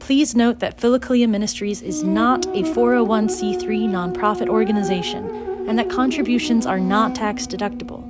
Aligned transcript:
Please 0.03 0.35
note 0.35 0.59
that 0.59 0.75
Philokalia 0.75 1.29
Ministries 1.29 1.81
is 1.81 2.03
not 2.03 2.45
a 2.47 2.63
401c3 2.63 3.87
nonprofit 3.87 4.49
organization 4.49 5.29
and 5.69 5.79
that 5.79 5.89
contributions 5.89 6.65
are 6.65 6.77
not 6.77 7.15
tax 7.15 7.47
deductible. 7.47 8.03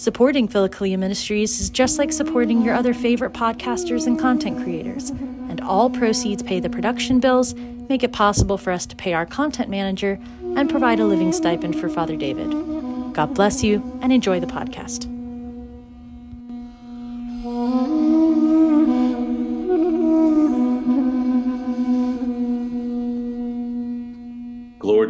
Supporting 0.00 0.48
Philokalia 0.48 0.98
Ministries 0.98 1.60
is 1.60 1.68
just 1.68 1.98
like 1.98 2.12
supporting 2.12 2.62
your 2.62 2.74
other 2.74 2.94
favorite 2.94 3.34
podcasters 3.34 4.06
and 4.06 4.18
content 4.18 4.64
creators, 4.64 5.10
and 5.10 5.60
all 5.60 5.90
proceeds 5.90 6.42
pay 6.42 6.60
the 6.60 6.70
production 6.70 7.20
bills, 7.20 7.54
make 7.54 8.02
it 8.02 8.14
possible 8.14 8.56
for 8.56 8.72
us 8.72 8.86
to 8.86 8.96
pay 8.96 9.12
our 9.12 9.26
content 9.26 9.68
manager, 9.68 10.18
and 10.56 10.70
provide 10.70 10.98
a 10.98 11.04
living 11.04 11.30
stipend 11.30 11.78
for 11.78 11.90
Father 11.90 12.16
David. 12.16 12.52
God 13.12 13.34
bless 13.34 13.62
you 13.62 13.98
and 14.00 14.14
enjoy 14.14 14.40
the 14.40 14.46
podcast. 14.46 15.13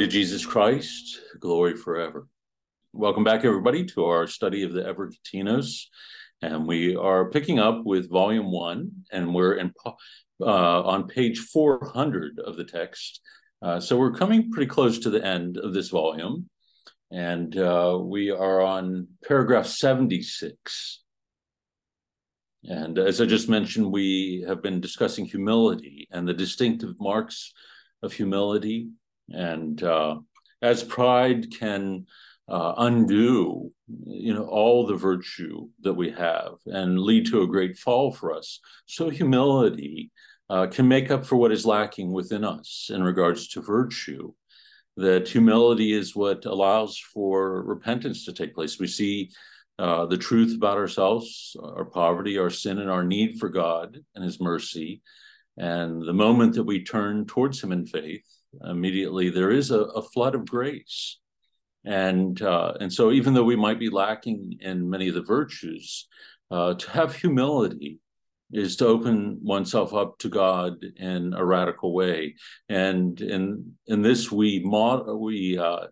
To 0.04 0.10
Jesus 0.10 0.44
Christ, 0.44 1.18
glory 1.40 1.78
forever. 1.78 2.28
Welcome 2.92 3.24
back, 3.24 3.42
everybody, 3.42 3.86
to 3.86 4.04
our 4.04 4.26
study 4.26 4.62
of 4.62 4.74
the 4.74 4.82
Evergetinos. 4.82 5.84
And 6.42 6.66
we 6.66 6.94
are 6.94 7.30
picking 7.30 7.58
up 7.58 7.86
with 7.86 8.10
volume 8.10 8.52
one, 8.52 8.90
and 9.10 9.34
we're 9.34 9.54
in, 9.54 9.72
uh, 10.42 10.82
on 10.82 11.08
page 11.08 11.38
400 11.38 12.38
of 12.38 12.58
the 12.58 12.64
text. 12.64 13.22
Uh, 13.62 13.80
so 13.80 13.96
we're 13.96 14.12
coming 14.12 14.50
pretty 14.52 14.68
close 14.68 14.98
to 14.98 15.08
the 15.08 15.24
end 15.24 15.56
of 15.56 15.72
this 15.72 15.88
volume. 15.88 16.50
And 17.10 17.56
uh, 17.56 17.98
we 17.98 18.30
are 18.30 18.60
on 18.60 19.08
paragraph 19.26 19.64
76. 19.64 21.02
And 22.64 22.98
as 22.98 23.22
I 23.22 23.24
just 23.24 23.48
mentioned, 23.48 23.90
we 23.90 24.44
have 24.46 24.62
been 24.62 24.82
discussing 24.82 25.24
humility 25.24 26.08
and 26.10 26.28
the 26.28 26.34
distinctive 26.34 27.00
marks 27.00 27.54
of 28.02 28.12
humility 28.12 28.90
and 29.30 29.82
uh, 29.82 30.16
as 30.62 30.82
pride 30.82 31.54
can 31.56 32.06
uh, 32.48 32.74
undo, 32.78 33.72
you 34.04 34.34
know, 34.34 34.46
all 34.46 34.86
the 34.86 34.96
virtue 34.96 35.68
that 35.80 35.94
we 35.94 36.10
have 36.10 36.54
and 36.66 36.98
lead 36.98 37.26
to 37.26 37.42
a 37.42 37.46
great 37.46 37.78
fall 37.78 38.12
for 38.12 38.32
us, 38.32 38.60
so 38.86 39.08
humility 39.08 40.10
uh, 40.50 40.66
can 40.66 40.86
make 40.86 41.10
up 41.10 41.24
for 41.24 41.36
what 41.36 41.52
is 41.52 41.64
lacking 41.64 42.12
within 42.12 42.44
us 42.44 42.90
in 42.92 43.02
regards 43.02 43.48
to 43.48 43.62
virtue. 43.62 44.32
That 44.96 45.26
humility 45.26 45.92
is 45.92 46.14
what 46.14 46.44
allows 46.44 46.98
for 46.98 47.62
repentance 47.62 48.24
to 48.26 48.32
take 48.32 48.54
place. 48.54 48.78
We 48.78 48.86
see 48.86 49.30
uh, 49.78 50.06
the 50.06 50.18
truth 50.18 50.54
about 50.54 50.76
ourselves, 50.76 51.56
our 51.60 51.84
poverty, 51.84 52.38
our 52.38 52.50
sin, 52.50 52.78
and 52.78 52.90
our 52.90 53.02
need 53.02 53.40
for 53.40 53.48
God 53.48 53.98
and 54.14 54.24
His 54.24 54.40
mercy. 54.40 55.02
And 55.56 56.02
the 56.02 56.12
moment 56.12 56.54
that 56.54 56.64
we 56.64 56.84
turn 56.84 57.26
towards 57.26 57.62
Him 57.62 57.72
in 57.72 57.86
faith, 57.86 58.24
immediately, 58.64 59.30
there 59.30 59.50
is 59.50 59.70
a, 59.70 59.80
a 59.80 60.02
flood 60.02 60.34
of 60.34 60.46
grace. 60.46 61.18
And 61.84 62.40
uh, 62.40 62.74
and 62.80 62.92
so 62.92 63.12
even 63.12 63.34
though 63.34 63.44
we 63.44 63.56
might 63.56 63.78
be 63.78 63.90
lacking 63.90 64.58
in 64.60 64.88
many 64.88 65.08
of 65.08 65.14
the 65.14 65.22
virtues, 65.22 66.08
uh, 66.50 66.74
to 66.74 66.90
have 66.90 67.14
humility 67.14 68.00
is 68.52 68.76
to 68.76 68.86
open 68.86 69.40
oneself 69.42 69.92
up 69.92 70.18
to 70.18 70.28
God 70.28 70.76
in 70.96 71.34
a 71.34 71.44
radical 71.44 71.92
way. 71.92 72.36
And 72.68 73.20
in 73.20 73.74
in 73.86 74.02
this 74.02 74.32
we 74.32 74.62
mod, 74.64 75.06
we 75.08 75.58
uh, 75.58 75.86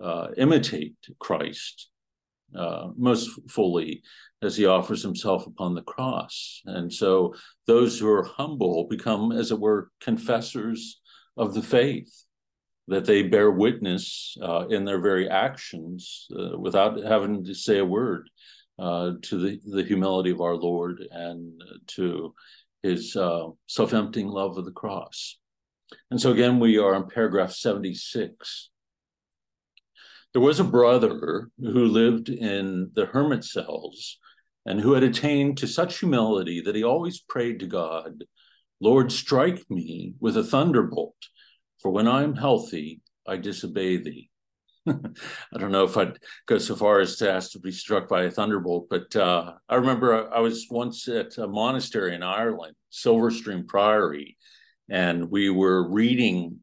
uh 0.00 0.28
imitate 0.36 0.96
Christ 1.18 1.90
uh, 2.56 2.88
most 2.96 3.30
fully 3.50 4.02
as 4.42 4.56
he 4.56 4.66
offers 4.66 5.02
himself 5.02 5.46
upon 5.46 5.74
the 5.74 5.82
cross. 5.82 6.62
And 6.66 6.92
so 6.92 7.34
those 7.66 7.98
who 7.98 8.08
are 8.08 8.24
humble 8.24 8.86
become, 8.88 9.32
as 9.32 9.52
it 9.52 9.58
were, 9.58 9.90
confessors 10.00 11.00
of 11.36 11.54
the 11.54 11.62
faith, 11.62 12.24
that 12.88 13.04
they 13.04 13.22
bear 13.22 13.50
witness 13.50 14.36
uh, 14.42 14.66
in 14.68 14.84
their 14.84 15.00
very 15.00 15.28
actions 15.28 16.26
uh, 16.38 16.58
without 16.58 17.02
having 17.02 17.44
to 17.44 17.54
say 17.54 17.78
a 17.78 17.84
word 17.84 18.28
uh, 18.78 19.12
to 19.22 19.38
the, 19.38 19.60
the 19.64 19.84
humility 19.84 20.30
of 20.30 20.40
our 20.40 20.56
Lord 20.56 21.02
and 21.10 21.62
to 21.88 22.34
his 22.82 23.14
uh, 23.16 23.48
self 23.66 23.94
emptying 23.94 24.28
love 24.28 24.58
of 24.58 24.64
the 24.64 24.72
cross. 24.72 25.38
And 26.10 26.20
so 26.20 26.32
again, 26.32 26.58
we 26.58 26.78
are 26.78 26.94
in 26.94 27.06
paragraph 27.06 27.52
76. 27.52 28.70
There 30.32 30.42
was 30.42 30.58
a 30.58 30.64
brother 30.64 31.50
who 31.58 31.86
lived 31.86 32.28
in 32.30 32.90
the 32.94 33.06
hermit 33.06 33.44
cells 33.44 34.18
and 34.64 34.80
who 34.80 34.94
had 34.94 35.02
attained 35.02 35.58
to 35.58 35.66
such 35.66 35.98
humility 35.98 36.62
that 36.62 36.74
he 36.74 36.82
always 36.82 37.20
prayed 37.20 37.60
to 37.60 37.66
God 37.66 38.24
Lord, 38.82 39.12
strike 39.12 39.62
me 39.70 40.14
with 40.18 40.36
a 40.36 40.42
thunderbolt, 40.42 41.14
for 41.80 41.92
when 41.92 42.08
I'm 42.08 42.34
healthy, 42.34 43.00
I 43.24 43.36
disobey 43.36 43.98
thee. 43.98 44.28
I 44.88 45.56
don't 45.56 45.70
know 45.70 45.84
if 45.84 45.96
I'd 45.96 46.18
go 46.46 46.58
so 46.58 46.74
far 46.74 46.98
as 46.98 47.14
to 47.18 47.30
ask 47.30 47.52
to 47.52 47.60
be 47.60 47.70
struck 47.70 48.08
by 48.08 48.24
a 48.24 48.30
thunderbolt, 48.32 48.88
but 48.90 49.14
uh, 49.14 49.52
I 49.68 49.76
remember 49.76 50.28
I 50.34 50.40
was 50.40 50.66
once 50.68 51.06
at 51.06 51.38
a 51.38 51.46
monastery 51.46 52.16
in 52.16 52.24
Ireland, 52.24 52.74
Silverstream 52.92 53.68
Priory, 53.68 54.36
and 54.90 55.30
we 55.30 55.48
were 55.48 55.88
reading 55.88 56.58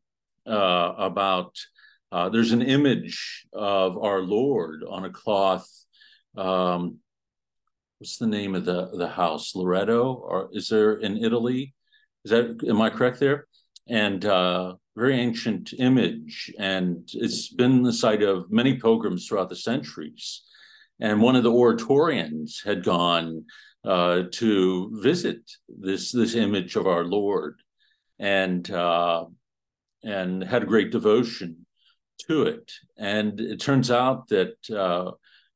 uh, 0.46 0.96
about 0.98 1.56
uh, 2.12 2.28
there's 2.28 2.52
an 2.52 2.64
image 2.64 3.46
of 3.54 3.98
our 3.98 4.20
Lord 4.20 4.84
on 4.86 5.06
a 5.06 5.10
cloth. 5.10 5.70
Um, 6.36 6.98
what's 7.98 8.18
the 8.18 8.28
name 8.28 8.56
of 8.56 8.66
the 8.66 8.90
the 8.98 9.08
house? 9.08 9.56
Loretto? 9.56 10.16
or 10.16 10.50
is 10.52 10.68
there 10.68 10.96
in 10.96 11.24
Italy? 11.24 11.76
Is 12.26 12.32
that 12.32 12.64
am 12.68 12.82
I 12.82 12.90
correct 12.90 13.20
there? 13.20 13.48
And 13.88 14.24
uh, 14.26 14.76
very 14.96 15.20
ancient 15.20 15.74
image, 15.80 16.52
and 16.60 17.10
it's 17.14 17.52
been 17.54 17.84
the 17.84 17.94
site 17.94 18.22
of 18.22 18.52
many 18.52 18.76
pilgrims 18.76 19.28
throughout 19.28 19.50
the 19.50 19.56
centuries. 19.56 20.44
And 21.00 21.22
one 21.22 21.36
of 21.36 21.44
the 21.44 21.52
oratorians 21.52 22.62
had 22.64 22.84
gone 22.84 23.46
uh, 23.86 24.24
to 24.32 24.92
visit 25.02 25.40
this 25.68 26.12
this 26.12 26.36
image 26.36 26.76
of 26.76 26.86
our 26.86 27.06
Lord, 27.06 27.62
and 28.20 28.70
uh, 28.70 29.26
and 30.04 30.44
had 30.44 30.64
a 30.64 30.68
great 30.68 30.92
devotion 30.92 31.66
to 32.28 32.44
it. 32.44 32.72
And 32.98 33.40
it 33.40 33.62
turns 33.62 33.90
out 33.90 34.28
that 34.28 34.56
uh, 34.70 35.12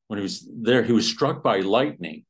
when 0.08 0.18
he 0.18 0.22
was 0.22 0.48
there, 0.50 0.82
he 0.82 0.92
was 0.92 1.06
struck 1.06 1.42
by 1.42 1.60
lightning 1.60 2.24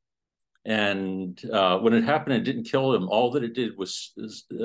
and 0.65 1.41
uh, 1.53 1.79
when 1.79 1.95
it 1.95 2.05
happened, 2.05 2.37
it 2.37 2.45
didn't 2.45 2.65
kill 2.65 2.95
him. 2.95 3.09
All 3.09 3.31
that 3.33 3.45
it 3.45 3.55
did 3.55 3.77
was 3.77 4.13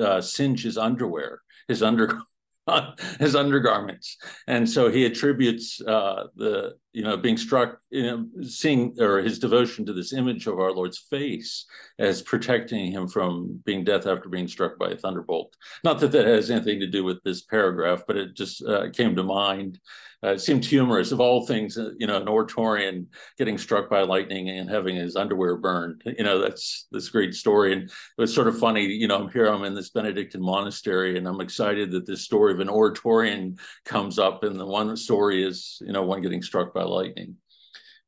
uh, 0.00 0.20
singe 0.20 0.62
his 0.62 0.78
underwear, 0.78 1.40
his 1.68 1.82
under 1.82 2.20
his 3.18 3.34
undergarments, 3.34 4.16
and 4.46 4.68
so 4.68 4.90
he 4.90 5.04
attributes 5.04 5.80
uh, 5.82 6.24
the 6.36 6.74
you 6.92 7.02
know 7.02 7.16
being 7.16 7.36
struck, 7.36 7.80
you 7.90 8.02
know, 8.02 8.26
seeing 8.42 8.96
or 9.00 9.18
his 9.18 9.38
devotion 9.38 9.86
to 9.86 9.92
this 9.92 10.12
image 10.12 10.46
of 10.46 10.58
our 10.58 10.72
Lord's 10.72 10.98
face 10.98 11.66
as 11.98 12.22
protecting 12.22 12.90
him 12.92 13.08
from 13.08 13.60
being 13.64 13.84
death 13.84 14.06
after 14.06 14.28
being 14.28 14.48
struck 14.48 14.78
by 14.78 14.90
a 14.90 14.96
thunderbolt. 14.96 15.56
Not 15.84 16.00
that 16.00 16.12
that 16.12 16.26
has 16.26 16.50
anything 16.50 16.80
to 16.80 16.86
do 16.86 17.04
with 17.04 17.22
this 17.22 17.42
paragraph, 17.42 18.02
but 18.06 18.16
it 18.16 18.34
just 18.34 18.64
uh, 18.64 18.90
came 18.90 19.14
to 19.16 19.22
mind. 19.22 19.78
Uh, 20.22 20.32
it 20.32 20.40
seemed 20.40 20.64
humorous. 20.64 21.12
Of 21.12 21.20
all 21.20 21.46
things, 21.46 21.78
uh, 21.78 21.90
you 21.98 22.06
know, 22.06 22.20
an 22.20 22.28
oratorian 22.28 23.06
getting 23.38 23.56
struck 23.56 23.88
by 23.88 24.02
lightning 24.02 24.50
and 24.50 24.68
having 24.68 24.96
his 24.96 25.16
underwear 25.16 25.56
burned. 25.56 26.02
You 26.04 26.24
know, 26.24 26.38
that's 26.38 26.86
this 26.92 27.08
great 27.08 27.34
story. 27.34 27.72
And 27.72 27.84
it 27.84 27.90
was 28.18 28.34
sort 28.34 28.48
of 28.48 28.58
funny. 28.58 28.84
You 28.84 29.08
know, 29.08 29.16
I'm 29.16 29.30
here. 29.30 29.46
I'm 29.46 29.64
in 29.64 29.74
this 29.74 29.90
Benedictine 29.90 30.42
monastery, 30.42 31.16
and 31.16 31.26
I'm 31.26 31.40
excited 31.40 31.90
that 31.92 32.06
this 32.06 32.22
story 32.22 32.52
of 32.52 32.60
an 32.60 32.68
oratorian 32.68 33.56
comes 33.86 34.18
up. 34.18 34.44
And 34.44 34.60
the 34.60 34.66
one 34.66 34.94
story 34.96 35.42
is, 35.42 35.78
you 35.80 35.92
know, 35.92 36.02
one 36.02 36.20
getting 36.20 36.42
struck 36.42 36.74
by 36.74 36.79
lightning. 36.88 37.36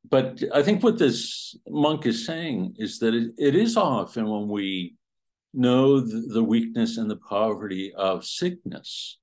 But 0.08 0.42
I 0.52 0.62
think 0.62 0.82
what 0.82 0.98
this 0.98 1.56
monk 1.68 2.06
is 2.06 2.26
saying 2.26 2.74
is 2.78 2.98
that 2.98 3.14
it, 3.14 3.32
it 3.38 3.54
is 3.54 3.76
often 3.76 4.28
when 4.28 4.48
we 4.48 4.96
know 5.54 6.00
the, 6.00 6.26
the 6.28 6.42
weakness 6.42 6.98
and 6.98 7.10
the 7.10 7.16
poverty 7.16 7.92
of 7.94 8.24
sickness 8.24 9.18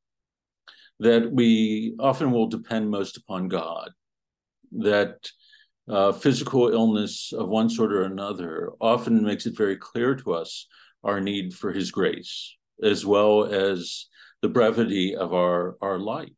that 1.00 1.32
we 1.32 1.96
often 2.00 2.32
will 2.32 2.48
depend 2.48 2.90
most 2.90 3.18
upon 3.18 3.48
God, 3.48 3.92
that 4.72 5.30
uh, 5.90 6.12
physical 6.12 6.70
illness 6.70 7.34
of 7.34 7.50
one 7.50 7.70
sort 7.70 7.94
or 7.94 8.04
another 8.04 8.72
often 8.80 9.24
makes 9.24 9.46
it 9.46 9.58
very 9.58 9.76
clear 9.78 10.16
to 10.16 10.34
us 10.34 10.68
our 11.04 11.20
need 11.20 11.54
for 11.54 11.72
His 11.72 11.92
grace, 11.92 12.56
as 12.84 13.06
well 13.06 13.46
as 13.46 14.06
the 14.42 14.50
brevity 14.50 15.16
of 15.16 15.34
our, 15.34 15.78
our 15.82 16.00
life. 16.00 16.30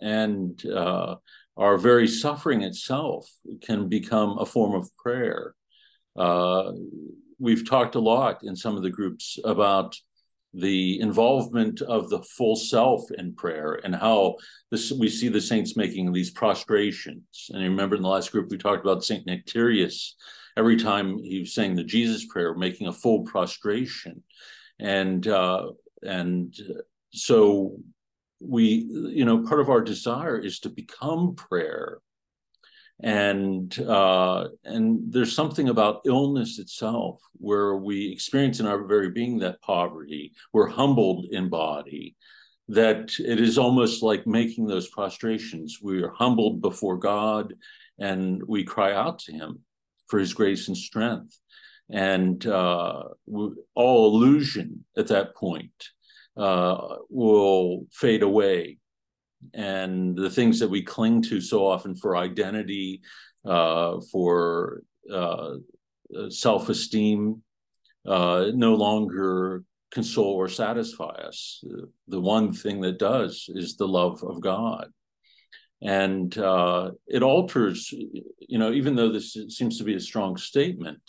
and 0.00 0.64
uh, 0.66 1.16
our 1.60 1.76
very 1.76 2.08
suffering 2.08 2.62
itself 2.62 3.30
can 3.60 3.86
become 3.86 4.38
a 4.38 4.46
form 4.46 4.74
of 4.74 4.90
prayer. 4.96 5.54
Uh, 6.16 6.72
we've 7.38 7.68
talked 7.68 7.94
a 7.94 8.00
lot 8.00 8.42
in 8.42 8.56
some 8.56 8.76
of 8.76 8.82
the 8.82 8.90
groups 8.90 9.38
about 9.44 9.94
the 10.54 10.98
involvement 11.00 11.82
of 11.82 12.08
the 12.08 12.22
full 12.22 12.56
self 12.56 13.02
in 13.12 13.34
prayer 13.34 13.78
and 13.84 13.94
how 13.94 14.34
this 14.70 14.90
we 14.90 15.08
see 15.08 15.28
the 15.28 15.40
saints 15.40 15.76
making 15.76 16.12
these 16.12 16.30
prostrations. 16.30 17.50
And 17.50 17.62
remember 17.62 17.94
in 17.94 18.02
the 18.02 18.08
last 18.08 18.32
group 18.32 18.50
we 18.50 18.56
talked 18.56 18.84
about 18.84 19.04
Saint 19.04 19.26
Nectarius. 19.26 20.14
Every 20.56 20.76
time 20.76 21.18
he 21.18 21.40
was 21.40 21.54
saying 21.54 21.76
the 21.76 21.84
Jesus 21.84 22.26
prayer, 22.26 22.54
making 22.54 22.88
a 22.88 22.92
full 22.92 23.22
prostration, 23.22 24.24
and 24.80 25.26
uh, 25.28 25.68
and 26.02 26.52
so 27.12 27.76
we 28.40 28.86
you 28.90 29.24
know 29.24 29.44
part 29.46 29.60
of 29.60 29.70
our 29.70 29.80
desire 29.80 30.38
is 30.38 30.60
to 30.60 30.68
become 30.68 31.34
prayer. 31.34 31.98
And 33.02 33.78
uh, 33.80 34.48
and 34.64 35.10
there's 35.10 35.34
something 35.34 35.70
about 35.70 36.02
illness 36.04 36.58
itself 36.58 37.22
where 37.38 37.76
we 37.76 38.12
experience 38.12 38.60
in 38.60 38.66
our 38.66 38.84
very 38.84 39.10
being 39.10 39.38
that 39.38 39.62
poverty. 39.62 40.32
We're 40.52 40.68
humbled 40.68 41.26
in 41.30 41.48
body 41.48 42.16
that 42.68 43.18
it 43.18 43.40
is 43.40 43.58
almost 43.58 44.02
like 44.02 44.26
making 44.26 44.66
those 44.66 44.88
prostrations. 44.88 45.78
We 45.82 46.02
are 46.02 46.12
humbled 46.12 46.60
before 46.60 46.98
god 46.98 47.54
and 47.98 48.42
we 48.46 48.64
cry 48.64 48.92
out 48.92 49.18
to 49.20 49.32
him 49.32 49.60
for 50.06 50.18
his 50.18 50.34
grace 50.34 50.68
and 50.68 50.76
strength. 50.76 51.38
And 51.90 52.44
uh, 52.46 53.02
all 53.74 54.14
illusion 54.14 54.84
at 54.96 55.08
that 55.08 55.34
point 55.34 55.72
uh, 56.36 56.96
will 57.08 57.86
fade 57.92 58.22
away. 58.22 58.78
And 59.54 60.16
the 60.16 60.30
things 60.30 60.58
that 60.60 60.68
we 60.68 60.82
cling 60.82 61.22
to 61.22 61.40
so 61.40 61.66
often 61.66 61.96
for 61.96 62.16
identity, 62.16 63.00
uh, 63.44 64.00
for 64.12 64.82
uh, 65.12 65.54
self 66.28 66.68
esteem, 66.68 67.42
uh, 68.06 68.50
no 68.54 68.74
longer 68.74 69.64
console 69.90 70.34
or 70.34 70.48
satisfy 70.48 71.04
us. 71.04 71.62
The 72.08 72.20
one 72.20 72.52
thing 72.52 72.80
that 72.82 72.98
does 72.98 73.46
is 73.48 73.76
the 73.76 73.88
love 73.88 74.22
of 74.22 74.40
God. 74.40 74.88
And 75.82 76.36
uh, 76.36 76.90
it 77.06 77.22
alters, 77.22 77.92
you 77.92 78.58
know, 78.58 78.72
even 78.72 78.94
though 78.94 79.10
this 79.10 79.36
seems 79.48 79.78
to 79.78 79.84
be 79.84 79.94
a 79.94 80.00
strong 80.00 80.36
statement, 80.36 81.00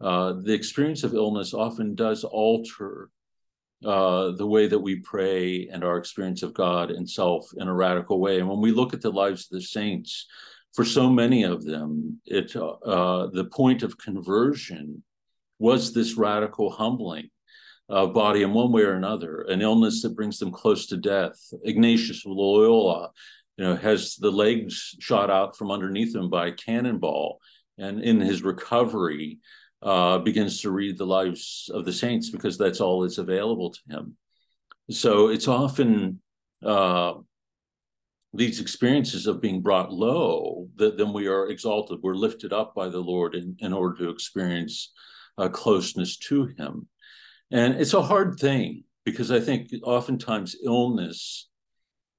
uh, 0.00 0.34
the 0.42 0.52
experience 0.52 1.04
of 1.04 1.14
illness 1.14 1.54
often 1.54 1.94
does 1.94 2.24
alter 2.24 3.08
uh, 3.84 4.32
the 4.32 4.46
way 4.46 4.66
that 4.66 4.78
we 4.78 4.96
pray 4.96 5.68
and 5.72 5.82
our 5.82 5.96
experience 5.96 6.42
of 6.42 6.54
God 6.54 6.90
and 6.90 7.08
self 7.08 7.48
in 7.56 7.68
a 7.68 7.74
radical 7.74 8.20
way. 8.20 8.38
And 8.38 8.48
when 8.48 8.60
we 8.60 8.72
look 8.72 8.92
at 8.92 9.00
the 9.00 9.10
lives 9.10 9.44
of 9.44 9.58
the 9.58 9.62
saints, 9.62 10.26
for 10.74 10.84
so 10.84 11.10
many 11.10 11.42
of 11.42 11.64
them, 11.64 12.20
it 12.26 12.54
uh, 12.54 13.26
the 13.32 13.48
point 13.52 13.82
of 13.82 13.98
conversion 13.98 15.02
was 15.58 15.92
this 15.92 16.16
radical 16.16 16.70
humbling 16.70 17.30
of 17.88 18.14
body 18.14 18.42
in 18.42 18.52
one 18.52 18.70
way 18.70 18.82
or 18.82 18.92
another, 18.92 19.42
an 19.42 19.60
illness 19.60 20.02
that 20.02 20.14
brings 20.14 20.38
them 20.38 20.52
close 20.52 20.86
to 20.86 20.96
death. 20.96 21.38
Ignatius 21.64 22.24
of 22.24 22.32
Loyola, 22.32 23.10
you 23.56 23.64
know, 23.64 23.76
has 23.76 24.14
the 24.16 24.30
legs 24.30 24.94
shot 25.00 25.28
out 25.28 25.56
from 25.56 25.72
underneath 25.72 26.14
him 26.14 26.30
by 26.30 26.48
a 26.48 26.52
cannonball, 26.52 27.40
and 27.78 28.00
in 28.00 28.20
his 28.20 28.42
recovery, 28.42 29.38
uh, 29.82 30.18
begins 30.18 30.60
to 30.60 30.70
read 30.70 30.98
the 30.98 31.06
lives 31.06 31.70
of 31.72 31.84
the 31.84 31.92
saints 31.92 32.30
because 32.30 32.58
that's 32.58 32.80
all 32.80 33.02
that's 33.02 33.18
available 33.18 33.70
to 33.70 33.80
him. 33.88 34.16
So 34.90 35.28
it's 35.28 35.48
often 35.48 36.20
uh, 36.64 37.14
these 38.32 38.60
experiences 38.60 39.26
of 39.26 39.40
being 39.40 39.60
brought 39.60 39.92
low 39.92 40.68
that 40.76 40.96
then 40.96 41.12
we 41.12 41.26
are 41.26 41.48
exalted, 41.48 41.98
we're 42.02 42.14
lifted 42.14 42.52
up 42.52 42.74
by 42.74 42.88
the 42.88 43.00
Lord 43.00 43.34
in, 43.34 43.56
in 43.60 43.72
order 43.72 43.96
to 43.98 44.10
experience 44.10 44.92
uh, 45.38 45.48
closeness 45.48 46.16
to 46.18 46.46
Him. 46.58 46.86
And 47.50 47.74
it's 47.74 47.94
a 47.94 48.02
hard 48.02 48.38
thing 48.38 48.84
because 49.04 49.30
I 49.32 49.40
think 49.40 49.70
oftentimes 49.82 50.56
illness 50.64 51.48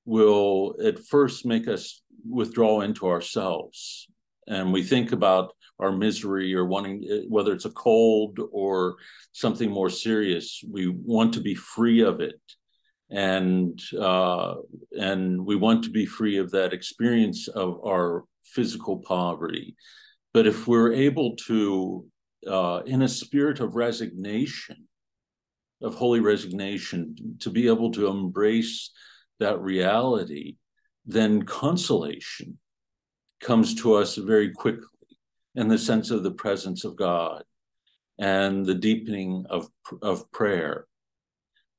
will 0.05 0.75
at 0.83 0.99
first 0.99 1.45
make 1.45 1.67
us 1.67 2.01
withdraw 2.27 2.81
into 2.81 3.07
ourselves. 3.07 4.07
And 4.47 4.73
we 4.73 4.83
think 4.83 5.11
about 5.11 5.53
our 5.81 5.91
misery 5.91 6.53
or 6.53 6.65
wanting 6.65 7.03
eh, 7.09 7.21
whether 7.27 7.51
it's 7.51 7.65
a 7.65 7.71
cold 7.71 8.39
or 8.51 8.95
something 9.33 9.69
more 9.69 9.89
serious 9.89 10.63
we 10.69 10.87
want 10.87 11.33
to 11.33 11.41
be 11.41 11.55
free 11.55 12.01
of 12.01 12.21
it. 12.21 12.39
And 13.09 13.77
uh, 13.99 14.55
and 14.93 15.45
we 15.45 15.57
want 15.57 15.83
to 15.83 15.89
be 15.89 16.05
free 16.05 16.37
of 16.37 16.51
that 16.51 16.71
experience 16.71 17.49
of 17.49 17.81
our 17.85 18.23
physical 18.43 18.99
poverty. 18.99 19.75
But 20.33 20.47
if 20.47 20.65
we're 20.65 20.93
able 20.93 21.35
to 21.47 22.05
uh, 22.47 22.81
in 22.85 23.01
a 23.01 23.09
spirit 23.09 23.59
of 23.59 23.75
resignation 23.75 24.87
of 25.81 25.95
holy 25.95 26.19
resignation 26.19 27.15
to 27.39 27.49
be 27.49 27.67
able 27.67 27.91
to 27.91 28.07
embrace 28.07 28.91
that 29.39 29.59
reality 29.59 30.55
then 31.05 31.41
consolation 31.43 32.57
comes 33.39 33.73
to 33.75 33.95
us 33.95 34.15
very 34.15 34.51
quickly 34.51 34.90
and 35.55 35.69
the 35.69 35.77
sense 35.77 36.11
of 36.11 36.23
the 36.23 36.31
presence 36.31 36.83
of 36.83 36.95
God 36.95 37.43
and 38.19 38.65
the 38.65 38.75
deepening 38.75 39.45
of, 39.49 39.67
of 40.01 40.31
prayer. 40.31 40.85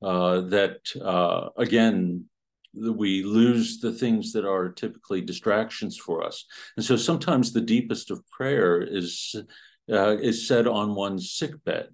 Uh, 0.03 0.41
that 0.41 0.81
uh, 1.01 1.51
again, 1.57 2.25
we 2.75 3.23
lose 3.23 3.79
the 3.79 3.93
things 3.93 4.33
that 4.33 4.45
are 4.45 4.71
typically 4.71 5.21
distractions 5.21 5.97
for 5.97 6.25
us. 6.25 6.45
And 6.77 6.85
so 6.85 6.97
sometimes 6.97 7.53
the 7.53 7.61
deepest 7.61 8.11
of 8.11 8.27
prayer 8.29 8.81
is, 8.81 9.37
uh, 9.93 10.17
is 10.17 10.49
said 10.49 10.67
on 10.67 10.95
one's 10.95 11.33
sickbed. 11.33 11.89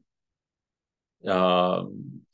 Uh, 1.26 1.84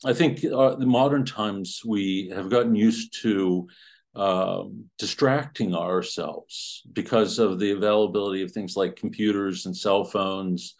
I 0.05 0.13
think 0.13 0.45
uh, 0.45 0.75
the 0.75 0.85
modern 0.85 1.25
times 1.25 1.81
we 1.85 2.31
have 2.33 2.51
gotten 2.51 2.75
used 2.75 3.21
to 3.23 3.67
um, 4.15 4.85
distracting 4.97 5.75
ourselves 5.75 6.83
because 6.93 7.37
of 7.39 7.59
the 7.59 7.71
availability 7.71 8.41
of 8.41 8.51
things 8.51 8.75
like 8.75 8.95
computers 8.95 9.65
and 9.65 9.75
cell 9.75 10.05
phones 10.05 10.75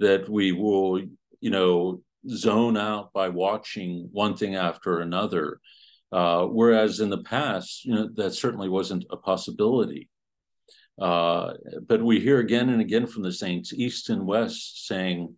that 0.00 0.28
we 0.28 0.52
will, 0.52 1.00
you 1.40 1.50
know, 1.50 2.02
zone 2.28 2.76
out 2.76 3.12
by 3.12 3.28
watching 3.28 4.08
one 4.12 4.36
thing 4.36 4.56
after 4.56 5.00
another. 5.00 5.60
Uh, 6.12 6.44
whereas 6.44 6.98
in 6.98 7.10
the 7.10 7.22
past, 7.22 7.84
you 7.84 7.94
know, 7.94 8.08
that 8.14 8.32
certainly 8.32 8.68
wasn't 8.68 9.04
a 9.10 9.16
possibility. 9.16 10.08
Uh, 11.00 11.54
but 11.86 12.02
we 12.02 12.20
hear 12.20 12.40
again 12.40 12.68
and 12.68 12.80
again 12.80 13.06
from 13.06 13.22
the 13.22 13.32
saints, 13.32 13.72
east 13.72 14.10
and 14.10 14.26
west, 14.26 14.86
saying, 14.86 15.34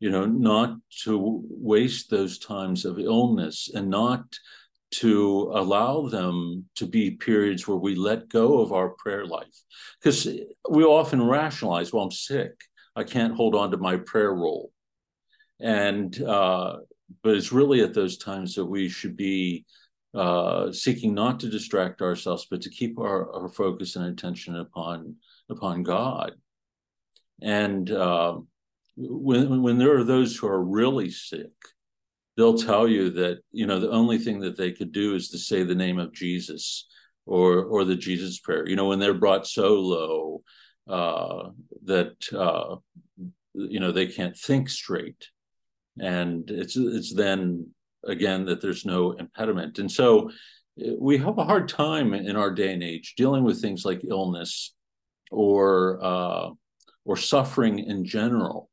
you 0.00 0.10
know, 0.10 0.24
not 0.24 0.76
to 1.04 1.42
waste 1.48 2.10
those 2.10 2.38
times 2.38 2.84
of 2.84 2.98
illness 2.98 3.70
and 3.72 3.88
not 3.88 4.24
to 4.92 5.50
allow 5.54 6.08
them 6.08 6.64
to 6.76 6.86
be 6.86 7.10
periods 7.10 7.66
where 7.66 7.76
we 7.76 7.94
let 7.94 8.28
go 8.28 8.60
of 8.60 8.72
our 8.72 8.90
prayer 8.90 9.26
life. 9.26 9.62
Because 10.00 10.28
we 10.70 10.84
often 10.84 11.22
rationalize, 11.22 11.92
well, 11.92 12.04
I'm 12.04 12.10
sick. 12.10 12.52
I 12.94 13.04
can't 13.04 13.34
hold 13.34 13.54
on 13.54 13.70
to 13.72 13.76
my 13.76 13.96
prayer 13.96 14.32
roll. 14.32 14.72
And, 15.60 16.20
uh, 16.22 16.78
but 17.22 17.34
it's 17.34 17.52
really 17.52 17.82
at 17.82 17.94
those 17.94 18.16
times 18.16 18.54
that 18.54 18.64
we 18.64 18.88
should 18.88 19.16
be 19.16 19.64
uh, 20.14 20.72
seeking 20.72 21.14
not 21.14 21.40
to 21.40 21.50
distract 21.50 22.00
ourselves, 22.00 22.46
but 22.50 22.62
to 22.62 22.70
keep 22.70 22.98
our, 22.98 23.32
our 23.32 23.48
focus 23.48 23.96
and 23.96 24.06
attention 24.06 24.56
upon, 24.56 25.16
upon 25.50 25.82
God. 25.82 26.32
And 27.42 27.90
uh, 27.90 28.38
when, 28.96 29.62
when 29.62 29.78
there 29.78 29.96
are 29.98 30.04
those 30.04 30.36
who 30.36 30.46
are 30.46 30.62
really 30.62 31.10
sick, 31.10 31.52
they'll 32.36 32.58
tell 32.58 32.86
you 32.86 33.10
that 33.10 33.38
you 33.52 33.66
know 33.66 33.80
the 33.80 33.90
only 33.90 34.18
thing 34.18 34.40
that 34.40 34.56
they 34.56 34.72
could 34.72 34.92
do 34.92 35.14
is 35.14 35.30
to 35.30 35.38
say 35.38 35.62
the 35.62 35.74
name 35.74 35.98
of 35.98 36.12
Jesus 36.12 36.86
or 37.24 37.64
or 37.64 37.84
the 37.84 37.96
Jesus 37.96 38.38
prayer. 38.38 38.68
You 38.68 38.76
know, 38.76 38.86
when 38.86 38.98
they're 38.98 39.14
brought 39.14 39.46
so 39.46 39.74
low 39.74 40.42
uh, 40.88 41.50
that 41.84 42.14
uh, 42.32 42.76
you 43.54 43.80
know 43.80 43.92
they 43.92 44.06
can't 44.06 44.36
think 44.36 44.68
straight, 44.68 45.28
and 46.00 46.48
it's 46.50 46.76
it's 46.76 47.14
then 47.14 47.68
again 48.04 48.44
that 48.46 48.60
there's 48.60 48.84
no 48.84 49.12
impediment, 49.12 49.78
and 49.78 49.90
so 49.90 50.30
eh, 50.80 50.92
we 50.98 51.18
have 51.18 51.38
a 51.38 51.44
hard 51.44 51.68
time 51.68 52.14
in 52.14 52.36
our 52.36 52.50
day 52.50 52.72
and 52.72 52.82
age 52.82 53.14
dealing 53.16 53.44
with 53.44 53.60
things 53.60 53.84
like 53.84 54.04
illness 54.08 54.74
or 55.30 55.98
uh, 56.02 56.50
or 57.04 57.16
suffering 57.16 57.78
in 57.78 58.04
general 58.04 58.70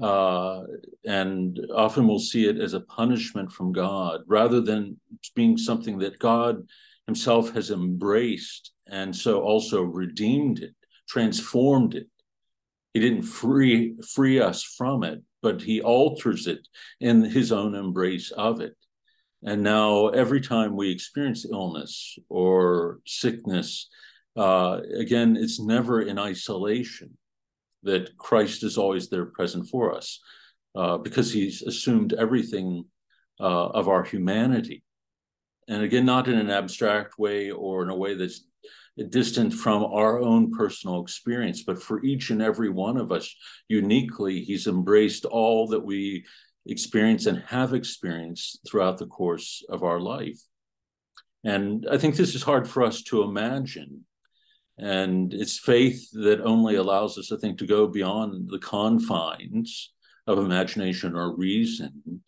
uh, 0.00 0.62
and 1.04 1.60
often 1.74 2.06
we'll 2.06 2.18
see 2.18 2.46
it 2.46 2.58
as 2.58 2.74
a 2.74 2.80
punishment 2.80 3.52
from 3.52 3.72
God 3.72 4.22
rather 4.26 4.60
than 4.60 4.98
being 5.34 5.56
something 5.56 5.98
that 5.98 6.18
God 6.18 6.66
Himself 7.06 7.52
has 7.54 7.70
embraced 7.70 8.72
and 8.86 9.14
so 9.14 9.42
also 9.42 9.82
redeemed 9.82 10.60
it, 10.60 10.74
transformed 11.08 11.94
it. 11.94 12.08
He 12.94 13.00
didn't 13.00 13.22
free 13.22 13.94
free 14.14 14.40
us 14.40 14.62
from 14.62 15.04
it, 15.04 15.22
but 15.42 15.62
He 15.62 15.80
alters 15.80 16.46
it 16.46 16.66
in 17.00 17.22
His 17.22 17.52
own 17.52 17.74
embrace 17.74 18.30
of 18.30 18.60
it. 18.60 18.76
And 19.42 19.62
now, 19.62 20.08
every 20.08 20.40
time 20.40 20.76
we 20.76 20.90
experience 20.90 21.46
illness 21.50 22.18
or 22.28 23.00
sickness, 23.06 23.88
uh, 24.36 24.80
again, 24.94 25.36
it's 25.36 25.58
never 25.58 26.02
in 26.02 26.18
isolation 26.18 27.16
that 27.82 28.16
Christ 28.18 28.62
is 28.62 28.78
always 28.78 29.08
there 29.08 29.26
present 29.26 29.68
for 29.68 29.94
us 29.94 30.20
uh, 30.74 30.98
because 30.98 31.32
he's 31.32 31.62
assumed 31.62 32.12
everything 32.12 32.84
uh, 33.40 33.68
of 33.68 33.88
our 33.88 34.04
humanity. 34.04 34.82
And 35.68 35.82
again, 35.82 36.04
not 36.04 36.28
in 36.28 36.38
an 36.38 36.50
abstract 36.50 37.18
way 37.18 37.50
or 37.50 37.82
in 37.82 37.90
a 37.90 37.96
way 37.96 38.14
that's 38.14 38.44
distant 39.08 39.54
from 39.54 39.84
our 39.84 40.18
own 40.18 40.52
personal 40.52 41.00
experience, 41.00 41.62
but 41.62 41.82
for 41.82 42.04
each 42.04 42.30
and 42.30 42.42
every 42.42 42.68
one 42.68 42.96
of 42.96 43.12
us 43.12 43.34
uniquely, 43.68 44.42
he's 44.42 44.66
embraced 44.66 45.24
all 45.24 45.68
that 45.68 45.84
we 45.84 46.24
experience 46.66 47.26
and 47.26 47.42
have 47.46 47.72
experienced 47.72 48.60
throughout 48.68 48.98
the 48.98 49.06
course 49.06 49.64
of 49.68 49.82
our 49.82 50.00
life. 50.00 50.40
And 51.44 51.86
I 51.90 51.96
think 51.96 52.16
this 52.16 52.34
is 52.34 52.42
hard 52.42 52.68
for 52.68 52.82
us 52.82 53.02
to 53.04 53.22
imagine. 53.22 54.04
And 54.80 55.34
it's 55.34 55.58
faith 55.58 56.08
that 56.12 56.40
only 56.40 56.76
allows 56.76 57.18
us, 57.18 57.30
I 57.30 57.36
think, 57.36 57.58
to 57.58 57.66
go 57.66 57.86
beyond 57.86 58.48
the 58.48 58.58
confines 58.58 59.92
of 60.26 60.38
imagination 60.38 61.14
or 61.14 61.36
reason 61.36 62.22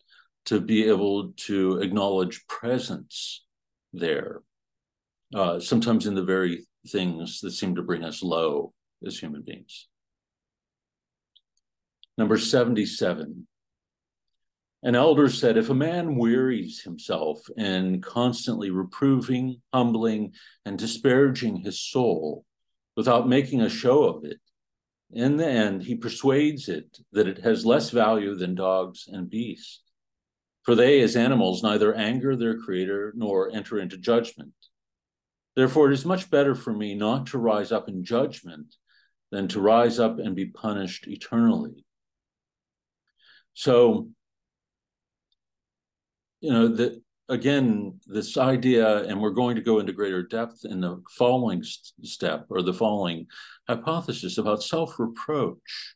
to 0.45 0.59
be 0.59 0.87
able 0.87 1.31
to 1.31 1.79
acknowledge 1.79 2.45
presence 2.47 3.43
there, 3.91 4.43
uh, 5.33 5.59
sometimes 5.59 6.05
in 6.05 6.13
the 6.13 6.23
very 6.23 6.67
things 6.89 7.41
that 7.41 7.51
seem 7.51 7.73
to 7.75 7.81
bring 7.81 8.03
us 8.03 8.21
low 8.21 8.71
as 9.03 9.17
human 9.17 9.41
beings. 9.41 9.87
Number 12.19 12.37
77 12.37 13.47
an 14.83 14.95
elder 14.95 15.29
said, 15.29 15.55
If 15.55 15.69
a 15.69 15.73
man 15.73 16.17
wearies 16.17 16.81
himself 16.81 17.39
in 17.55 18.01
constantly 18.01 18.69
reproving, 18.69 19.61
humbling, 19.73 20.33
and 20.65 20.77
disparaging 20.77 21.61
his 21.61 21.79
soul 21.79 22.45
without 22.97 23.27
making 23.27 23.61
a 23.61 23.69
show 23.69 24.03
of 24.03 24.25
it, 24.25 24.39
in 25.11 25.37
the 25.37 25.47
end 25.47 25.83
he 25.83 25.95
persuades 25.95 26.67
it 26.67 26.97
that 27.13 27.27
it 27.27 27.37
has 27.39 27.65
less 27.65 27.91
value 27.91 28.35
than 28.35 28.55
dogs 28.55 29.07
and 29.07 29.29
beasts. 29.29 29.81
For 30.63 30.75
they, 30.75 31.01
as 31.01 31.15
animals, 31.15 31.63
neither 31.63 31.93
anger 31.93 32.35
their 32.35 32.57
creator 32.57 33.13
nor 33.15 33.49
enter 33.51 33.79
into 33.79 33.97
judgment. 33.97 34.53
Therefore, 35.55 35.91
it 35.91 35.93
is 35.93 36.05
much 36.05 36.29
better 36.29 36.55
for 36.55 36.73
me 36.73 36.95
not 36.95 37.27
to 37.27 37.37
rise 37.37 37.71
up 37.71 37.87
in 37.87 38.03
judgment 38.03 38.75
than 39.31 39.47
to 39.49 39.61
rise 39.61 39.99
up 39.99 40.19
and 40.19 40.35
be 40.35 40.45
punished 40.45 41.07
eternally. 41.07 41.85
So, 43.53 44.09
you 46.43 46.51
know 46.51 46.67
that 46.67 47.01
again 47.29 47.99
this 48.05 48.37
idea 48.37 49.03
and 49.05 49.19
we're 49.19 49.31
going 49.31 49.55
to 49.55 49.61
go 49.61 49.79
into 49.79 49.93
greater 49.93 50.21
depth 50.21 50.65
in 50.65 50.81
the 50.81 51.01
following 51.17 51.63
step 51.63 52.45
or 52.49 52.61
the 52.61 52.73
following 52.73 53.25
hypothesis 53.67 54.37
about 54.37 54.61
self-reproach 54.61 55.95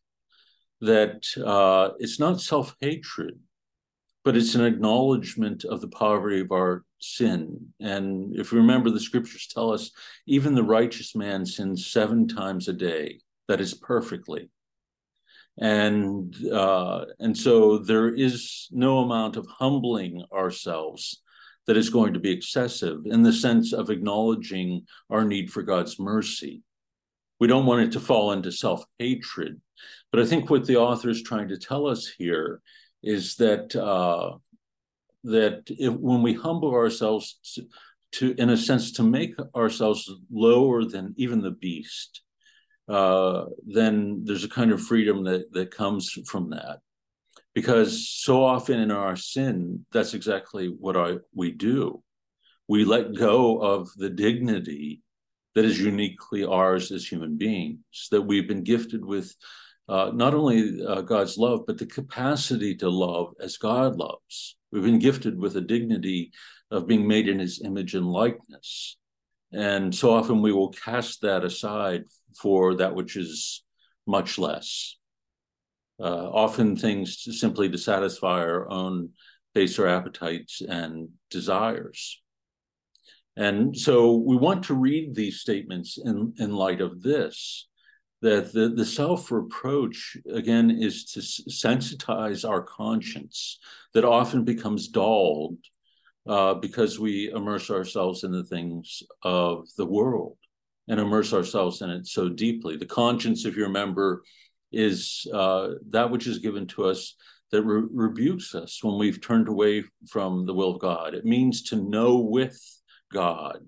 that 0.81 1.23
uh, 1.45 1.89
it's 1.99 2.19
not 2.19 2.41
self-hatred 2.41 3.37
but 4.27 4.35
it's 4.35 4.55
an 4.55 4.65
acknowledgement 4.65 5.63
of 5.63 5.79
the 5.79 5.87
poverty 5.87 6.41
of 6.41 6.51
our 6.51 6.83
sin. 6.99 7.67
And 7.79 8.35
if 8.35 8.51
you 8.51 8.57
remember 8.57 8.89
the 8.89 8.99
scriptures 8.99 9.47
tell 9.47 9.71
us 9.71 9.91
even 10.25 10.53
the 10.53 10.63
righteous 10.63 11.15
man 11.15 11.45
sins 11.45 11.87
seven 11.87 12.27
times 12.27 12.67
a 12.67 12.73
day. 12.73 13.21
That 13.47 13.61
is 13.61 13.73
perfectly 13.73 14.49
and 15.59 16.35
uh, 16.51 17.05
and 17.19 17.35
so 17.35 17.79
there 17.79 18.13
is 18.13 18.67
no 18.71 18.99
amount 18.99 19.37
of 19.37 19.47
humbling 19.47 20.23
ourselves 20.31 21.21
that 21.65 21.77
is 21.77 21.89
going 21.89 22.13
to 22.13 22.19
be 22.19 22.31
excessive 22.31 22.99
in 23.05 23.23
the 23.23 23.33
sense 23.33 23.73
of 23.73 23.89
acknowledging 23.89 24.85
our 25.09 25.25
need 25.25 25.51
for 25.51 25.63
God's 25.63 25.99
mercy. 25.99 26.61
We 27.39 27.47
don't 27.47 27.65
want 27.65 27.81
it 27.81 27.91
to 27.93 27.99
fall 27.99 28.31
into 28.31 28.51
self 28.51 28.85
hatred, 28.99 29.59
but 30.11 30.21
I 30.21 30.25
think 30.25 30.49
what 30.49 30.65
the 30.65 30.77
author 30.77 31.09
is 31.09 31.23
trying 31.23 31.49
to 31.49 31.57
tell 31.57 31.87
us 31.87 32.07
here 32.07 32.61
is 33.03 33.35
that 33.35 33.75
uh, 33.75 34.37
that 35.23 35.63
if, 35.67 35.93
when 35.93 36.21
we 36.21 36.33
humble 36.33 36.73
ourselves 36.73 37.39
to, 37.55 37.67
to, 38.13 38.41
in 38.41 38.49
a 38.49 38.57
sense, 38.57 38.93
to 38.93 39.03
make 39.03 39.35
ourselves 39.55 40.09
lower 40.31 40.85
than 40.85 41.13
even 41.17 41.41
the 41.41 41.51
beast, 41.51 42.21
uh, 42.87 43.45
then 43.65 44.21
there's 44.23 44.43
a 44.43 44.49
kind 44.49 44.71
of 44.71 44.81
freedom 44.81 45.23
that 45.25 45.51
that 45.53 45.71
comes 45.71 46.11
from 46.27 46.49
that. 46.51 46.79
Because 47.53 48.07
so 48.07 48.43
often 48.43 48.79
in 48.79 48.91
our 48.91 49.15
sin 49.15 49.85
that's 49.91 50.13
exactly 50.13 50.67
what 50.67 50.95
I, 50.95 51.17
we 51.33 51.51
do. 51.51 52.03
We 52.67 52.85
let 52.85 53.15
go 53.15 53.59
of 53.59 53.89
the 53.97 54.09
dignity 54.09 55.01
that 55.55 55.65
is 55.65 55.79
uniquely 55.79 56.45
ours 56.45 56.91
as 56.91 57.07
human 57.11 57.35
beings 57.37 57.79
that 58.11 58.21
we've 58.21 58.47
been 58.47 58.63
gifted 58.63 59.03
with 59.03 59.33
uh, 59.89 60.11
not 60.13 60.33
only 60.33 60.83
uh, 60.85 61.01
god's 61.01 61.37
love 61.37 61.61
but 61.65 61.77
the 61.77 61.85
capacity 61.85 62.75
to 62.75 62.89
love 62.89 63.33
as 63.41 63.57
god 63.57 63.95
loves. 63.95 64.55
We've 64.71 64.83
been 64.83 64.99
gifted 64.99 65.39
with 65.39 65.55
a 65.55 65.61
dignity 65.61 66.31
of 66.69 66.87
being 66.87 67.07
made 67.07 67.27
in 67.27 67.39
his 67.39 67.61
image 67.63 67.95
and 67.95 68.05
likeness. 68.05 68.97
And 69.53 69.95
so 69.95 70.11
often 70.13 70.41
we 70.41 70.51
will 70.51 70.69
cast 70.69 71.21
that 71.21 71.45
aside 71.45 72.03
for 72.35 72.75
that 72.75 72.95
which 72.95 73.15
is 73.15 73.63
much 74.05 74.37
less. 74.37 74.97
Uh, 75.99 76.29
often 76.29 76.75
things 76.75 77.23
to, 77.23 77.33
simply 77.33 77.69
to 77.69 77.77
satisfy 77.77 78.41
our 78.41 78.69
own 78.69 79.09
baser 79.53 79.87
appetites 79.87 80.61
and 80.61 81.09
desires. 81.31 82.21
And 83.35 83.75
so 83.75 84.15
we 84.15 84.35
want 84.35 84.63
to 84.65 84.73
read 84.73 85.15
these 85.15 85.39
statements 85.39 85.97
in, 85.97 86.33
in 86.37 86.53
light 86.53 86.81
of 86.81 87.01
this 87.01 87.67
that 88.21 88.51
the, 88.51 88.69
the 88.69 88.85
self 88.85 89.31
reproach, 89.31 90.17
again, 90.31 90.71
is 90.71 91.05
to 91.11 91.19
sensitize 91.19 92.47
our 92.47 92.63
conscience 92.63 93.59
that 93.93 94.05
often 94.05 94.43
becomes 94.43 94.87
dulled 94.87 95.57
uh, 96.27 96.55
because 96.55 96.99
we 96.99 97.31
immerse 97.31 97.69
ourselves 97.69 98.23
in 98.23 98.31
the 98.31 98.43
things 98.43 99.03
of 99.23 99.67
the 99.77 99.85
world 99.85 100.37
and 100.87 100.99
immerse 100.99 101.33
ourselves 101.33 101.81
in 101.81 101.89
it 101.89 102.07
so 102.07 102.29
deeply. 102.29 102.77
The 102.77 102.85
conscience, 102.85 103.45
if 103.45 103.55
you 103.55 103.63
remember, 103.63 104.23
is 104.71 105.27
uh, 105.33 105.69
that 105.89 106.09
which 106.11 106.27
is 106.27 106.39
given 106.39 106.67
to 106.67 106.85
us 106.85 107.15
that 107.51 107.63
re- 107.63 107.87
rebukes 107.91 108.55
us 108.55 108.83
when 108.83 108.97
we've 108.97 109.21
turned 109.21 109.47
away 109.47 109.83
from 110.09 110.45
the 110.45 110.53
will 110.53 110.75
of 110.75 110.79
God. 110.79 111.13
It 111.13 111.25
means 111.25 111.63
to 111.63 111.75
know 111.77 112.17
with 112.17 112.59
God. 113.13 113.59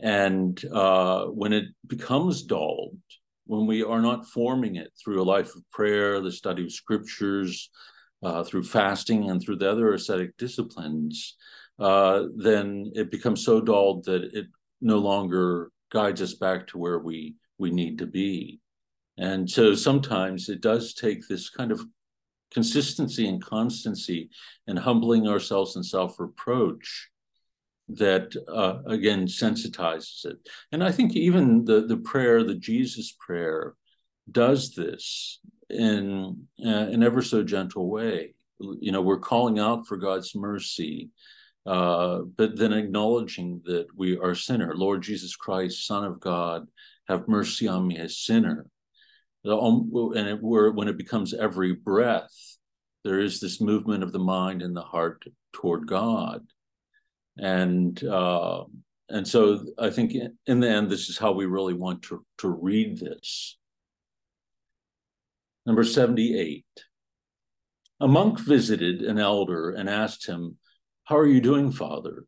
And 0.00 0.62
uh, 0.72 1.26
when 1.26 1.52
it 1.52 1.66
becomes 1.86 2.42
dulled, 2.42 2.96
when 3.46 3.66
we 3.66 3.82
are 3.82 4.00
not 4.00 4.26
forming 4.26 4.76
it 4.76 4.92
through 5.02 5.20
a 5.20 5.24
life 5.24 5.54
of 5.54 5.68
prayer, 5.70 6.20
the 6.20 6.32
study 6.32 6.64
of 6.64 6.72
scriptures, 6.72 7.70
uh, 8.22 8.44
through 8.44 8.64
fasting, 8.64 9.30
and 9.30 9.42
through 9.42 9.56
the 9.56 9.70
other 9.70 9.92
ascetic 9.92 10.36
disciplines, 10.36 11.36
uh, 11.78 12.24
then 12.36 12.90
it 12.94 13.10
becomes 13.10 13.44
so 13.44 13.60
dulled 13.60 14.04
that 14.04 14.22
it 14.32 14.46
no 14.80 14.98
longer 14.98 15.70
guides 15.92 16.22
us 16.22 16.34
back 16.34 16.66
to 16.66 16.78
where 16.78 16.98
we 16.98 17.36
we 17.58 17.70
need 17.70 17.98
to 17.98 18.06
be. 18.06 18.60
And 19.18 19.48
so 19.48 19.74
sometimes 19.74 20.48
it 20.48 20.60
does 20.60 20.94
take 20.94 21.28
this 21.28 21.50
kind 21.50 21.70
of 21.70 21.80
consistency 22.50 23.28
and 23.28 23.44
constancy 23.44 24.30
and 24.66 24.78
humbling 24.78 25.28
ourselves 25.28 25.76
and 25.76 25.84
self-reproach 25.84 27.08
that 27.88 28.34
uh, 28.48 28.78
again 28.86 29.26
sensitizes 29.26 30.24
it. 30.24 30.38
And 30.72 30.82
I 30.82 30.90
think 30.92 31.14
even 31.14 31.64
the 31.64 31.82
the 31.86 31.98
prayer, 31.98 32.42
the 32.42 32.54
Jesus 32.54 33.14
prayer, 33.26 33.74
does 34.30 34.74
this 34.74 35.40
in 35.68 36.46
uh, 36.64 36.68
an 36.94 37.02
ever 37.02 37.22
so 37.22 37.42
gentle 37.42 37.88
way. 37.88 38.34
You 38.80 38.92
know, 38.92 39.02
we're 39.02 39.18
calling 39.18 39.58
out 39.58 39.86
for 39.86 39.96
God's 39.96 40.34
mercy 40.34 41.10
uh, 41.66 42.20
but 42.36 42.56
then 42.56 42.72
acknowledging 42.72 43.62
that 43.64 43.86
we 43.96 44.18
are 44.18 44.34
sinner. 44.34 44.74
Lord 44.74 45.02
Jesus 45.02 45.36
Christ, 45.36 45.86
Son 45.86 46.04
of 46.04 46.20
God, 46.20 46.66
have 47.08 47.28
mercy 47.28 47.68
on 47.68 47.86
me, 47.86 47.98
a 47.98 48.08
sinner. 48.08 48.66
And 49.44 50.28
it, 50.28 50.38
when 50.40 50.88
it 50.88 50.96
becomes 50.96 51.34
every 51.34 51.72
breath, 51.74 52.32
there 53.04 53.18
is 53.18 53.40
this 53.40 53.60
movement 53.60 54.02
of 54.02 54.12
the 54.12 54.18
mind 54.18 54.62
and 54.62 54.76
the 54.76 54.82
heart 54.82 55.24
toward 55.52 55.86
God. 55.86 56.42
And 57.36 58.02
uh, 58.04 58.64
and 59.08 59.28
so 59.28 59.64
I 59.78 59.90
think 59.90 60.14
in 60.46 60.60
the 60.60 60.68
end, 60.68 60.90
this 60.90 61.10
is 61.10 61.18
how 61.18 61.32
we 61.32 61.44
really 61.44 61.74
want 61.74 62.02
to, 62.04 62.24
to 62.38 62.48
read 62.48 62.98
this. 62.98 63.58
Number 65.66 65.84
78. 65.84 66.64
A 68.00 68.08
monk 68.08 68.40
visited 68.40 69.02
an 69.02 69.18
elder 69.18 69.70
and 69.70 69.88
asked 69.88 70.26
him, 70.26 70.56
how 71.04 71.18
are 71.18 71.26
you 71.26 71.40
doing, 71.40 71.72
father? 71.72 72.26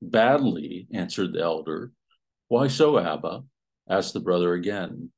Badly, 0.00 0.86
answered 0.92 1.32
the 1.32 1.42
elder. 1.42 1.92
Why 2.48 2.68
so, 2.68 2.98
Abba? 2.98 3.44
asked 3.88 4.14
the 4.14 4.20
brother 4.20 4.54
again. 4.54 5.10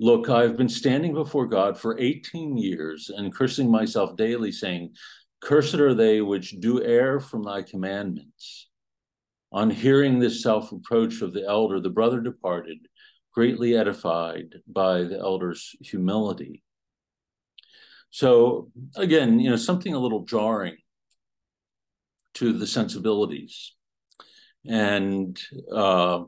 Look, 0.00 0.28
I 0.28 0.42
have 0.42 0.56
been 0.56 0.68
standing 0.68 1.14
before 1.14 1.46
God 1.46 1.78
for 1.78 1.98
18 1.98 2.56
years 2.56 3.10
and 3.14 3.34
cursing 3.34 3.70
myself 3.70 4.16
daily, 4.16 4.52
saying, 4.52 4.94
Cursed 5.40 5.74
are 5.74 5.94
they 5.94 6.20
which 6.20 6.58
do 6.60 6.82
err 6.82 7.20
from 7.20 7.42
thy 7.42 7.62
commandments. 7.62 8.68
On 9.52 9.70
hearing 9.70 10.18
this 10.18 10.42
self 10.42 10.72
reproach 10.72 11.20
of 11.22 11.32
the 11.32 11.46
elder, 11.46 11.78
the 11.78 11.90
brother 11.90 12.20
departed, 12.20 12.78
greatly 13.32 13.76
edified 13.76 14.56
by 14.66 15.02
the 15.02 15.18
elder's 15.18 15.76
humility. 15.80 16.62
So, 18.10 18.70
again, 18.96 19.38
you 19.38 19.50
know, 19.50 19.56
something 19.56 19.92
a 19.92 19.98
little 19.98 20.24
jarring 20.24 20.76
to 22.34 22.52
the 22.52 22.66
sensibilities. 22.66 23.74
And 24.66 25.38
uh, 25.72 26.24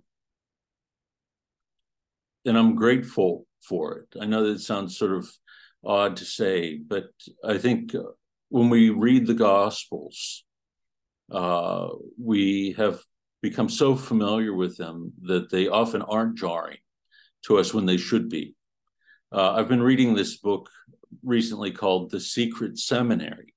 and 2.44 2.56
I'm 2.56 2.76
grateful 2.76 3.46
for 3.62 3.98
it. 3.98 4.18
I 4.20 4.26
know 4.26 4.44
that 4.44 4.52
it 4.52 4.60
sounds 4.60 4.96
sort 4.96 5.12
of 5.12 5.28
odd 5.84 6.16
to 6.18 6.24
say, 6.24 6.78
but 6.78 7.10
I 7.44 7.58
think 7.58 7.92
when 8.48 8.70
we 8.70 8.90
read 8.90 9.26
the 9.26 9.34
Gospels, 9.34 10.44
uh, 11.30 11.88
we 12.22 12.74
have 12.76 13.00
become 13.42 13.68
so 13.68 13.96
familiar 13.96 14.54
with 14.54 14.76
them 14.76 15.12
that 15.22 15.50
they 15.50 15.68
often 15.68 16.02
aren't 16.02 16.38
jarring 16.38 16.78
to 17.46 17.58
us 17.58 17.74
when 17.74 17.86
they 17.86 17.96
should 17.96 18.28
be. 18.28 18.54
Uh, 19.32 19.54
I've 19.54 19.68
been 19.68 19.82
reading 19.82 20.14
this 20.14 20.38
book 20.38 20.70
recently 21.24 21.72
called 21.72 22.10
The 22.10 22.20
Secret 22.20 22.78
Seminary. 22.78 23.54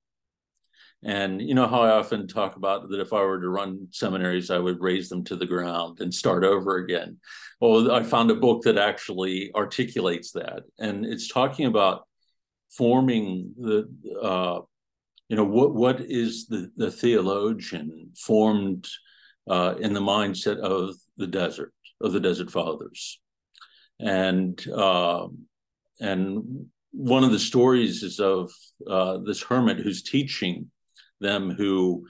And 1.02 1.40
you 1.40 1.54
know 1.54 1.66
how 1.66 1.80
I 1.80 1.90
often 1.90 2.28
talk 2.28 2.56
about 2.56 2.90
that 2.90 3.00
if 3.00 3.12
I 3.12 3.22
were 3.22 3.40
to 3.40 3.48
run 3.48 3.88
seminaries, 3.90 4.50
I 4.50 4.58
would 4.58 4.80
raze 4.80 5.08
them 5.08 5.24
to 5.24 5.36
the 5.36 5.46
ground 5.46 6.00
and 6.00 6.12
start 6.12 6.44
over 6.44 6.76
again. 6.76 7.16
Well, 7.60 7.90
I 7.90 8.02
found 8.02 8.30
a 8.30 8.34
book 8.34 8.62
that 8.64 8.76
actually 8.76 9.50
articulates 9.54 10.32
that. 10.32 10.64
And 10.78 11.06
it's 11.06 11.28
talking 11.28 11.66
about 11.66 12.06
forming 12.70 13.54
the 13.56 13.88
uh, 14.22 14.60
you 15.28 15.36
know 15.36 15.44
what 15.44 15.74
what 15.74 16.00
is 16.00 16.46
the 16.46 16.70
the 16.76 16.90
theologian 16.90 18.10
formed 18.16 18.86
uh, 19.48 19.74
in 19.80 19.92
the 19.92 20.00
mindset 20.00 20.58
of 20.58 20.96
the 21.16 21.26
desert 21.26 21.72
of 22.00 22.12
the 22.12 22.20
desert 22.20 22.50
fathers 22.50 23.20
and 24.00 24.66
uh, 24.68 25.26
and 26.00 26.66
one 26.92 27.22
of 27.22 27.30
the 27.30 27.38
stories 27.38 28.02
is 28.02 28.18
of 28.18 28.50
uh, 28.88 29.18
this 29.18 29.42
hermit 29.42 29.78
who's 29.78 30.02
teaching 30.02 30.70
them 31.20 31.50
who 31.50 32.06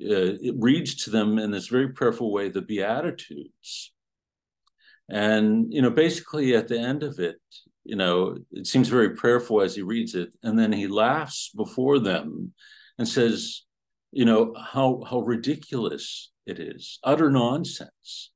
uh, 0.00 0.32
reads 0.56 1.04
to 1.04 1.10
them 1.10 1.38
in 1.38 1.50
this 1.50 1.68
very 1.68 1.88
prayerful 1.88 2.32
way 2.32 2.48
the 2.48 2.62
beatitudes 2.62 3.92
and 5.10 5.72
you 5.72 5.82
know 5.82 5.90
basically 5.90 6.54
at 6.56 6.68
the 6.68 6.78
end 6.78 7.02
of 7.02 7.18
it 7.18 7.36
you 7.84 7.96
know, 7.96 8.36
it 8.52 8.66
seems 8.66 8.88
very 8.88 9.10
prayerful 9.10 9.60
as 9.60 9.74
he 9.74 9.82
reads 9.82 10.14
it. 10.14 10.34
And 10.42 10.58
then 10.58 10.72
he 10.72 10.86
laughs 10.86 11.50
before 11.54 11.98
them 11.98 12.52
and 12.98 13.08
says, 13.08 13.62
you 14.12 14.24
know, 14.24 14.54
how 14.56 15.02
how 15.08 15.20
ridiculous 15.20 16.30
it 16.46 16.60
is, 16.60 16.98
utter 17.02 17.30
nonsense. 17.30 18.30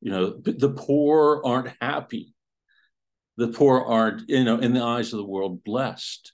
You 0.00 0.10
know, 0.10 0.38
the 0.38 0.70
poor 0.70 1.42
aren't 1.44 1.74
happy. 1.80 2.34
The 3.36 3.48
poor 3.48 3.80
aren't, 3.80 4.28
you 4.28 4.44
know, 4.44 4.58
in 4.58 4.72
the 4.72 4.82
eyes 4.82 5.12
of 5.12 5.18
the 5.18 5.26
world, 5.26 5.64
blessed. 5.64 6.32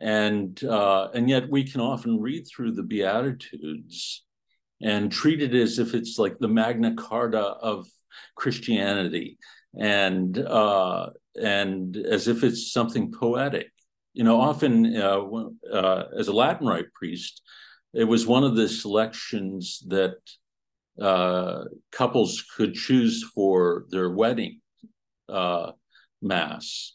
And 0.00 0.62
uh, 0.64 1.08
and 1.14 1.28
yet 1.28 1.50
we 1.50 1.64
can 1.64 1.80
often 1.80 2.20
read 2.20 2.46
through 2.46 2.72
the 2.72 2.82
Beatitudes 2.82 4.24
and 4.80 5.10
treat 5.10 5.42
it 5.42 5.54
as 5.54 5.78
if 5.78 5.94
it's 5.94 6.18
like 6.18 6.38
the 6.38 6.48
Magna 6.48 6.94
Carta 6.94 7.40
of 7.40 7.86
Christianity 8.36 9.38
and 9.78 10.38
uh, 10.38 11.10
and 11.40 11.96
as 11.96 12.28
if 12.28 12.44
it's 12.44 12.72
something 12.72 13.12
poetic. 13.12 13.70
You 14.14 14.24
know, 14.24 14.40
often 14.40 14.96
uh, 14.96 15.20
uh, 15.72 16.04
as 16.16 16.28
a 16.28 16.32
Latin 16.32 16.66
Rite 16.66 16.92
priest, 16.92 17.42
it 17.92 18.04
was 18.04 18.26
one 18.26 18.44
of 18.44 18.56
the 18.56 18.68
selections 18.68 19.82
that 19.88 20.16
uh, 21.00 21.64
couples 21.92 22.44
could 22.56 22.74
choose 22.74 23.22
for 23.22 23.86
their 23.90 24.10
wedding 24.10 24.60
uh, 25.28 25.72
mass. 26.20 26.94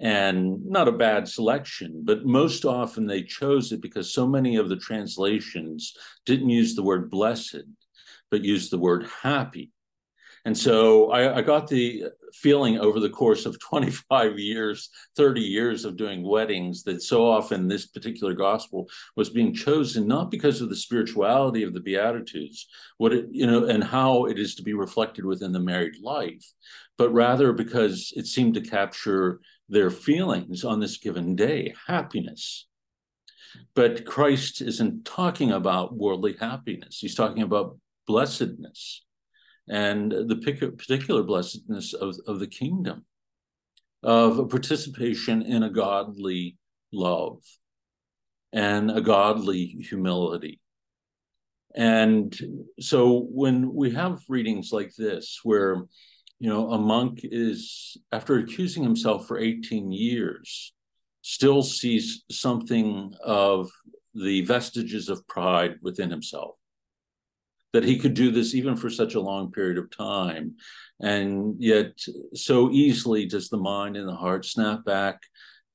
And 0.00 0.64
not 0.66 0.88
a 0.88 0.92
bad 0.92 1.28
selection, 1.28 2.02
but 2.04 2.26
most 2.26 2.64
often 2.64 3.06
they 3.06 3.22
chose 3.22 3.70
it 3.70 3.80
because 3.80 4.12
so 4.12 4.26
many 4.26 4.56
of 4.56 4.68
the 4.68 4.76
translations 4.76 5.94
didn't 6.26 6.50
use 6.50 6.74
the 6.74 6.82
word 6.82 7.10
blessed, 7.10 7.62
but 8.30 8.42
used 8.42 8.72
the 8.72 8.78
word 8.78 9.06
happy. 9.22 9.70
And 10.46 10.56
so 10.56 11.10
I, 11.10 11.38
I, 11.38 11.42
got 11.42 11.68
the 11.68 12.04
feeling 12.34 12.78
over 12.78 13.00
the 13.00 13.08
course 13.08 13.46
of 13.46 13.58
25 13.68 14.38
years, 14.38 14.90
30 15.16 15.40
years 15.40 15.84
of 15.84 15.96
doing 15.96 16.22
weddings 16.22 16.82
that 16.84 17.02
so 17.02 17.26
often 17.26 17.66
this 17.66 17.86
particular 17.86 18.34
gospel 18.34 18.88
was 19.16 19.30
being 19.30 19.54
chosen 19.54 20.06
not 20.06 20.30
because 20.30 20.60
of 20.60 20.68
the 20.68 20.76
spirituality 20.76 21.62
of 21.62 21.72
the 21.72 21.80
Beatitudes, 21.80 22.66
what 22.98 23.12
it, 23.12 23.26
you 23.30 23.46
know, 23.46 23.64
and 23.64 23.82
how 23.82 24.26
it 24.26 24.38
is 24.38 24.54
to 24.56 24.62
be 24.62 24.74
reflected 24.74 25.24
within 25.24 25.52
the 25.52 25.60
married 25.60 25.96
life, 26.02 26.44
but 26.98 27.12
rather 27.12 27.52
because 27.52 28.12
it 28.14 28.26
seemed 28.26 28.54
to 28.54 28.60
capture 28.60 29.40
their 29.68 29.90
feelings 29.90 30.64
on 30.64 30.80
this 30.80 30.96
given 30.98 31.34
day, 31.36 31.74
happiness. 31.86 32.66
But 33.74 34.04
Christ 34.04 34.60
isn't 34.60 35.04
talking 35.04 35.52
about 35.52 35.96
worldly 35.96 36.36
happiness. 36.38 36.98
He's 36.98 37.14
talking 37.14 37.42
about 37.42 37.78
blessedness 38.06 39.04
and 39.68 40.12
the 40.12 40.72
particular 40.76 41.22
blessedness 41.22 41.94
of, 41.94 42.16
of 42.26 42.38
the 42.40 42.46
kingdom, 42.46 43.04
of 44.02 44.38
a 44.38 44.46
participation 44.46 45.42
in 45.42 45.62
a 45.62 45.70
godly 45.70 46.58
love 46.92 47.40
and 48.52 48.90
a 48.90 49.00
godly 49.00 49.66
humility. 49.66 50.60
And 51.74 52.36
so 52.78 53.26
when 53.30 53.74
we 53.74 53.92
have 53.92 54.22
readings 54.28 54.70
like 54.70 54.94
this, 54.94 55.40
where 55.42 55.84
you 56.44 56.50
know 56.50 56.72
a 56.72 56.78
monk 56.78 57.20
is 57.22 57.96
after 58.12 58.36
accusing 58.36 58.82
himself 58.82 59.26
for 59.26 59.38
18 59.38 59.90
years 59.90 60.74
still 61.22 61.62
sees 61.62 62.22
something 62.30 63.14
of 63.24 63.70
the 64.14 64.42
vestiges 64.42 65.08
of 65.08 65.26
pride 65.26 65.76
within 65.80 66.10
himself 66.10 66.56
that 67.72 67.82
he 67.82 67.98
could 67.98 68.12
do 68.12 68.30
this 68.30 68.54
even 68.54 68.76
for 68.76 68.90
such 68.90 69.14
a 69.14 69.20
long 69.20 69.50
period 69.50 69.78
of 69.78 69.90
time. 69.90 70.54
And 71.00 71.56
yet, 71.58 71.98
so 72.34 72.70
easily 72.70 73.26
does 73.26 73.48
the 73.48 73.56
mind 73.56 73.96
and 73.96 74.08
the 74.08 74.14
heart 74.14 74.44
snap 74.44 74.84
back 74.84 75.22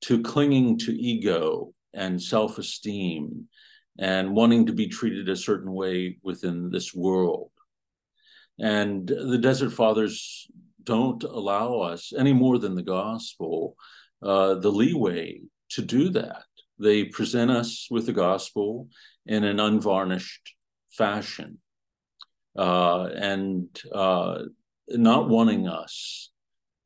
to 0.02 0.22
clinging 0.22 0.78
to 0.78 0.92
ego 0.92 1.74
and 1.92 2.22
self 2.22 2.58
esteem 2.58 3.48
and 3.98 4.34
wanting 4.34 4.66
to 4.66 4.72
be 4.72 4.86
treated 4.86 5.28
a 5.28 5.36
certain 5.36 5.72
way 5.74 6.16
within 6.22 6.70
this 6.70 6.94
world. 6.94 7.50
And 8.60 9.08
the 9.08 9.38
Desert 9.38 9.70
Fathers 9.70 10.46
don't 10.84 11.22
allow 11.22 11.80
us 11.80 12.12
any 12.16 12.32
more 12.32 12.58
than 12.58 12.74
the 12.74 12.82
gospel 12.82 13.76
uh, 14.22 14.54
the 14.54 14.70
leeway 14.70 15.40
to 15.70 15.82
do 15.82 16.10
that. 16.10 16.44
They 16.78 17.04
present 17.04 17.50
us 17.50 17.88
with 17.90 18.06
the 18.06 18.12
gospel 18.12 18.88
in 19.26 19.44
an 19.44 19.60
unvarnished 19.60 20.54
fashion 20.90 21.58
uh, 22.56 23.04
and 23.14 23.68
uh, 23.92 24.42
not 24.88 25.28
wanting 25.28 25.68
us 25.68 26.30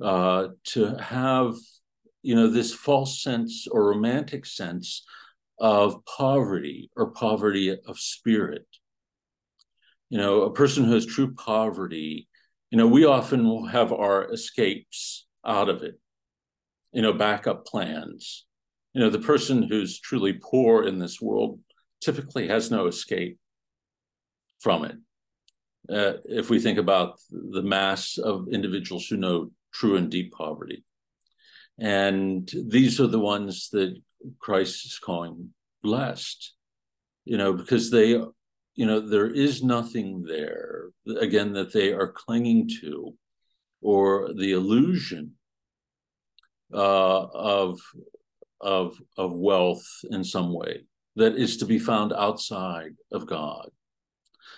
uh, 0.03 0.49
to 0.65 0.97
have, 0.97 1.55
you 2.23 2.35
know, 2.35 2.49
this 2.49 2.75
false 2.75 3.23
sense 3.23 3.67
or 3.71 3.89
romantic 3.89 4.47
sense 4.47 5.05
of 5.59 6.05
poverty 6.05 6.91
or 6.97 7.11
poverty 7.11 7.71
of 7.71 7.99
spirit. 7.99 8.67
You 10.11 10.19
know, 10.19 10.43
a 10.43 10.53
person 10.53 10.85
who 10.85 10.93
has 10.93 11.07
true 11.07 11.35
poverty, 11.35 12.29
you 12.71 12.79
know, 12.79 12.87
we 12.87 13.05
often 13.05 13.45
will 13.45 13.67
have 13.67 13.93
our 13.93 14.33
escapes 14.33 15.27
out 15.47 15.69
of 15.69 15.83
it, 15.83 15.99
you 16.93 17.03
know, 17.03 17.13
backup 17.13 17.67
plans. 17.67 18.45
You 18.93 19.01
know, 19.01 19.11
the 19.11 19.19
person 19.19 19.63
who's 19.63 19.99
truly 19.99 20.35
poor 20.35 20.85
in 20.85 20.99
this 20.99 21.21
world 21.21 21.61
typically 22.01 22.49
has 22.49 22.71
no 22.71 22.87
escape 22.87 23.39
from 24.61 24.85
it 24.85 24.97
uh, 25.91 26.19
if 26.25 26.51
we 26.51 26.59
think 26.59 26.79
about 26.79 27.19
the 27.31 27.63
mass 27.63 28.19
of 28.19 28.49
individuals 28.51 29.07
who 29.07 29.17
know 29.17 29.51
true 29.73 29.97
and 29.97 30.11
deep 30.11 30.33
poverty. 30.33 30.85
And 31.79 32.51
these 32.69 33.01
are 33.01 33.07
the 33.07 33.19
ones 33.19 33.69
that 33.73 34.01
Christ 34.39 34.87
is 34.87 34.99
calling 34.99 35.51
blessed, 35.83 36.55
you 37.25 37.37
know, 37.37 37.53
because 37.53 37.91
they, 37.91 38.21
you 38.75 38.87
know, 38.87 39.01
there 39.01 39.31
is 39.31 39.63
nothing 39.63 40.25
there, 40.25 40.91
again, 41.21 41.53
that 41.53 41.73
they 41.73 41.93
are 41.93 42.09
clinging 42.09 42.69
to 42.81 43.15
or 43.81 44.33
the 44.35 44.53
illusion 44.53 45.33
uh, 46.73 47.27
of, 47.27 47.81
of, 48.61 48.97
of 49.17 49.33
wealth 49.33 49.87
in 50.11 50.25
some 50.25 50.53
way 50.53 50.85
that 51.17 51.37
is 51.37 51.59
to 51.59 51.67
be 51.67 51.79
found 51.79 52.13
outside 52.13 52.95
of 53.13 53.27
God. 53.27 53.71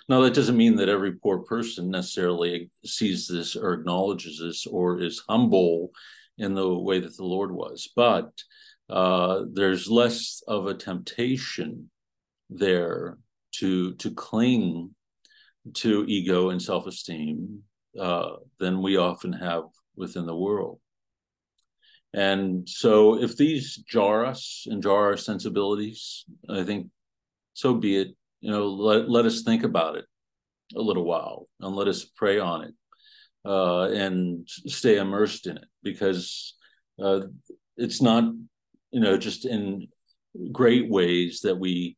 Now, 0.09 0.20
that 0.22 0.35
doesn't 0.35 0.57
mean 0.57 0.76
that 0.76 0.88
every 0.88 1.12
poor 1.12 1.38
person 1.38 1.90
necessarily 1.90 2.70
sees 2.85 3.26
this 3.26 3.57
or 3.57 3.74
acknowledges 3.74 4.38
this 4.40 4.66
or 4.66 5.00
is 5.00 5.22
humble 5.29 5.90
in 6.38 6.55
the 6.55 6.72
way 6.72 7.00
that 7.00 7.16
the 7.16 7.24
Lord 7.24 7.50
was, 7.50 7.88
but 7.96 8.31
uh, 8.88 9.42
there's 9.52 9.90
less 9.90 10.42
of 10.46 10.66
a 10.66 10.74
temptation 10.74 11.90
there 12.48 13.18
to 13.59 13.95
to 13.95 14.11
cling 14.11 14.95
to 15.75 16.05
ego 16.07 16.51
and 16.51 16.62
self-esteem 16.62 17.62
uh, 18.01 18.37
than 18.59 18.83
we 18.83 18.97
often 18.97 19.33
have 19.33 19.64
within 19.97 20.27
the 20.27 20.37
world. 20.37 20.79
And 22.14 22.69
so, 22.69 23.21
if 23.23 23.37
these 23.37 23.77
jar 23.77 24.25
us 24.25 24.66
and 24.71 24.83
jar 24.83 25.07
our 25.07 25.16
sensibilities, 25.16 26.25
I 26.49 26.64
think 26.64 26.88
so 27.55 27.75
be 27.75 27.97
it. 27.97 28.09
You 28.40 28.51
know, 28.51 28.69
let, 28.69 29.11
let 29.11 29.27
us 29.27 29.42
think 29.42 29.64
about 29.64 29.97
it 29.97 30.05
a 30.75 30.81
little 30.81 31.05
while 31.05 31.49
and 31.61 31.75
let 31.75 31.88
us 31.88 32.05
pray 32.05 32.38
on 32.38 32.64
it 32.64 32.75
uh, 33.45 33.88
and 33.90 34.49
stay 34.49 34.99
immersed 34.99 35.47
in 35.47 35.57
it 35.57 35.64
because 35.83 36.55
uh, 37.03 37.21
it's 37.77 38.03
not, 38.03 38.25
you 38.90 39.01
know, 39.01 39.16
just 39.16 39.47
in 39.47 39.88
great 40.53 40.90
ways 40.90 41.40
that 41.42 41.59
we 41.59 41.97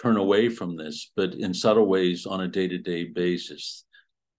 turn 0.00 0.16
away 0.16 0.48
from 0.48 0.76
this, 0.76 1.10
but 1.16 1.34
in 1.34 1.54
subtle 1.54 1.86
ways 1.86 2.26
on 2.26 2.40
a 2.40 2.48
day 2.48 2.68
to 2.68 2.78
day 2.78 3.04
basis 3.04 3.84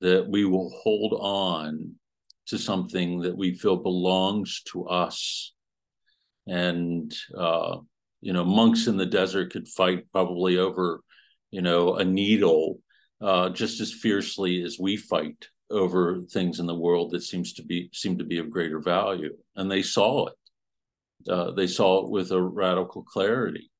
that 0.01 0.27
we 0.27 0.45
will 0.45 0.69
hold 0.83 1.13
on 1.19 1.95
to 2.47 2.57
something 2.57 3.21
that 3.21 3.35
we 3.35 3.53
feel 3.53 3.77
belongs 3.77 4.61
to 4.71 4.87
us. 4.87 5.53
And, 6.47 7.13
uh, 7.35 7.77
you 8.21 8.33
know, 8.33 8.43
monks 8.43 8.87
in 8.87 8.97
the 8.97 9.05
desert 9.05 9.51
could 9.51 9.67
fight 9.67 10.11
probably 10.11 10.57
over, 10.57 11.01
you 11.49 11.61
know, 11.61 11.95
a 11.95 12.05
needle 12.05 12.79
uh, 13.21 13.49
just 13.49 13.81
as 13.81 13.91
fiercely 13.91 14.61
as 14.61 14.77
we 14.79 14.97
fight 14.97 15.47
over 15.71 16.21
things 16.29 16.59
in 16.59 16.67
the 16.67 16.75
world 16.75 17.11
that 17.11 17.23
seems 17.23 17.53
to 17.53 17.63
be 17.63 17.89
seem 17.91 18.19
to 18.19 18.23
be 18.23 18.37
of 18.37 18.51
greater 18.51 18.79
value. 18.79 19.35
And 19.55 19.71
they 19.71 19.81
saw 19.81 20.27
it. 20.27 20.33
Uh, 21.27 21.51
they 21.51 21.65
saw 21.65 22.03
it 22.03 22.11
with 22.11 22.31
a 22.31 22.41
radical 22.41 23.01
clarity. 23.01 23.71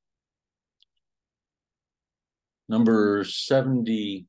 Number 2.67 3.23
79. 3.23 4.25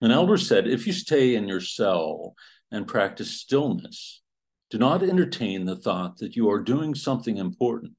An 0.00 0.10
elder 0.10 0.36
said, 0.36 0.66
If 0.68 0.86
you 0.86 0.92
stay 0.92 1.34
in 1.34 1.48
your 1.48 1.60
cell 1.60 2.34
and 2.70 2.86
practice 2.86 3.30
stillness, 3.30 4.22
do 4.70 4.78
not 4.78 5.02
entertain 5.02 5.64
the 5.64 5.76
thought 5.76 6.18
that 6.18 6.36
you 6.36 6.50
are 6.50 6.60
doing 6.60 6.94
something 6.94 7.36
important, 7.36 7.94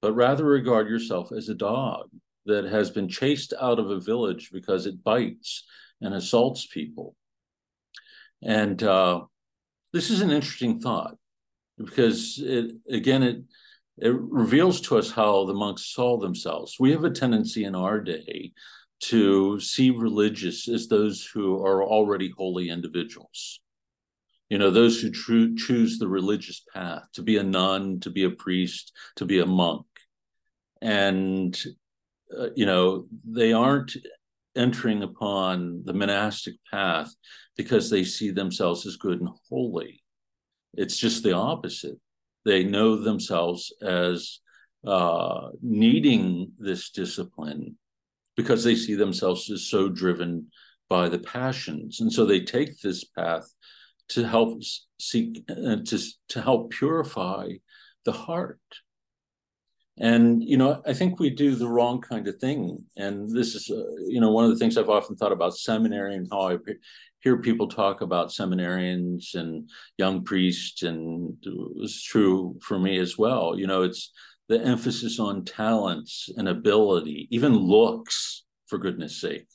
but 0.00 0.14
rather 0.14 0.44
regard 0.44 0.88
yourself 0.88 1.32
as 1.32 1.48
a 1.48 1.54
dog 1.54 2.08
that 2.46 2.64
has 2.64 2.90
been 2.90 3.08
chased 3.08 3.52
out 3.60 3.78
of 3.78 3.90
a 3.90 4.00
village 4.00 4.50
because 4.52 4.86
it 4.86 5.04
bites 5.04 5.64
and 6.00 6.14
assaults 6.14 6.66
people. 6.66 7.14
And 8.42 8.82
uh, 8.82 9.22
this 9.92 10.10
is 10.10 10.20
an 10.20 10.30
interesting 10.30 10.80
thought 10.80 11.16
because 11.78 12.38
it 12.42 12.72
again 12.90 13.22
it 13.22 13.42
it 13.98 14.14
reveals 14.14 14.80
to 14.82 14.98
us 14.98 15.10
how 15.10 15.44
the 15.44 15.54
monks 15.54 15.92
saw 15.92 16.18
themselves. 16.18 16.76
We 16.80 16.92
have 16.92 17.04
a 17.04 17.10
tendency 17.10 17.64
in 17.64 17.74
our 17.74 18.00
day 18.00 18.52
to 19.02 19.58
see 19.60 19.90
religious 19.90 20.68
as 20.68 20.86
those 20.86 21.24
who 21.24 21.64
are 21.64 21.82
already 21.82 22.32
holy 22.36 22.68
individuals. 22.68 23.60
You 24.48 24.58
know, 24.58 24.70
those 24.70 25.00
who 25.00 25.10
tr- 25.10 25.54
choose 25.56 25.98
the 25.98 26.08
religious 26.08 26.62
path 26.72 27.04
to 27.14 27.22
be 27.22 27.36
a 27.36 27.42
nun, 27.42 28.00
to 28.00 28.10
be 28.10 28.24
a 28.24 28.30
priest, 28.30 28.92
to 29.16 29.24
be 29.24 29.40
a 29.40 29.46
monk. 29.46 29.86
And, 30.80 31.58
uh, 32.38 32.48
you 32.54 32.66
know, 32.66 33.06
they 33.24 33.52
aren't 33.52 33.96
entering 34.54 35.02
upon 35.02 35.82
the 35.84 35.94
monastic 35.94 36.54
path 36.70 37.12
because 37.56 37.90
they 37.90 38.04
see 38.04 38.30
themselves 38.30 38.86
as 38.86 38.96
good 38.96 39.20
and 39.20 39.30
holy. 39.48 40.02
It's 40.74 40.96
just 40.96 41.22
the 41.22 41.32
opposite. 41.32 41.98
They 42.44 42.64
know 42.64 42.96
themselves 42.96 43.72
as 43.82 44.40
uh, 44.86 45.50
needing 45.60 46.52
this 46.58 46.90
discipline 46.90 47.76
because 48.36 48.64
they 48.64 48.74
see 48.74 48.94
themselves 48.94 49.50
as 49.50 49.66
so 49.66 49.88
driven 49.88 50.48
by 50.88 51.08
the 51.08 51.18
passions. 51.18 52.00
And 52.00 52.12
so 52.12 52.24
they 52.24 52.40
take 52.40 52.80
this 52.80 53.04
path 53.04 53.46
to 54.08 54.26
help 54.26 54.60
seek 54.98 55.44
uh, 55.50 55.76
to, 55.86 55.98
to 56.28 56.42
help 56.42 56.70
purify 56.70 57.48
the 58.04 58.12
heart. 58.12 58.60
And 59.98 60.42
you 60.42 60.56
know 60.56 60.82
i 60.86 60.94
think 60.94 61.18
we 61.18 61.28
do 61.30 61.54
the 61.54 61.68
wrong 61.68 62.00
kind 62.00 62.26
of 62.26 62.36
thing. 62.36 62.84
And 62.96 63.28
this 63.30 63.54
is 63.54 63.70
uh, 63.70 63.82
you 64.06 64.20
know 64.20 64.30
one 64.30 64.44
of 64.44 64.50
the 64.50 64.56
things 64.56 64.76
i've 64.76 64.88
often 64.88 65.16
thought 65.16 65.32
about 65.32 65.56
seminary 65.56 66.14
and 66.16 66.28
how 66.30 66.48
i 66.48 66.56
hear 67.22 67.36
people 67.38 67.68
talk 67.68 68.00
about 68.00 68.28
seminarians 68.28 69.34
and 69.34 69.70
young 69.96 70.24
priests 70.24 70.82
and 70.82 71.36
it 71.42 71.54
was 71.76 72.02
true 72.02 72.58
for 72.62 72.78
me 72.78 72.98
as 72.98 73.16
well 73.16 73.58
you 73.58 73.66
know 73.66 73.82
it's 73.82 74.12
the 74.52 74.60
emphasis 74.60 75.18
on 75.18 75.44
talents 75.44 76.28
and 76.36 76.48
ability, 76.48 77.26
even 77.30 77.56
looks, 77.56 78.44
for 78.66 78.78
goodness 78.78 79.20
sake, 79.20 79.46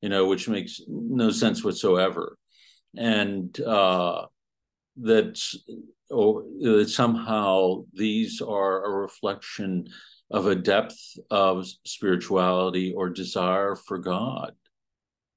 you 0.00 0.08
know, 0.08 0.26
which 0.26 0.48
makes 0.48 0.80
no 0.88 1.30
sense 1.30 1.64
whatsoever. 1.64 2.36
And 2.96 3.58
uh, 3.60 4.26
that, 5.02 5.40
or, 6.10 6.44
that 6.60 6.88
somehow 6.88 7.84
these 7.92 8.40
are 8.40 8.84
a 8.84 9.00
reflection 9.02 9.88
of 10.30 10.46
a 10.46 10.54
depth 10.54 10.96
of 11.30 11.66
spirituality 11.84 12.92
or 12.96 13.08
desire 13.08 13.74
for 13.74 13.98
God. 13.98 14.52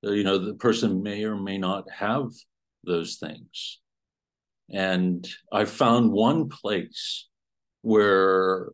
Uh, 0.06 0.12
you 0.12 0.24
know, 0.24 0.38
the 0.38 0.54
person 0.54 1.04
may 1.04 1.24
or 1.24 1.36
may 1.36 1.58
not 1.58 1.86
have 1.92 2.28
those 2.84 3.16
things. 3.16 3.80
And 4.72 5.28
I 5.52 5.66
found 5.66 6.12
one 6.12 6.50
place 6.50 7.28
where 7.82 8.70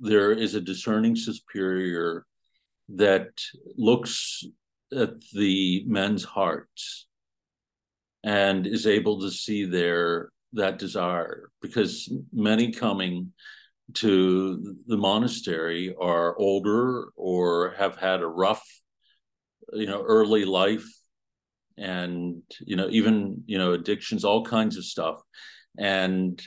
there 0.00 0.32
is 0.32 0.54
a 0.54 0.60
discerning 0.60 1.14
superior 1.14 2.26
that 2.88 3.30
looks 3.76 4.44
at 4.92 5.20
the 5.32 5.84
men's 5.86 6.24
hearts 6.24 7.06
and 8.24 8.66
is 8.66 8.86
able 8.86 9.20
to 9.20 9.30
see 9.30 9.64
their 9.64 10.30
that 10.52 10.78
desire 10.78 11.50
because 11.62 12.12
many 12.32 12.72
coming 12.72 13.32
to 13.94 14.76
the 14.86 14.96
monastery 14.96 15.94
are 16.00 16.36
older 16.38 17.10
or 17.16 17.74
have 17.78 17.96
had 17.96 18.20
a 18.20 18.26
rough 18.26 18.66
you 19.72 19.86
know 19.86 20.02
early 20.02 20.44
life 20.44 20.86
and 21.76 22.42
you 22.60 22.76
know 22.76 22.88
even 22.90 23.42
you 23.46 23.58
know 23.58 23.72
addictions 23.72 24.24
all 24.24 24.44
kinds 24.44 24.76
of 24.76 24.84
stuff 24.84 25.20
and 25.78 26.42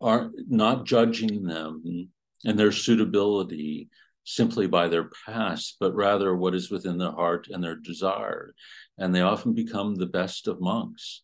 are 0.00 0.30
not 0.48 0.84
judging 0.84 1.44
them 1.44 2.08
and 2.44 2.58
their 2.58 2.72
suitability 2.72 3.88
simply 4.24 4.66
by 4.66 4.88
their 4.88 5.10
past, 5.26 5.76
but 5.78 5.94
rather 5.94 6.34
what 6.34 6.54
is 6.54 6.70
within 6.70 6.98
their 6.98 7.12
heart 7.12 7.48
and 7.50 7.62
their 7.62 7.76
desire. 7.76 8.54
And 8.98 9.14
they 9.14 9.20
often 9.20 9.52
become 9.52 9.94
the 9.94 10.06
best 10.06 10.48
of 10.48 10.60
monks. 10.60 11.22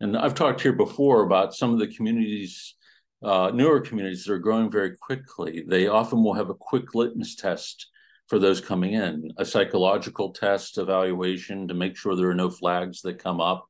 And 0.00 0.16
I've 0.16 0.34
talked 0.34 0.60
here 0.60 0.72
before 0.72 1.22
about 1.22 1.54
some 1.54 1.72
of 1.72 1.78
the 1.78 1.88
communities, 1.88 2.74
uh, 3.22 3.50
newer 3.52 3.80
communities 3.80 4.24
that 4.24 4.32
are 4.32 4.38
growing 4.38 4.70
very 4.70 4.96
quickly. 4.96 5.64
They 5.66 5.88
often 5.88 6.22
will 6.22 6.34
have 6.34 6.50
a 6.50 6.54
quick 6.54 6.94
litmus 6.94 7.34
test 7.34 7.88
for 8.28 8.38
those 8.38 8.60
coming 8.60 8.94
in, 8.94 9.32
a 9.38 9.44
psychological 9.44 10.32
test 10.32 10.78
evaluation 10.78 11.68
to 11.68 11.74
make 11.74 11.96
sure 11.96 12.16
there 12.16 12.30
are 12.30 12.34
no 12.34 12.50
flags 12.50 13.02
that 13.02 13.22
come 13.22 13.40
up, 13.40 13.66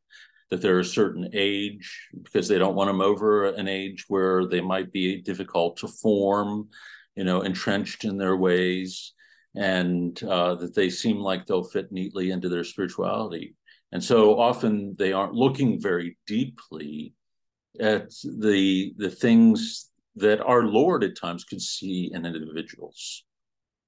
that 0.51 0.63
they're 0.63 0.81
a 0.81 0.85
certain 0.85 1.29
age, 1.33 2.09
because 2.23 2.49
they 2.49 2.59
don't 2.59 2.75
want 2.75 2.89
them 2.89 3.01
over 3.01 3.47
an 3.47 3.69
age 3.69 4.05
where 4.09 4.47
they 4.47 4.61
might 4.61 4.93
be 4.93 5.21
difficult 5.21 5.77
to 5.79 5.89
form 5.89 6.69
you 7.17 7.25
know, 7.25 7.41
entrenched 7.41 8.05
in 8.05 8.19
their 8.19 8.37
ways, 8.37 9.15
and 9.55 10.23
uh, 10.23 10.55
that 10.57 10.75
they 10.75 10.91
seem 10.91 11.17
like 11.17 11.47
they'll 11.47 11.65
fit 11.65 11.91
neatly 11.91 12.31
into 12.31 12.49
their 12.49 12.65
spirituality. 12.65 13.57
And 13.91 14.05
so 14.05 14.39
often 14.39 14.95
they 14.99 15.13
aren't 15.13 15.33
looking 15.33 15.81
very 15.81 16.19
deeply 16.27 17.15
at 17.81 18.11
the 18.23 18.95
the 18.97 19.11
things 19.11 19.91
that 20.17 20.43
our 20.43 20.65
Lord 20.65 21.05
at 21.05 21.17
times 21.17 21.45
could 21.45 21.63
see 21.63 22.11
in 22.13 22.27
individuals. 22.27 23.25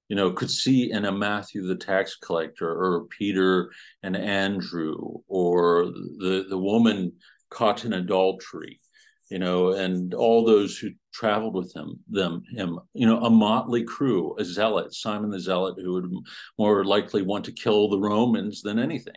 You 0.09 0.15
know, 0.15 0.31
could 0.31 0.51
see 0.51 0.91
in 0.91 1.05
a 1.05 1.11
Matthew 1.11 1.65
the 1.65 1.75
tax 1.75 2.17
collector 2.17 2.67
or 2.67 3.05
Peter 3.05 3.71
and 4.03 4.17
Andrew 4.17 4.97
or 5.27 5.85
the, 5.85 6.45
the 6.49 6.57
woman 6.57 7.13
caught 7.49 7.85
in 7.85 7.93
adultery 7.93 8.81
you 9.29 9.37
know, 9.37 9.73
and 9.73 10.13
all 10.13 10.43
those 10.43 10.77
who 10.77 10.89
traveled 11.13 11.53
with 11.53 11.73
him, 11.75 11.99
them, 12.09 12.43
him, 12.51 12.79
you 12.93 13.05
know, 13.05 13.21
a 13.23 13.29
motley 13.29 13.83
crew, 13.83 14.35
a 14.39 14.43
zealot, 14.43 14.93
Simon 14.93 15.29
the 15.29 15.39
Zealot, 15.39 15.75
who 15.79 15.93
would 15.93 16.11
more 16.57 16.83
likely 16.83 17.21
want 17.21 17.45
to 17.45 17.51
kill 17.51 17.89
the 17.89 17.99
Romans 17.99 18.63
than 18.63 18.79
anything. 18.79 19.13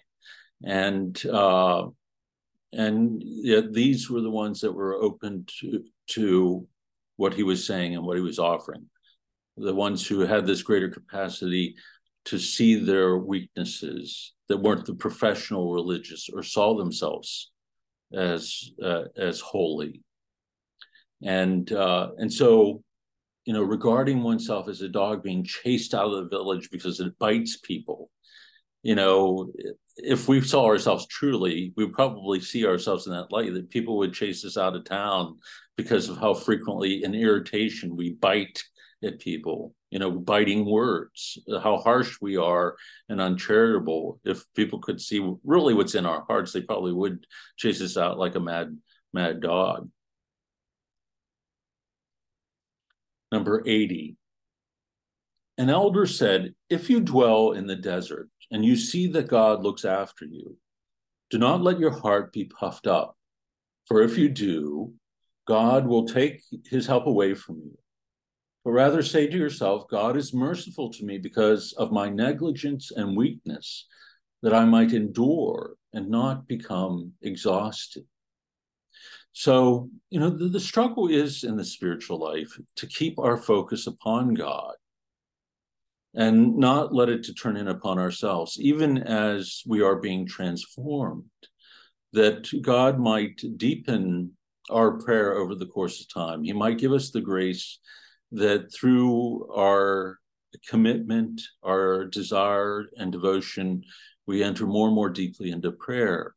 And 0.65 1.21
uh, 1.27 1.87
and 2.73 3.23
yet 3.25 3.73
these 3.73 4.09
were 4.11 4.21
the 4.21 4.31
ones 4.31 4.61
that 4.61 4.73
were 4.73 4.95
open 4.95 5.47
to 5.61 5.83
to 6.11 6.69
what 7.17 7.35
he 7.35 7.43
was 7.43 7.67
saying 7.67 7.95
and 7.95 8.05
what 8.05 8.17
he 8.17 8.23
was 8.23 8.39
offering. 8.39 8.87
The 9.57 9.75
ones 9.75 10.07
who 10.07 10.21
had 10.21 10.47
this 10.47 10.63
greater 10.63 10.89
capacity 10.89 11.77
to 12.27 12.39
see 12.39 12.77
their 12.77 13.19
weaknesses 13.19 14.33
that 14.49 14.59
weren't 14.59 14.87
the 14.87 14.95
professional 14.95 15.73
religious 15.73 16.29
or 16.33 16.43
saw 16.43 16.77
themselves 16.77 17.51
as 18.15 18.71
uh, 18.83 19.05
as 19.17 19.41
holy 19.41 20.03
and 21.23 21.73
uh, 21.73 22.11
and 22.19 22.33
so 22.33 22.83
you 23.45 23.53
know, 23.53 23.63
regarding 23.63 24.23
oneself 24.23 24.69
as 24.69 24.83
a 24.83 24.89
dog 24.89 25.23
being 25.23 25.45
chased 25.45 25.95
out 25.95 26.13
of 26.13 26.13
the 26.13 26.37
village 26.37 26.71
because 26.71 27.01
it 27.01 27.19
bites 27.19 27.57
people. 27.57 28.11
You 28.83 28.95
know, 28.95 29.53
if 29.97 30.29
we 30.29 30.41
saw 30.41 30.67
ourselves 30.67 31.07
truly, 31.07 31.73
we 31.77 31.89
probably 31.89 32.41
see 32.41 32.67
ourselves 32.67 33.07
in 33.07 33.13
that 33.13 33.33
light 33.33 33.53
that 33.55 33.71
people 33.71 33.99
would 33.99 34.13
chase 34.13 34.45
us 34.45 34.57
out 34.57 34.75
of 34.75 34.85
town 34.85 35.39
because 35.77 36.09
of 36.09 36.19
how 36.19 36.35
frequently 36.35 37.05
in 37.05 37.15
irritation 37.15 37.97
we 37.97 38.15
bite 38.15 38.63
at 39.05 39.19
people, 39.19 39.75
you 39.91 39.99
know, 39.99 40.11
biting 40.11 40.65
words, 40.65 41.39
uh, 41.53 41.61
how 41.61 41.79
harsh 41.79 42.19
we 42.21 42.37
are 42.37 42.77
and 43.09 43.21
uncharitable. 43.21 44.21
If 44.25 44.45
people 44.55 44.79
could 44.79 45.01
see 45.01 45.35
really 45.45 45.75
what's 45.75 45.95
in 45.95 46.07
our 46.07 46.25
hearts, 46.29 46.53
they 46.53 46.63
probably 46.63 46.93
would 46.93 47.27
chase 47.57 47.81
us 47.81 47.97
out 47.97 48.19
like 48.19 48.35
a 48.35 48.41
mad, 48.41 48.79
mad 49.13 49.41
dog. 49.41 49.91
Number 53.31 53.63
80. 53.67 54.17
An 55.59 55.71
elder 55.71 56.07
said, 56.07 56.55
If 56.69 56.91
you 56.91 57.01
dwell 57.01 57.53
in 57.53 57.67
the 57.67 57.77
desert 57.77 58.29
and 58.51 58.65
you 58.65 58.77
see 58.77 59.07
that 59.09 59.29
God 59.29 59.63
looks 59.63 59.85
after 59.85 60.25
you, 60.25 60.57
do 61.31 61.39
not 61.39 61.63
let 61.63 61.79
your 61.79 61.91
heart 61.91 62.33
be 62.33 62.45
puffed 62.45 62.87
up. 62.87 63.17
For 63.87 64.03
if 64.03 64.19
you 64.19 64.29
do, 64.29 64.95
God 65.47 65.87
will 65.87 66.07
take 66.07 66.43
his 66.67 66.87
help 66.87 67.07
away 67.07 67.35
from 67.35 67.57
you. 67.57 67.79
But 68.65 68.73
rather 68.73 69.03
say 69.03 69.27
to 69.27 69.37
yourself, 69.37 69.89
God 69.89 70.17
is 70.17 70.33
merciful 70.33 70.91
to 70.93 71.05
me 71.05 71.19
because 71.19 71.73
of 71.73 71.91
my 71.91 72.09
negligence 72.09 72.93
and 72.95 73.17
weakness, 73.17 73.87
that 74.43 74.55
I 74.55 74.65
might 74.65 74.93
endure 74.93 75.75
and 75.93 76.09
not 76.09 76.47
become 76.47 77.13
exhausted. 77.23 78.05
So, 79.33 79.91
you 80.11 80.21
know, 80.21 80.31
the, 80.31 80.49
the, 80.49 80.61
struggle 80.61 81.09
is 81.09 81.43
in 81.43 81.57
the 81.57 81.65
spiritual 81.65 82.19
life 82.19 82.59
to 82.77 82.87
keep 82.87 83.19
our 83.19 83.39
focus 83.39 83.87
upon 83.87 84.35
God 84.35 84.75
and 86.15 86.57
not 86.59 86.95
let 86.95 87.09
it 87.09 87.25
to 87.25 87.35
turn 87.35 87.57
in 87.57 87.69
upon 87.69 87.99
ourselves, 87.99 88.59
even 88.61 88.99
as 88.99 89.63
we 89.67 89.81
are 89.81 89.97
being 89.97 90.27
transformed, 90.27 91.25
that 92.13 92.49
God 92.61 92.99
might 92.99 93.41
deepen 93.57 94.33
our 94.71 94.99
prayer 94.99 95.35
over 95.35 95.55
the 95.55 95.67
course 95.67 96.01
of 96.03 96.13
time. 96.13 96.45
He 96.45 96.53
might 96.53 96.79
give 96.79 96.93
us 96.93 97.11
the 97.11 97.23
grace 97.23 97.79
that 98.33 98.73
through 98.73 99.51
our 99.53 100.19
commitment, 100.69 101.41
our 101.63 102.05
desire 102.07 102.85
and 102.97 103.13
devotion, 103.13 103.83
we 104.27 104.43
enter 104.43 104.67
more 104.67 104.89
and 104.89 104.95
more 104.95 105.11
deeply 105.11 105.51
into 105.51 105.73
prayer 105.73 106.35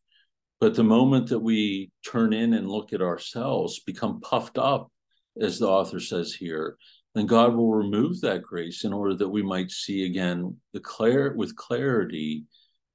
but 0.59 0.73
the 0.75 0.83
moment 0.83 1.29
that 1.29 1.39
we 1.39 1.91
turn 2.05 2.33
in 2.33 2.53
and 2.53 2.69
look 2.69 2.93
at 2.93 3.01
ourselves, 3.01 3.81
become 3.81 4.21
puffed 4.21 4.57
up, 4.57 4.91
as 5.39 5.59
the 5.59 5.67
author 5.67 5.99
says 5.99 6.33
here, 6.33 6.77
then 7.13 7.25
God 7.25 7.55
will 7.55 7.73
remove 7.73 8.21
that 8.21 8.41
grace 8.41 8.83
in 8.83 8.93
order 8.93 9.15
that 9.15 9.29
we 9.29 9.41
might 9.41 9.69
see 9.69 10.05
again 10.05 10.57
the 10.73 10.79
clear 10.79 11.33
with 11.35 11.55
clarity 11.55 12.45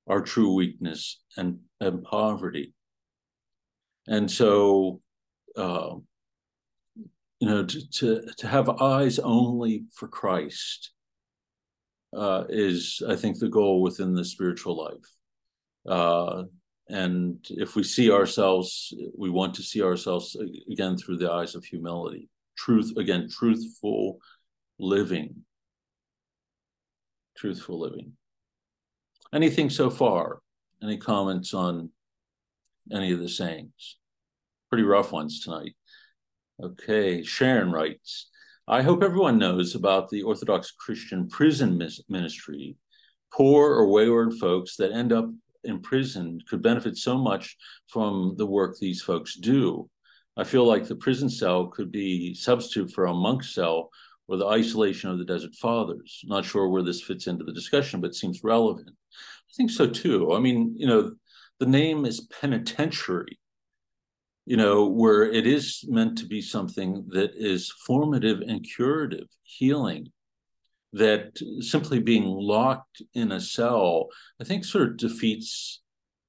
our 0.08 0.22
true 0.22 0.54
weakness 0.54 1.20
and, 1.36 1.58
and 1.80 2.02
poverty. 2.02 2.74
And 4.08 4.30
so, 4.30 5.00
uh, 5.56 5.96
you 7.40 7.48
know, 7.48 7.64
to, 7.64 7.90
to, 7.90 8.22
to 8.38 8.46
have 8.46 8.68
eyes 8.68 9.18
only 9.18 9.84
for 9.94 10.08
Christ 10.08 10.92
uh, 12.16 12.44
is, 12.48 13.02
I 13.08 13.16
think, 13.16 13.38
the 13.38 13.48
goal 13.48 13.82
within 13.82 14.14
the 14.14 14.24
spiritual 14.24 14.76
life. 14.76 15.88
Uh, 15.88 16.44
and 16.88 17.38
if 17.50 17.76
we 17.76 17.84
see 17.84 18.10
ourselves 18.10 18.92
we 19.16 19.30
want 19.30 19.54
to 19.54 19.62
see 19.62 19.80
ourselves 19.80 20.36
again 20.70 20.96
through 20.96 21.16
the 21.16 21.30
eyes 21.30 21.54
of 21.54 21.64
humility 21.64 22.28
truth 22.60 22.92
again 22.96 23.28
truthful 23.30 24.18
living. 24.78 25.44
Truthful 27.36 27.78
living. 27.78 28.12
Anything 29.32 29.70
so 29.70 29.90
far? 29.90 30.40
Any 30.82 30.96
comments 30.96 31.54
on 31.54 31.90
any 32.92 33.12
of 33.12 33.20
the 33.20 33.28
sayings? 33.28 33.96
Pretty 34.68 34.84
rough 34.84 35.12
ones 35.12 35.40
tonight 35.40 35.74
okay 36.62 37.22
sharon 37.22 37.70
writes 37.70 38.28
i 38.68 38.82
hope 38.82 39.02
everyone 39.02 39.38
knows 39.38 39.74
about 39.74 40.08
the 40.08 40.22
orthodox 40.22 40.72
christian 40.72 41.28
prison 41.28 41.80
ministry 42.08 42.76
poor 43.32 43.70
or 43.70 43.88
wayward 43.88 44.34
folks 44.34 44.76
that 44.76 44.92
end 44.92 45.12
up 45.12 45.30
imprisoned 45.64 46.46
could 46.46 46.62
benefit 46.62 46.96
so 46.96 47.18
much 47.18 47.56
from 47.86 48.34
the 48.36 48.46
work 48.46 48.76
these 48.78 49.02
folks 49.02 49.34
do. 49.34 49.88
I 50.36 50.44
feel 50.44 50.64
like 50.64 50.86
the 50.86 50.96
prison 50.96 51.28
cell 51.28 51.66
could 51.66 51.90
be 51.90 52.34
substitute 52.34 52.92
for 52.92 53.06
a 53.06 53.14
monk 53.14 53.44
cell 53.44 53.90
or 54.28 54.36
the 54.36 54.46
isolation 54.46 55.10
of 55.10 55.18
the 55.18 55.24
Desert 55.24 55.54
Fathers. 55.54 56.20
Not 56.24 56.44
sure 56.44 56.68
where 56.68 56.82
this 56.82 57.02
fits 57.02 57.26
into 57.26 57.44
the 57.44 57.52
discussion, 57.52 58.00
but 58.00 58.14
seems 58.14 58.44
relevant. 58.44 58.90
I 58.90 59.52
think 59.56 59.70
so 59.70 59.86
too. 59.86 60.32
I 60.32 60.38
mean, 60.38 60.74
you 60.76 60.86
know, 60.86 61.12
the 61.58 61.66
name 61.66 62.06
is 62.06 62.28
penitentiary, 62.40 63.38
you 64.50 64.56
know, 64.56 64.84
where 64.84 65.22
it 65.22 65.46
is 65.46 65.84
meant 65.86 66.18
to 66.18 66.26
be 66.26 66.42
something 66.42 67.04
that 67.10 67.30
is 67.36 67.70
formative 67.86 68.40
and 68.40 68.66
curative, 68.68 69.28
healing, 69.44 70.10
that 70.92 71.38
simply 71.60 72.00
being 72.00 72.24
locked 72.24 73.00
in 73.14 73.30
a 73.30 73.40
cell, 73.40 74.08
I 74.40 74.44
think, 74.44 74.64
sort 74.64 74.88
of 74.88 74.96
defeats 74.96 75.82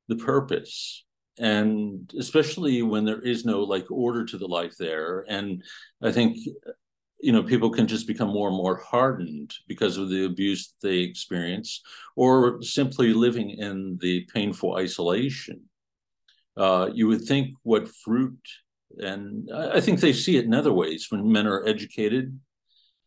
the 0.07 0.17
purpose. 0.17 1.03
And 1.39 2.13
especially 2.15 2.83
when 2.83 3.05
there 3.05 3.21
is 3.21 3.43
no 3.43 3.61
like 3.61 3.89
order 3.89 4.23
to 4.25 4.37
the 4.37 4.47
life 4.47 4.75
there. 4.77 5.25
And 5.27 5.63
I 6.03 6.11
think, 6.11 6.37
you 7.21 7.31
know, 7.31 7.41
people 7.41 7.71
can 7.71 7.87
just 7.87 8.05
become 8.05 8.29
more 8.29 8.49
and 8.49 8.57
more 8.57 8.77
hardened 8.77 9.55
because 9.67 9.97
of 9.97 10.11
the 10.11 10.25
abuse 10.25 10.67
that 10.67 10.87
they 10.87 10.99
experience 10.99 11.81
or 12.15 12.61
simply 12.61 13.15
living 13.15 13.49
in 13.49 13.97
the 13.99 14.27
painful 14.31 14.75
isolation. 14.75 15.70
Uh, 16.57 16.89
you 16.93 17.07
would 17.07 17.21
think 17.21 17.55
what 17.63 17.87
fruit, 17.87 18.39
and 18.99 19.49
I 19.53 19.79
think 19.79 19.99
they 19.99 20.13
see 20.13 20.37
it 20.37 20.45
in 20.45 20.53
other 20.53 20.73
ways 20.73 21.07
when 21.09 21.31
men 21.31 21.47
are 21.47 21.65
educated 21.65 22.37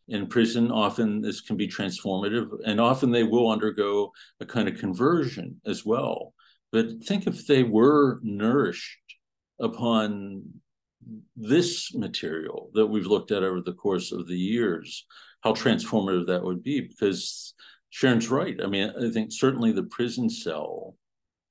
in 0.07 0.27
prison 0.27 0.71
often 0.71 1.21
this 1.21 1.41
can 1.41 1.57
be 1.57 1.67
transformative 1.67 2.47
and 2.65 2.79
often 2.79 3.11
they 3.11 3.23
will 3.23 3.49
undergo 3.49 4.11
a 4.39 4.45
kind 4.45 4.67
of 4.67 4.77
conversion 4.77 5.59
as 5.65 5.85
well. 5.85 6.33
But 6.71 7.03
think 7.03 7.25
if 7.25 7.47
they 7.47 7.63
were 7.63 8.19
nourished 8.21 8.99
upon 9.59 10.43
this 11.35 11.93
material 11.93 12.69
that 12.73 12.85
we've 12.85 13.05
looked 13.05 13.31
at 13.31 13.43
over 13.43 13.61
the 13.61 13.73
course 13.73 14.11
of 14.11 14.27
the 14.27 14.37
years 14.37 15.05
how 15.41 15.53
transformative 15.53 16.27
that 16.27 16.43
would 16.43 16.63
be 16.63 16.81
because 16.81 17.53
sharon's 17.89 18.29
right. 18.29 18.59
I 18.63 18.67
mean 18.67 18.91
i 19.01 19.11
think 19.11 19.31
certainly 19.31 19.71
the 19.71 19.83
prison 19.83 20.29
cell 20.29 20.95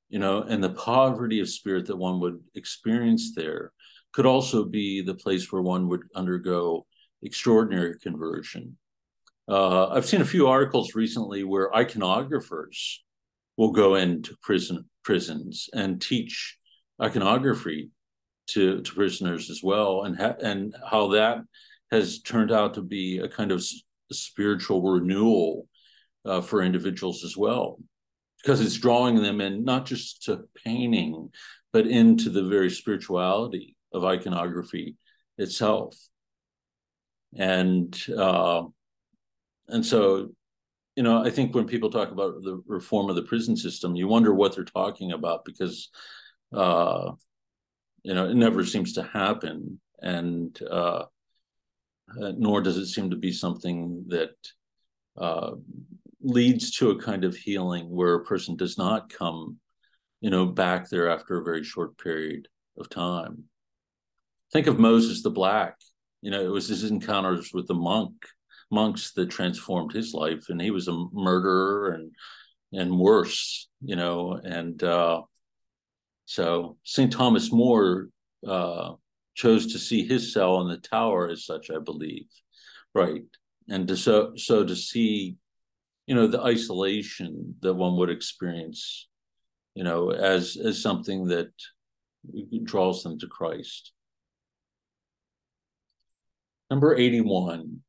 you 0.09 0.19
know 0.19 0.43
and 0.43 0.63
the 0.63 0.71
poverty 0.71 1.41
of 1.41 1.49
spirit 1.49 1.87
that 1.87 1.97
one 1.97 2.21
would 2.21 2.41
experience 2.55 3.35
there 3.35 3.73
could 4.13 4.27
also 4.27 4.65
be 4.65 5.03
the 5.03 5.15
place 5.15 5.51
where 5.51 5.63
one 5.63 5.89
would 5.89 6.03
undergo 6.15 6.87
extraordinary 7.23 7.99
conversion. 7.99 8.77
Uh, 9.49 9.89
I've 9.89 10.07
seen 10.07 10.21
a 10.21 10.27
few 10.27 10.47
articles 10.47 10.95
recently 10.95 11.43
where 11.43 11.71
iconographers 11.73 12.99
will 13.57 13.73
go 13.73 13.97
into 13.97 14.37
prison 14.41 14.89
prisons 15.03 15.69
and 15.75 16.01
teach 16.01 16.57
iconography 17.03 17.91
to, 18.47 18.81
to 18.81 18.95
prisoners 18.95 19.51
as 19.51 19.61
well, 19.63 20.05
and 20.05 20.17
ha- 20.17 20.37
and 20.43 20.75
how 20.91 21.09
that 21.09 21.39
has 21.91 22.21
turned 22.21 22.53
out 22.53 22.75
to 22.75 22.83
be 22.83 23.19
a 23.19 23.29
kind 23.29 23.53
of 23.53 23.59
s- 23.59 23.83
spiritual 24.13 24.83
renewal 24.83 25.69
uh, 26.25 26.41
for 26.41 26.63
individuals 26.63 27.25
as 27.25 27.37
well, 27.37 27.79
because 28.45 28.61
it's 28.61 28.77
drawing 28.77 29.23
them 29.23 29.41
in 29.41 29.65
not 29.65 29.87
just 29.87 30.25
to 30.25 30.45
painting, 30.65 31.31
but 31.73 31.87
into 31.87 32.29
the 32.29 32.45
very 32.45 32.71
spirituality 32.71 33.75
of 33.93 34.05
iconography 34.05 34.97
itself. 35.39 35.97
And 37.37 37.99
uh, 38.17 38.65
and 39.69 39.85
so 39.85 40.31
you 40.95 41.03
know 41.03 41.25
i 41.25 41.31
think 41.31 41.55
when 41.55 41.67
people 41.67 41.91
talk 41.91 42.13
about 42.13 42.43
the 42.43 42.63
reform 42.67 43.11
of 43.11 43.17
the 43.17 43.23
prison 43.23 43.57
system 43.57 43.97
you 43.97 44.07
wonder 44.07 44.33
what 44.33 44.55
they're 44.55 44.63
talking 44.63 45.11
about 45.11 45.45
because 45.45 45.91
uh, 46.53 47.11
you 48.05 48.15
know 48.15 48.29
it 48.29 48.37
never 48.37 48.65
seems 48.65 48.93
to 48.93 49.03
happen. 49.03 49.81
And 50.01 50.57
uh, 50.71 51.05
uh 52.21 52.33
nor 52.37 52.61
does 52.61 52.77
it 52.77 52.87
seem 52.87 53.11
to 53.11 53.17
be 53.17 53.33
something 53.33 54.05
that 54.09 54.37
uh, 55.17 55.53
leads 56.25 56.71
to 56.73 56.91
a 56.91 57.01
kind 57.01 57.25
of 57.25 57.37
healing 57.37 57.89
where 57.89 58.15
a 58.15 58.25
person 58.25 58.57
does 58.57 58.77
not 58.79 59.13
come 59.13 59.59
you 60.21 60.31
know 60.31 60.47
back 60.47 60.89
there 60.89 61.11
after 61.11 61.39
a 61.39 61.45
very 61.45 61.63
short 61.63 61.99
period 61.99 62.49
of 62.79 62.89
time. 62.89 63.45
Think 64.53 64.67
of 64.67 64.79
moses 64.79 65.23
the 65.23 65.31
black. 65.31 65.77
You 66.23 66.31
know, 66.31 66.41
it 66.41 66.51
was 66.51 66.69
his 66.69 66.85
encounters 66.85 67.53
with 67.53 67.69
the 67.69 67.75
monk 67.75 68.15
monks 68.71 69.13
that 69.13 69.31
transformed 69.31 69.93
his 69.93 70.15
life, 70.15 70.47
and 70.49 70.61
he 70.61 70.71
was 70.71 70.89
a 70.89 71.05
murderer 71.13 71.91
and 71.91 72.11
and 72.73 72.99
worse, 72.99 73.69
you 73.83 73.95
know, 73.95 74.41
and 74.43 74.83
uh, 74.83 75.23
so 76.25 76.77
St. 76.83 77.13
Thomas 77.13 77.53
More 77.53 78.09
uh, 78.47 78.93
chose 79.35 79.73
to 79.73 79.79
see 79.79 80.07
his 80.07 80.33
cell 80.33 80.61
in 80.63 80.69
the 80.69 80.79
tower 80.79 81.29
as 81.29 81.45
such, 81.45 81.71
I 81.71 81.79
believe, 81.79 82.27
right. 82.95 83.23
And 83.69 83.87
to 83.89 83.97
so 83.97 84.33
so 84.37 84.65
to 84.65 84.75
see 84.75 85.37
you 86.07 86.15
know 86.15 86.27
the 86.27 86.43
isolation 86.43 87.55
that 87.61 87.75
one 87.75 87.97
would 87.97 88.11
experience 88.11 89.09
you 89.75 89.85
know 89.85 90.11
as 90.11 90.57
as 90.57 90.81
something 90.83 91.27
that 91.27 91.51
draws 92.65 93.03
them 93.03 93.19
to 93.19 93.27
christ 93.27 93.93
number 96.71 96.95
81 96.95 97.81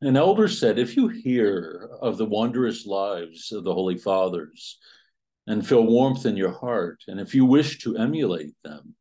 an 0.00 0.16
elder 0.16 0.48
said 0.48 0.78
if 0.78 0.96
you 0.96 1.08
hear 1.08 1.88
of 2.00 2.18
the 2.18 2.26
wondrous 2.26 2.86
lives 2.86 3.52
of 3.52 3.64
the 3.64 3.74
holy 3.74 3.96
fathers 3.96 4.78
and 5.46 5.66
feel 5.66 5.84
warmth 5.84 6.26
in 6.26 6.36
your 6.36 6.52
heart 6.52 7.02
and 7.06 7.20
if 7.20 7.34
you 7.34 7.44
wish 7.44 7.78
to 7.78 7.96
emulate 7.96 8.54
them 8.64 8.94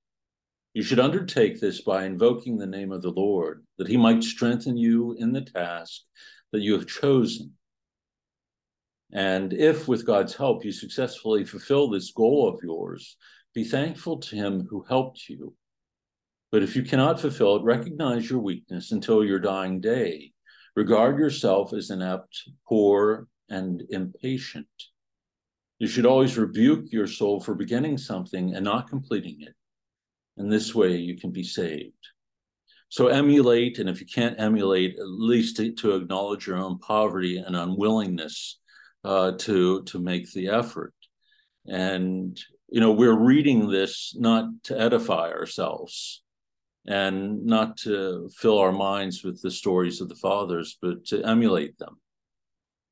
you 0.73 0.81
should 0.81 0.99
undertake 0.99 1.59
this 1.59 1.81
by 1.81 2.05
invoking 2.05 2.57
the 2.57 2.65
name 2.65 2.91
of 2.91 3.03
the 3.03 3.11
Lord, 3.11 3.63
that 3.77 3.87
he 3.87 3.95
might 3.95 4.23
strengthen 4.23 4.75
you 4.75 5.15
in 5.19 5.31
the 5.31 5.41
task 5.41 6.01
that 6.51 6.61
you 6.61 6.73
have 6.73 6.87
chosen. 6.87 7.53
And 9.13 9.53
if, 9.53 9.87
with 9.87 10.05
God's 10.05 10.35
help, 10.35 10.65
you 10.65 10.71
successfully 10.71 11.45
fulfill 11.45 11.89
this 11.89 12.11
goal 12.11 12.49
of 12.49 12.63
yours, 12.63 13.15
be 13.53 13.63
thankful 13.63 14.17
to 14.17 14.35
him 14.35 14.67
who 14.69 14.83
helped 14.89 15.29
you. 15.29 15.55
But 16.51 16.63
if 16.63 16.75
you 16.75 16.83
cannot 16.83 17.19
fulfill 17.19 17.55
it, 17.55 17.63
recognize 17.63 18.29
your 18.29 18.39
weakness 18.39 18.91
until 18.91 19.23
your 19.23 19.39
dying 19.39 19.79
day. 19.79 20.31
Regard 20.75 21.19
yourself 21.19 21.73
as 21.73 21.91
inept, 21.91 22.49
poor, 22.67 23.27
and 23.49 23.83
impatient. 23.89 24.67
You 25.77 25.87
should 25.87 26.05
always 26.05 26.37
rebuke 26.37 26.91
your 26.91 27.07
soul 27.07 27.39
for 27.39 27.53
beginning 27.53 27.97
something 27.99 28.55
and 28.55 28.65
not 28.65 28.89
completing 28.89 29.41
it 29.41 29.53
and 30.37 30.51
this 30.51 30.73
way 30.73 30.95
you 30.95 31.17
can 31.17 31.31
be 31.31 31.43
saved. 31.43 31.93
So 32.89 33.07
emulate, 33.07 33.79
and 33.79 33.89
if 33.89 33.99
you 33.99 34.05
can't 34.05 34.39
emulate, 34.39 34.99
at 34.99 35.07
least 35.07 35.57
to, 35.57 35.71
to 35.73 35.95
acknowledge 35.95 36.45
your 36.45 36.57
own 36.57 36.77
poverty 36.79 37.37
and 37.37 37.55
unwillingness 37.55 38.59
uh, 39.03 39.31
to 39.39 39.83
to 39.83 39.99
make 39.99 40.31
the 40.31 40.49
effort. 40.49 40.93
And 41.67 42.39
you 42.69 42.79
know, 42.79 42.91
we're 42.91 43.17
reading 43.17 43.69
this 43.69 44.15
not 44.17 44.45
to 44.63 44.79
edify 44.79 45.31
ourselves 45.31 46.23
and 46.85 47.45
not 47.45 47.77
to 47.77 48.29
fill 48.35 48.59
our 48.59 48.71
minds 48.71 49.23
with 49.23 49.41
the 49.41 49.51
stories 49.51 50.01
of 50.01 50.09
the 50.09 50.15
fathers, 50.15 50.77
but 50.81 51.05
to 51.05 51.23
emulate 51.23 51.77
them 51.77 51.97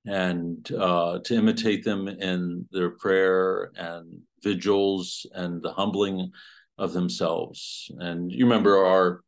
and 0.05 0.71
uh, 0.71 1.19
to 1.19 1.35
imitate 1.35 1.83
them 1.83 2.07
in 2.07 2.65
their 2.71 2.91
prayer 2.91 3.71
and 3.75 4.21
vigils 4.41 5.25
and 5.33 5.61
the 5.61 5.73
humbling 5.73 6.31
of 6.77 6.93
themselves. 6.93 7.91
And 7.99 8.31
you 8.31 8.45
remember 8.45 8.85
our 8.85 9.21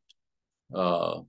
uh, 0.73 1.21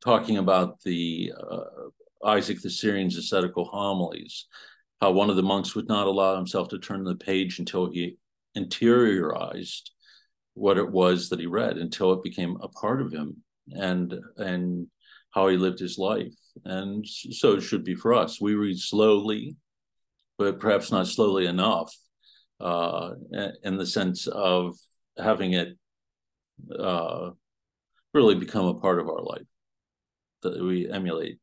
talking 0.00 0.38
about 0.38 0.80
the 0.82 1.32
uh, 1.38 1.90
Isaac 2.24 2.60
the 2.62 2.70
Syrian's 2.70 3.16
ascetical 3.16 3.66
homilies, 3.66 4.46
how 5.00 5.12
one 5.12 5.30
of 5.30 5.36
the 5.36 5.42
monks 5.42 5.74
would 5.74 5.88
not 5.88 6.06
allow 6.06 6.36
himself 6.36 6.68
to 6.68 6.78
turn 6.78 7.04
the 7.04 7.16
page 7.16 7.58
until 7.58 7.90
he 7.90 8.16
interiorized 8.56 9.90
what 10.54 10.78
it 10.78 10.90
was 10.90 11.28
that 11.28 11.40
he 11.40 11.46
read, 11.46 11.76
until 11.76 12.12
it 12.12 12.22
became 12.22 12.56
a 12.62 12.68
part 12.68 13.02
of 13.02 13.12
him 13.12 13.42
and 13.72 14.14
and 14.38 14.86
how 15.32 15.48
he 15.48 15.56
lived 15.56 15.78
his 15.78 15.98
life. 15.98 16.32
And 16.64 17.06
so 17.06 17.52
it 17.52 17.60
should 17.60 17.84
be 17.84 17.94
for 17.94 18.14
us. 18.14 18.40
We 18.40 18.54
read 18.54 18.78
slowly, 18.78 19.56
but 20.38 20.60
perhaps 20.60 20.90
not 20.90 21.06
slowly 21.08 21.46
enough 21.46 21.94
uh, 22.58 23.10
in 23.62 23.76
the 23.76 23.84
sense 23.86 24.26
of 24.26 24.76
having 25.18 25.52
it 25.52 25.76
uh, 26.78 27.30
really 28.14 28.34
become 28.34 28.64
a 28.64 28.80
part 28.80 28.98
of 28.98 29.08
our 29.08 29.22
life 29.22 29.46
that 30.42 30.62
we 30.62 30.90
emulate. 30.90 31.38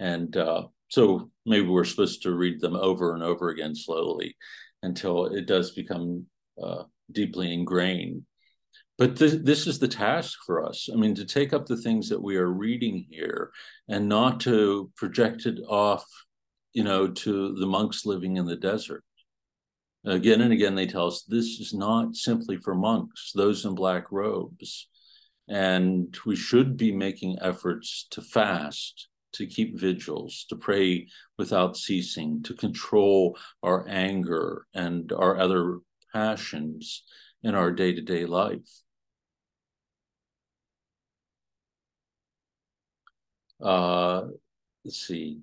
And 0.00 0.36
uh, 0.36 0.64
so 0.88 1.30
maybe 1.44 1.66
we're 1.66 1.84
supposed 1.84 2.22
to 2.22 2.34
read 2.34 2.60
them 2.60 2.76
over 2.76 3.14
and 3.14 3.22
over 3.22 3.48
again 3.48 3.74
slowly 3.74 4.36
until 4.82 5.26
it 5.26 5.46
does 5.46 5.72
become 5.72 6.26
uh, 6.62 6.84
deeply 7.10 7.52
ingrained. 7.52 8.22
But 8.96 9.16
th- 9.16 9.42
this 9.44 9.66
is 9.66 9.78
the 9.78 9.88
task 9.88 10.38
for 10.44 10.64
us. 10.64 10.88
I 10.92 10.96
mean, 10.96 11.14
to 11.16 11.24
take 11.24 11.52
up 11.52 11.66
the 11.66 11.76
things 11.76 12.08
that 12.08 12.22
we 12.22 12.36
are 12.36 12.50
reading 12.50 13.06
here 13.08 13.50
and 13.88 14.08
not 14.08 14.40
to 14.40 14.90
project 14.96 15.46
it 15.46 15.58
off, 15.68 16.04
you 16.72 16.84
know, 16.84 17.08
to 17.08 17.54
the 17.54 17.66
monks 17.66 18.06
living 18.06 18.36
in 18.36 18.46
the 18.46 18.56
desert 18.56 19.04
Again 20.04 20.40
and 20.40 20.52
again, 20.52 20.74
they 20.74 20.86
tell 20.86 21.08
us 21.08 21.22
this 21.22 21.60
is 21.60 21.74
not 21.74 22.14
simply 22.14 22.56
for 22.56 22.74
monks, 22.74 23.32
those 23.34 23.64
in 23.64 23.74
black 23.74 24.10
robes. 24.10 24.88
And 25.48 26.16
we 26.24 26.36
should 26.36 26.76
be 26.76 26.92
making 26.92 27.38
efforts 27.40 28.06
to 28.10 28.22
fast, 28.22 29.08
to 29.38 29.46
keep 29.46 29.78
vigils, 29.78 30.44
to 30.48 30.56
pray 30.56 31.08
without 31.38 31.76
ceasing, 31.76 32.42
to 32.42 32.54
control 32.54 33.36
our 33.62 33.86
anger 33.88 34.66
and 34.74 35.12
our 35.12 35.38
other 35.38 35.78
passions 36.12 37.02
in 37.42 37.54
our 37.54 37.72
day 37.72 37.94
to 37.94 38.02
day 38.02 38.26
life. 38.26 38.68
Uh, 43.62 44.22
let's 44.84 45.06
see. 45.06 45.40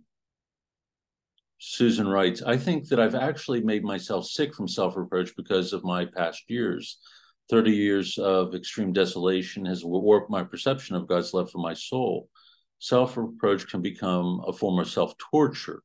Susan 1.57 2.07
writes, 2.07 2.41
I 2.41 2.57
think 2.57 2.89
that 2.89 2.99
I've 2.99 3.15
actually 3.15 3.61
made 3.61 3.83
myself 3.83 4.25
sick 4.25 4.53
from 4.53 4.67
self 4.67 4.95
reproach 4.95 5.35
because 5.35 5.73
of 5.73 5.83
my 5.83 6.05
past 6.05 6.43
years. 6.47 6.99
30 7.49 7.71
years 7.71 8.17
of 8.17 8.55
extreme 8.55 8.91
desolation 8.91 9.65
has 9.65 9.85
warped 9.85 10.29
my 10.29 10.43
perception 10.43 10.95
of 10.95 11.07
God's 11.07 11.33
love 11.33 11.51
for 11.51 11.59
my 11.59 11.73
soul. 11.73 12.29
Self 12.79 13.17
reproach 13.17 13.67
can 13.67 13.81
become 13.81 14.41
a 14.47 14.53
form 14.53 14.79
of 14.79 14.89
self 14.89 15.15
torture. 15.17 15.81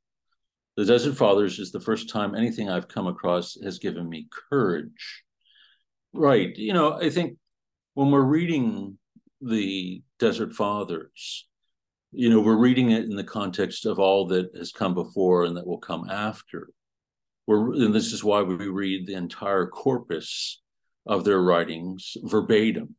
The 0.77 0.85
Desert 0.85 1.17
Fathers 1.17 1.59
is 1.59 1.73
the 1.73 1.81
first 1.81 2.09
time 2.09 2.35
anything 2.35 2.69
I've 2.69 2.89
come 2.89 3.07
across 3.07 3.57
has 3.63 3.79
given 3.79 4.09
me 4.09 4.29
courage. 4.51 5.25
Right. 6.13 6.57
You 6.57 6.73
know, 6.73 6.95
I 6.95 7.11
think 7.11 7.37
when 7.95 8.11
we're 8.11 8.23
reading 8.23 8.99
the 9.41 10.03
Desert 10.19 10.55
Fathers, 10.55 11.47
you 12.13 12.31
know, 12.31 12.41
we're 12.41 12.57
reading 12.57 12.91
it 12.91 13.05
in 13.05 13.17
the 13.17 13.25
context 13.25 13.87
of 13.87 13.99
all 13.99 14.27
that 14.29 14.51
has 14.57 14.73
come 14.73 14.95
before 14.95 15.45
and 15.45 15.57
that 15.57 15.67
will 15.67 15.79
come 15.79 16.09
after. 16.11 16.71
We're, 17.47 17.75
and 17.75 17.95
this 17.95 18.13
is 18.13 18.25
why 18.25 18.43
we 18.43 18.69
read 18.69 19.07
the 19.07 19.15
entire 19.15 19.67
corpus 19.67 20.61
of 21.07 21.25
their 21.25 21.41
writings 21.41 22.17
verbatim. 22.23 22.97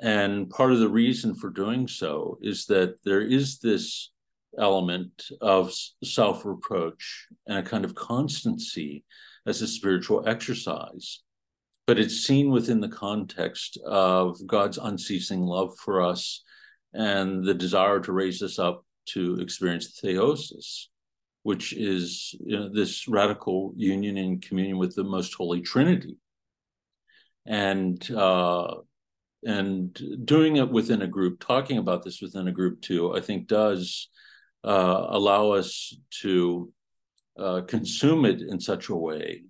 And 0.00 0.50
part 0.50 0.72
of 0.72 0.78
the 0.78 0.88
reason 0.88 1.34
for 1.34 1.48
doing 1.48 1.88
so 1.88 2.38
is 2.42 2.66
that 2.66 3.02
there 3.04 3.22
is 3.22 3.58
this 3.58 4.10
element 4.58 5.30
of 5.40 5.72
self 6.04 6.44
reproach 6.44 7.26
and 7.46 7.58
a 7.58 7.62
kind 7.62 7.84
of 7.84 7.94
constancy 7.94 9.04
as 9.46 9.62
a 9.62 9.68
spiritual 9.68 10.28
exercise. 10.28 11.22
But 11.86 11.98
it's 11.98 12.26
seen 12.26 12.50
within 12.50 12.80
the 12.80 12.88
context 12.88 13.78
of 13.86 14.44
God's 14.46 14.76
unceasing 14.76 15.42
love 15.42 15.76
for 15.78 16.02
us 16.02 16.42
and 16.92 17.44
the 17.44 17.54
desire 17.54 18.00
to 18.00 18.12
raise 18.12 18.42
us 18.42 18.58
up 18.58 18.84
to 19.10 19.38
experience 19.40 20.00
theosis, 20.00 20.86
which 21.44 21.72
is 21.72 22.34
you 22.40 22.58
know, 22.58 22.68
this 22.72 23.06
radical 23.06 23.72
union 23.76 24.16
and 24.16 24.42
communion 24.42 24.78
with 24.78 24.96
the 24.96 25.04
most 25.04 25.32
holy 25.34 25.60
Trinity. 25.60 26.16
And 27.46 28.10
uh, 28.10 28.74
and 29.46 29.96
doing 30.24 30.56
it 30.56 30.68
within 30.68 31.02
a 31.02 31.06
group, 31.06 31.38
talking 31.38 31.78
about 31.78 32.02
this 32.02 32.20
within 32.20 32.48
a 32.48 32.52
group 32.52 32.82
too, 32.82 33.14
I 33.14 33.20
think 33.20 33.46
does 33.46 34.08
uh, 34.64 35.06
allow 35.08 35.52
us 35.52 35.96
to 36.22 36.72
uh, 37.38 37.60
consume 37.60 38.24
it 38.24 38.40
in 38.40 38.58
such 38.58 38.88
a 38.88 38.96
way 38.96 39.44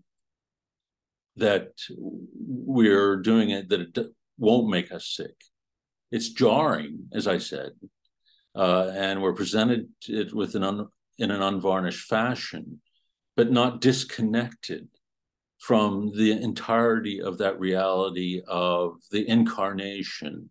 that 1.37 1.71
we're 1.97 3.17
doing 3.17 3.51
it 3.51 3.71
that 3.71 3.81
it 3.81 4.07
won't 4.37 4.69
make 4.69 4.93
us 4.93 5.07
sick. 5.07 5.35
It's 6.11 6.29
jarring, 6.29 7.09
as 7.15 7.27
I 7.27 7.39
said, 7.39 7.71
uh, 8.55 8.93
and 8.95 9.23
we're 9.23 9.33
presented 9.33 9.89
it 10.09 10.35
with 10.35 10.55
an 10.57 10.63
un, 10.63 10.89
in 11.17 11.31
an 11.31 11.41
unvarnished 11.41 12.07
fashion, 12.07 12.83
but 13.35 13.51
not 13.51 13.81
disconnected 13.81 14.89
from 15.67 16.13
the 16.15 16.31
entirety 16.31 17.21
of 17.21 17.39
that 17.39 17.59
reality 17.59 18.41
of 18.47 18.99
the 19.11 19.29
incarnation 19.29 20.49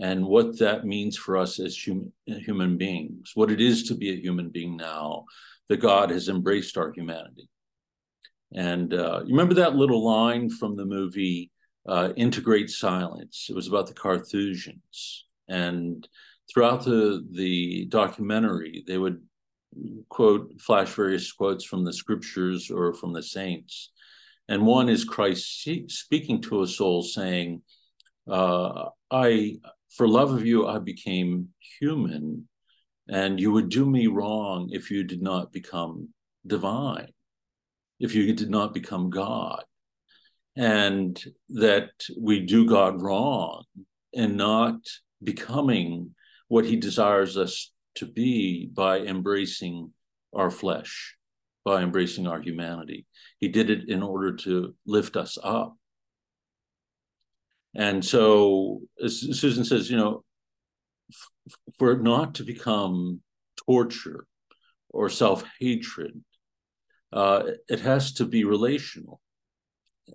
and 0.00 0.26
what 0.26 0.58
that 0.58 0.84
means 0.84 1.16
for 1.16 1.36
us 1.36 1.60
as 1.60 1.76
human, 1.76 2.12
human 2.26 2.76
beings, 2.76 3.30
what 3.34 3.52
it 3.52 3.60
is 3.60 3.84
to 3.84 3.94
be 3.94 4.10
a 4.10 4.20
human 4.20 4.48
being 4.50 4.76
now, 4.76 5.24
that 5.68 5.76
God 5.76 6.10
has 6.10 6.28
embraced 6.28 6.76
our 6.76 6.92
humanity. 6.92 7.48
And 8.54 8.92
uh, 8.92 9.20
you 9.24 9.36
remember 9.36 9.54
that 9.54 9.76
little 9.76 10.04
line 10.04 10.50
from 10.50 10.74
the 10.74 10.84
movie 10.84 11.52
uh, 11.88 12.12
Into 12.16 12.40
Great 12.40 12.68
Silence. 12.68 13.46
It 13.48 13.54
was 13.54 13.68
about 13.68 13.86
the 13.86 13.94
Carthusians. 13.94 15.26
And 15.48 16.08
throughout 16.52 16.84
the, 16.84 17.24
the 17.30 17.86
documentary, 17.86 18.82
they 18.88 18.98
would 18.98 19.22
quote, 20.08 20.60
flash 20.60 20.88
various 20.88 21.30
quotes 21.30 21.64
from 21.64 21.84
the 21.84 21.92
scriptures 21.92 22.68
or 22.68 22.92
from 22.94 23.12
the 23.12 23.22
saints. 23.22 23.92
And 24.48 24.66
one 24.66 24.88
is 24.88 25.04
Christ 25.04 25.68
speaking 25.88 26.40
to 26.42 26.62
a 26.62 26.66
soul 26.66 27.02
saying, 27.02 27.62
uh, 28.30 28.90
I, 29.10 29.56
for 29.90 30.08
love 30.08 30.32
of 30.32 30.46
you, 30.46 30.66
I 30.66 30.78
became 30.78 31.48
human 31.78 32.48
And 33.08 33.38
you 33.38 33.52
would 33.52 33.68
do 33.68 33.86
me 33.86 34.08
wrong 34.08 34.68
if 34.72 34.90
you 34.90 35.04
did 35.04 35.22
not 35.22 35.52
become 35.52 36.08
divine, 36.46 37.12
if 38.00 38.14
you 38.14 38.32
did 38.32 38.50
not 38.50 38.74
become 38.74 39.10
God. 39.10 39.62
And 40.56 41.22
that 41.50 41.90
we 42.20 42.40
do 42.40 42.66
God 42.66 43.00
wrong 43.00 43.64
in 44.12 44.36
not 44.36 44.80
becoming 45.22 46.14
what 46.48 46.64
he 46.64 46.76
desires 46.76 47.36
us 47.36 47.72
to 47.96 48.06
be 48.06 48.66
by 48.72 49.00
embracing 49.00 49.92
our 50.34 50.50
flesh, 50.50 51.16
by 51.66 51.82
embracing 51.82 52.28
our 52.28 52.40
humanity. 52.40 53.06
He 53.40 53.48
did 53.48 53.70
it 53.70 53.88
in 53.88 54.00
order 54.00 54.36
to 54.36 54.72
lift 54.86 55.16
us 55.16 55.36
up. 55.42 55.76
And 57.74 58.04
so, 58.04 58.82
Susan 59.08 59.64
says, 59.64 59.90
you 59.90 59.96
know, 59.96 60.24
for 61.76 61.90
it 61.90 62.02
not 62.02 62.36
to 62.36 62.44
become 62.44 63.20
torture 63.66 64.26
or 64.90 65.10
self 65.10 65.44
hatred, 65.58 66.22
uh, 67.12 67.42
it 67.68 67.80
has 67.80 68.12
to 68.14 68.24
be 68.24 68.44
relational. 68.44 69.20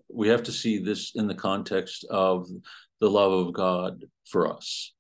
We 0.10 0.30
have 0.30 0.44
to 0.44 0.54
see 0.54 0.80
this 0.80 1.12
in 1.16 1.28
the 1.28 1.36
context 1.36 2.06
of 2.10 2.48
the 3.02 3.10
love 3.10 3.34
of 3.34 3.52
God 3.52 4.06
for 4.26 4.56
us. 4.56 4.94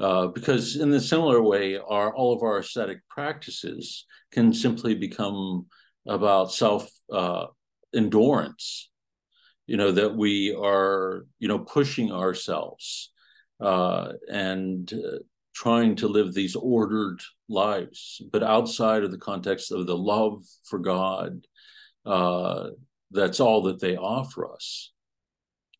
Uh, 0.00 0.28
because 0.28 0.76
in 0.76 0.92
a 0.94 1.00
similar 1.00 1.42
way, 1.42 1.76
our 1.76 2.14
all 2.14 2.32
of 2.32 2.42
our 2.42 2.58
ascetic 2.58 3.06
practices 3.08 4.06
can 4.32 4.52
simply 4.54 4.94
become 4.94 5.66
about 6.08 6.52
self 6.52 6.90
uh, 7.12 7.46
endurance. 7.94 8.88
You 9.66 9.76
know 9.76 9.92
that 9.92 10.16
we 10.16 10.54
are, 10.54 11.26
you 11.38 11.48
know, 11.48 11.58
pushing 11.58 12.10
ourselves 12.10 13.12
uh, 13.60 14.12
and 14.28 14.90
uh, 14.92 15.18
trying 15.54 15.96
to 15.96 16.08
live 16.08 16.32
these 16.32 16.56
ordered 16.56 17.20
lives, 17.48 18.22
but 18.32 18.42
outside 18.42 19.04
of 19.04 19.10
the 19.10 19.18
context 19.18 19.70
of 19.70 19.86
the 19.86 19.96
love 19.96 20.42
for 20.64 20.78
God. 20.78 21.46
Uh, 22.06 22.70
that's 23.10 23.40
all 23.40 23.62
that 23.62 23.80
they 23.80 23.96
offer 23.96 24.50
us. 24.50 24.92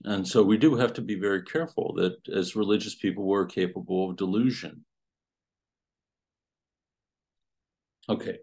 And 0.05 0.27
so 0.27 0.43
we 0.43 0.57
do 0.57 0.77
have 0.77 0.95
to 0.95 1.03
be 1.03 1.15
very 1.15 1.43
careful 1.43 1.95
that 1.97 2.17
as 2.35 2.57
religious 2.57 2.95
people, 2.95 3.25
we're 3.25 3.47
capable 3.47 4.11
of 4.11 4.17
delusion. 4.17 4.85
Okay. 8.09 8.39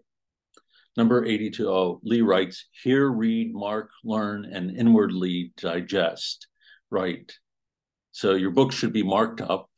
Number 0.96 1.24
82. 1.24 1.68
Oh, 1.68 2.00
Lee 2.02 2.22
writes, 2.22 2.66
hear, 2.82 3.08
read, 3.08 3.54
mark, 3.54 3.90
learn, 4.04 4.44
and 4.44 4.76
inwardly 4.76 5.52
digest. 5.56 6.46
Right. 6.90 7.30
So 8.12 8.34
your 8.34 8.50
book 8.50 8.72
should 8.72 8.92
be 8.92 9.02
marked 9.02 9.40
up, 9.40 9.68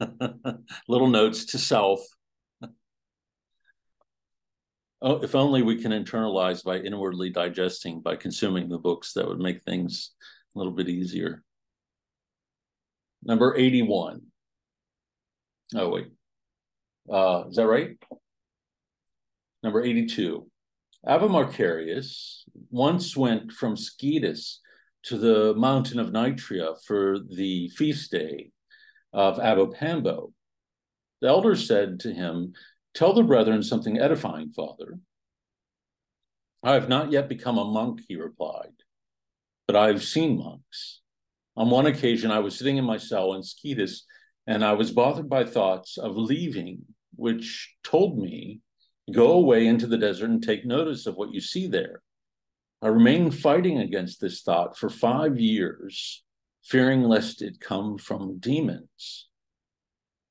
little 0.88 1.08
notes 1.08 1.46
to 1.46 1.58
self. 1.58 2.00
Oh, 5.04 5.20
if 5.20 5.34
only 5.34 5.62
we 5.62 5.82
can 5.82 5.90
internalize 5.90 6.62
by 6.62 6.78
inwardly 6.78 7.28
digesting, 7.28 8.02
by 8.02 8.14
consuming 8.14 8.68
the 8.68 8.78
books, 8.78 9.14
that 9.14 9.26
would 9.26 9.40
make 9.40 9.64
things 9.64 10.12
a 10.54 10.58
little 10.58 10.72
bit 10.72 10.88
easier. 10.88 11.42
Number 13.22 13.56
81. 13.56 14.22
Oh, 15.74 15.88
wait. 15.88 16.08
Uh, 17.10 17.44
is 17.48 17.56
that 17.56 17.66
right? 17.66 17.96
Number 19.62 19.82
82. 19.82 20.46
Abba 21.06 21.28
Macarius 21.28 22.42
once 22.70 23.16
went 23.16 23.52
from 23.52 23.76
Scetis 23.76 24.58
to 25.04 25.18
the 25.18 25.54
mountain 25.54 25.98
of 25.98 26.10
Nitria 26.10 26.76
for 26.84 27.18
the 27.18 27.68
feast 27.70 28.10
day 28.10 28.50
of 29.12 29.40
Abba-Pambo. 29.40 30.32
The 31.20 31.28
elder 31.28 31.56
said 31.56 32.00
to 32.00 32.12
him, 32.12 32.52
Tell 32.94 33.12
the 33.12 33.22
brethren 33.22 33.62
something 33.62 33.98
edifying, 33.98 34.52
father. 34.52 34.98
I 36.62 36.74
have 36.74 36.88
not 36.88 37.10
yet 37.10 37.28
become 37.28 37.58
a 37.58 37.64
monk, 37.64 38.00
he 38.06 38.16
replied 38.16 38.81
but 39.72 39.80
I've 39.80 40.04
seen 40.04 40.36
monks. 40.36 41.00
On 41.56 41.70
one 41.70 41.86
occasion, 41.86 42.30
I 42.30 42.40
was 42.40 42.58
sitting 42.58 42.76
in 42.76 42.84
my 42.84 42.98
cell 42.98 43.32
in 43.32 43.40
Scetis, 43.40 44.02
and 44.46 44.62
I 44.62 44.74
was 44.74 44.90
bothered 44.90 45.30
by 45.30 45.44
thoughts 45.44 45.96
of 45.96 46.14
leaving, 46.14 46.82
which 47.16 47.74
told 47.82 48.18
me, 48.18 48.60
go 49.10 49.32
away 49.32 49.66
into 49.66 49.86
the 49.86 49.96
desert 49.96 50.28
and 50.28 50.42
take 50.42 50.66
notice 50.66 51.06
of 51.06 51.14
what 51.14 51.32
you 51.32 51.40
see 51.40 51.68
there. 51.68 52.02
I 52.82 52.88
remained 52.88 53.34
fighting 53.34 53.78
against 53.78 54.20
this 54.20 54.42
thought 54.42 54.76
for 54.76 54.90
five 54.90 55.40
years, 55.40 56.22
fearing 56.62 57.04
lest 57.04 57.40
it 57.40 57.58
come 57.58 57.96
from 57.96 58.40
demons. 58.40 59.28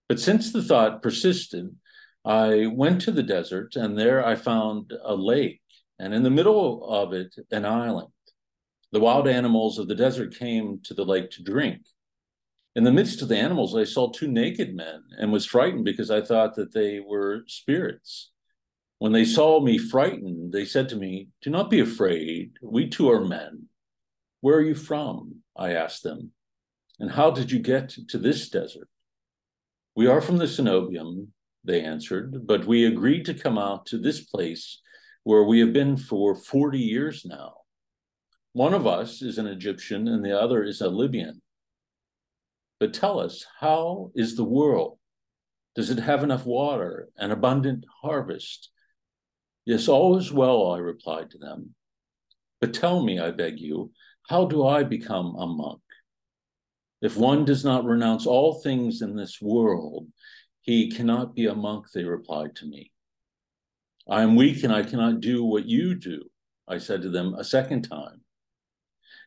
But 0.08 0.20
since 0.20 0.54
the 0.54 0.62
thought 0.62 1.02
persisted, 1.02 1.76
I 2.24 2.68
went 2.68 3.02
to 3.02 3.12
the 3.12 3.24
desert, 3.24 3.76
and 3.76 3.98
there 3.98 4.24
I 4.24 4.36
found 4.36 4.94
a 5.04 5.16
lake, 5.16 5.62
and 5.98 6.14
in 6.14 6.22
the 6.22 6.30
middle 6.30 6.88
of 6.88 7.12
it, 7.12 7.34
an 7.50 7.66
island. 7.66 8.10
The 8.92 9.00
wild 9.00 9.28
animals 9.28 9.80
of 9.80 9.88
the 9.88 9.96
desert 9.96 10.36
came 10.38 10.80
to 10.84 10.94
the 10.94 11.06
lake 11.06 11.32
to 11.32 11.44
drink. 11.44 11.82
In 12.76 12.84
the 12.84 12.92
midst 12.92 13.22
of 13.22 13.30
the 13.30 13.38
animals, 13.38 13.76
I 13.76 13.86
saw 13.86 14.12
two 14.12 14.28
naked 14.28 14.76
men 14.76 15.04
and 15.18 15.32
was 15.32 15.46
frightened 15.46 15.86
because 15.86 16.12
I 16.12 16.22
thought 16.22 16.56
that 16.56 16.74
they 16.74 17.00
were 17.00 17.44
spirits. 17.48 18.32
When 19.00 19.14
they 19.14 19.26
saw 19.26 19.62
me 19.62 19.78
frightened, 19.78 20.52
they 20.52 20.66
said 20.66 20.90
to 20.90 20.96
me, 20.96 21.30
Do 21.42 21.50
not 21.50 21.70
be 21.70 21.80
afraid. 21.80 22.52
We 22.62 22.90
too 22.90 23.10
are 23.10 23.26
men. 23.26 23.68
Where 24.42 24.58
are 24.58 24.62
you 24.62 24.76
from? 24.76 25.42
I 25.58 25.72
asked 25.72 26.04
them. 26.04 26.32
And 27.00 27.12
how 27.12 27.32
did 27.32 27.52
you 27.52 27.60
get 27.60 27.90
to 28.10 28.18
this 28.18 28.50
desert? 28.50 28.90
We 29.96 30.08
are 30.08 30.22
from 30.22 30.38
the 30.38 30.46
Cenobium, 30.46 31.28
they 31.64 31.82
answered, 31.82 32.46
but 32.46 32.66
we 32.66 32.86
agreed 32.86 33.26
to 33.26 33.34
come 33.34 33.58
out 33.58 33.86
to 33.88 33.98
this 33.98 34.22
place 34.22 34.82
where 35.24 35.44
we 35.44 35.60
have 35.60 35.74
been 35.74 35.98
for 35.98 36.36
40 36.36 36.80
years 36.80 37.26
now. 37.26 37.61
One 38.54 38.74
of 38.74 38.86
us 38.86 39.22
is 39.22 39.38
an 39.38 39.48
Egyptian 39.48 40.08
and 40.08 40.26
the 40.26 40.38
other 40.38 40.64
is 40.64 40.82
a 40.82 40.90
Libyan. 40.90 41.42
But 42.80 42.94
tell 42.94 43.20
us, 43.20 43.46
how 43.60 44.12
is 44.16 44.36
the 44.36 44.44
world? 44.44 44.98
Does 45.76 45.90
it 45.90 46.00
have 46.00 46.24
enough 46.24 46.46
water, 46.46 47.08
an 47.18 47.32
abundant 47.32 47.86
harvest? 48.02 48.70
Yes, 49.66 49.88
all 49.88 50.18
is 50.18 50.34
well, 50.34 50.72
I 50.72 50.80
replied 50.80 51.30
to 51.32 51.38
them. 51.38 51.76
But 52.60 52.74
tell 52.74 53.04
me, 53.04 53.20
I 53.20 53.32
beg 53.32 53.60
you, 53.60 53.92
how 54.28 54.46
do 54.46 54.66
I 54.66 54.84
become 54.84 55.36
a 55.36 55.48
monk? 55.48 55.82
If 57.02 57.16
one 57.16 57.46
does 57.46 57.64
not 57.64 57.86
renounce 57.86 58.28
all 58.28 58.62
things 58.62 59.02
in 59.02 59.16
this 59.16 59.42
world, 59.42 60.08
he 60.62 60.92
cannot 60.92 61.36
be 61.36 61.46
a 61.46 61.56
monk, 61.56 61.86
they 61.92 62.04
replied 62.04 62.56
to 62.58 62.66
me. 62.66 62.92
I 64.10 64.24
am 64.24 64.36
weak 64.36 64.64
and 64.64 64.74
I 64.74 64.84
cannot 64.84 65.22
do 65.22 65.44
what 65.44 65.66
you 65.66 65.96
do, 65.96 66.24
I 66.68 66.80
said 66.80 67.02
to 67.04 67.10
them 67.10 67.34
a 67.34 67.44
second 67.44 67.84
time. 67.84 68.22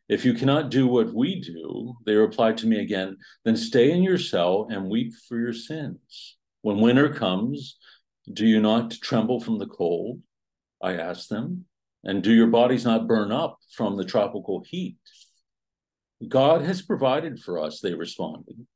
If 0.09 0.24
you 0.24 0.34
cannot 0.34 0.70
do 0.70 0.86
what 0.86 1.14
we 1.14 1.40
do, 1.40 1.94
they 2.05 2.14
replied 2.14 2.59
to 2.59 2.66
me 2.66 2.80
again, 2.80 3.16
then 3.44 3.57
stay 3.57 3.90
in 3.90 4.02
your 4.02 4.18
cell 4.18 4.68
and 4.70 4.90
weep 4.90 5.12
for 5.28 5.38
your 5.38 5.52
sins. 5.52 6.36
When 6.62 6.80
winter 6.80 7.12
comes, 7.12 7.78
do 8.30 8.46
you 8.46 8.61
not 8.61 8.90
tremble 8.92 9.40
from 9.40 9.59
the 9.59 9.66
cold? 9.66 10.20
I 10.82 10.94
asked 10.94 11.30
them. 11.30 11.64
And 12.05 12.22
do 12.22 12.32
your 12.32 12.48
bodies 12.48 12.84
not 12.84 13.07
burn 13.07 13.32
up 13.32 13.59
from 13.74 13.96
the 13.96 14.05
tropical 14.05 14.62
heat? 14.68 14.98
God 16.28 16.61
has 16.62 16.82
provided 16.82 17.40
for 17.40 17.59
us, 17.59 17.80
they 17.80 17.94
responded, 17.94 18.66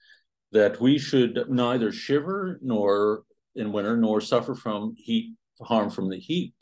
that 0.52 0.80
we 0.80 0.98
should 0.98 1.38
neither 1.48 1.92
shiver 1.92 2.58
nor 2.62 3.24
in 3.54 3.72
winter 3.72 3.96
nor 3.96 4.20
suffer 4.22 4.54
from 4.54 4.94
heat 4.96 5.34
harm 5.60 5.90
from 5.90 6.08
the 6.08 6.18
heat. 6.18 6.54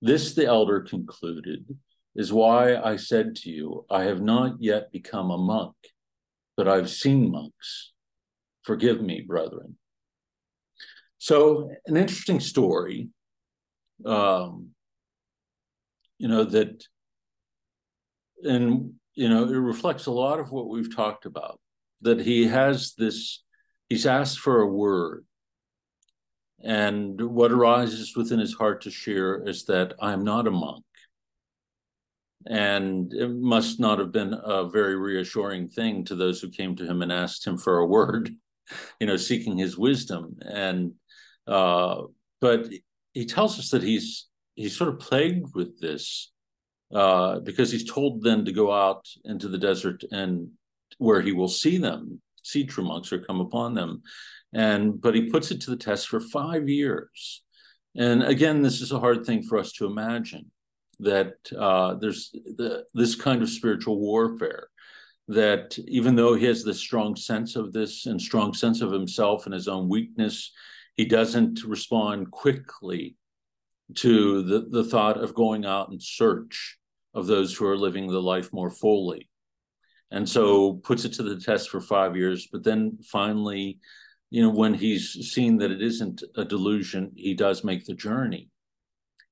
This 0.00 0.34
the 0.34 0.46
elder 0.46 0.80
concluded 0.80 1.66
is 2.14 2.32
why 2.32 2.76
I 2.76 2.96
said 2.96 3.36
to 3.36 3.50
you, 3.50 3.86
I 3.90 4.04
have 4.04 4.20
not 4.20 4.56
yet 4.60 4.92
become 4.92 5.30
a 5.30 5.38
monk, 5.38 5.74
but 6.56 6.68
I've 6.68 6.90
seen 6.90 7.30
monks. 7.30 7.92
Forgive 8.62 9.00
me, 9.00 9.22
brethren. 9.26 9.76
So, 11.18 11.70
an 11.86 11.96
interesting 11.96 12.40
story, 12.40 13.08
um, 14.04 14.70
you 16.18 16.28
know, 16.28 16.44
that, 16.44 16.84
and, 18.42 18.94
you 19.14 19.28
know, 19.28 19.44
it 19.44 19.56
reflects 19.56 20.06
a 20.06 20.12
lot 20.12 20.40
of 20.40 20.50
what 20.50 20.68
we've 20.68 20.94
talked 20.94 21.24
about, 21.24 21.60
that 22.02 22.20
he 22.20 22.46
has 22.48 22.94
this, 22.98 23.42
he's 23.88 24.06
asked 24.06 24.38
for 24.38 24.60
a 24.60 24.66
word. 24.66 25.24
And 26.64 27.20
what 27.20 27.52
arises 27.52 28.16
within 28.16 28.38
his 28.38 28.54
heart 28.54 28.82
to 28.82 28.90
share 28.90 29.48
is 29.48 29.64
that 29.64 29.94
I'm 30.00 30.22
not 30.22 30.46
a 30.46 30.52
monk 30.52 30.84
and 32.46 33.12
it 33.12 33.30
must 33.30 33.78
not 33.78 33.98
have 33.98 34.12
been 34.12 34.34
a 34.34 34.68
very 34.68 34.96
reassuring 34.96 35.68
thing 35.68 36.04
to 36.04 36.14
those 36.14 36.40
who 36.40 36.50
came 36.50 36.74
to 36.76 36.86
him 36.86 37.02
and 37.02 37.12
asked 37.12 37.46
him 37.46 37.56
for 37.56 37.78
a 37.78 37.86
word, 37.86 38.30
you 39.00 39.06
know, 39.06 39.16
seeking 39.16 39.56
his 39.56 39.78
wisdom. 39.78 40.36
And 40.42 40.92
uh, 41.46 42.02
but 42.40 42.68
he 43.12 43.26
tells 43.26 43.58
us 43.58 43.70
that 43.70 43.82
he's 43.82 44.28
he's 44.54 44.76
sort 44.76 44.90
of 44.90 44.98
plagued 44.98 45.54
with 45.54 45.80
this 45.80 46.32
uh, 46.92 47.40
because 47.40 47.70
he's 47.70 47.90
told 47.90 48.22
them 48.22 48.44
to 48.44 48.52
go 48.52 48.72
out 48.72 49.06
into 49.24 49.48
the 49.48 49.58
desert 49.58 50.04
and 50.10 50.48
where 50.98 51.20
he 51.20 51.32
will 51.32 51.48
see 51.48 51.78
them. 51.78 52.20
Sitra 52.44 52.84
monks 52.84 53.12
or 53.12 53.20
come 53.20 53.40
upon 53.40 53.74
them. 53.74 54.02
And 54.52 55.00
but 55.00 55.14
he 55.14 55.30
puts 55.30 55.50
it 55.50 55.60
to 55.62 55.70
the 55.70 55.76
test 55.76 56.08
for 56.08 56.20
five 56.20 56.68
years. 56.68 57.42
And 57.96 58.22
again, 58.22 58.62
this 58.62 58.80
is 58.80 58.90
a 58.90 59.00
hard 59.00 59.24
thing 59.24 59.42
for 59.42 59.58
us 59.58 59.72
to 59.72 59.86
imagine 59.86 60.50
that 61.02 61.34
uh, 61.56 61.94
there's 61.94 62.30
the, 62.32 62.84
this 62.94 63.14
kind 63.14 63.42
of 63.42 63.50
spiritual 63.50 63.98
warfare 63.98 64.68
that 65.28 65.78
even 65.86 66.14
though 66.16 66.34
he 66.34 66.46
has 66.46 66.64
this 66.64 66.78
strong 66.78 67.16
sense 67.16 67.56
of 67.56 67.72
this 67.72 68.06
and 68.06 68.20
strong 68.20 68.52
sense 68.54 68.80
of 68.80 68.92
himself 68.92 69.46
and 69.46 69.54
his 69.54 69.68
own 69.68 69.88
weakness, 69.88 70.52
he 70.94 71.04
doesn't 71.04 71.64
respond 71.64 72.30
quickly 72.30 73.16
to 73.94 74.42
the, 74.42 74.66
the 74.70 74.84
thought 74.84 75.22
of 75.22 75.34
going 75.34 75.64
out 75.64 75.90
in 75.90 75.98
search 76.00 76.78
of 77.14 77.26
those 77.26 77.54
who 77.54 77.66
are 77.66 77.76
living 77.76 78.06
the 78.06 78.20
life 78.20 78.52
more 78.52 78.70
fully. 78.70 79.28
And 80.10 80.28
so 80.28 80.74
puts 80.74 81.04
it 81.04 81.14
to 81.14 81.22
the 81.22 81.40
test 81.40 81.70
for 81.70 81.80
five 81.80 82.16
years, 82.16 82.48
but 82.50 82.64
then 82.64 82.98
finally, 83.10 83.78
you 84.30 84.42
know, 84.42 84.50
when 84.50 84.74
he's 84.74 85.12
seen 85.32 85.58
that 85.58 85.70
it 85.70 85.82
isn't 85.82 86.22
a 86.36 86.44
delusion, 86.44 87.12
he 87.16 87.34
does 87.34 87.64
make 87.64 87.84
the 87.84 87.94
journey 87.94 88.50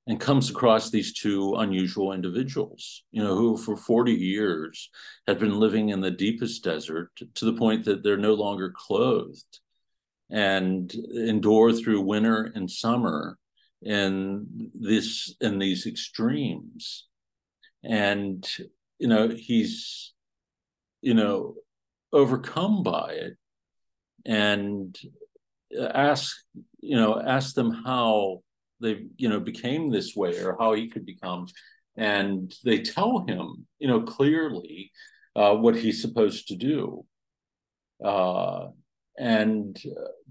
and 0.06 0.18
comes 0.18 0.50
across 0.50 0.90
these 0.90 1.12
two 1.12 1.54
unusual 1.56 2.12
individuals, 2.12 3.04
you 3.12 3.22
know, 3.22 3.36
who 3.36 3.56
for 3.56 3.76
40 3.76 4.12
years 4.12 4.90
had 5.26 5.38
been 5.38 5.60
living 5.60 5.90
in 5.90 6.00
the 6.00 6.10
deepest 6.10 6.64
desert 6.64 7.10
to 7.34 7.44
the 7.44 7.52
point 7.52 7.84
that 7.84 8.02
they're 8.02 8.16
no 8.16 8.34
longer 8.34 8.72
clothed 8.74 9.60
and 10.30 10.92
endure 11.14 11.72
through 11.72 12.00
winter 12.00 12.50
and 12.54 12.70
summer 12.70 13.38
in 13.82 14.70
this 14.74 15.34
in 15.40 15.58
these 15.58 15.86
extremes. 15.86 17.06
And 17.82 18.48
you 18.98 19.08
know 19.08 19.28
he's 19.28 20.12
you 21.02 21.14
know 21.14 21.54
overcome 22.12 22.82
by 22.82 23.12
it 23.12 23.36
and 24.26 24.96
ask 25.78 26.36
you 26.80 26.96
know 26.96 27.20
ask 27.20 27.54
them 27.54 27.70
how 27.84 28.42
they 28.80 29.06
you 29.16 29.28
know 29.28 29.40
became 29.40 29.90
this 29.90 30.16
way 30.16 30.38
or 30.42 30.56
how 30.58 30.74
he 30.74 30.88
could 30.88 31.06
become. 31.06 31.46
And 31.96 32.52
they 32.64 32.80
tell 32.80 33.24
him 33.26 33.66
you 33.78 33.88
know 33.88 34.02
clearly 34.02 34.92
uh, 35.36 35.54
what 35.54 35.76
he's 35.76 36.00
supposed 36.00 36.48
to 36.48 36.56
do. 36.56 37.04
Uh, 38.04 38.68
and 39.18 39.78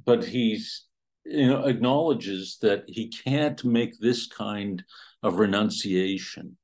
but 0.06 0.26
he's 0.26 0.86
you 1.26 1.48
know 1.48 1.66
acknowledges 1.66 2.58
that 2.62 2.84
he 2.88 3.10
can't 3.10 3.64
make 3.64 4.00
this 4.00 4.28
kind 4.28 4.84
of 5.24 5.40
renunciation. 5.40 6.58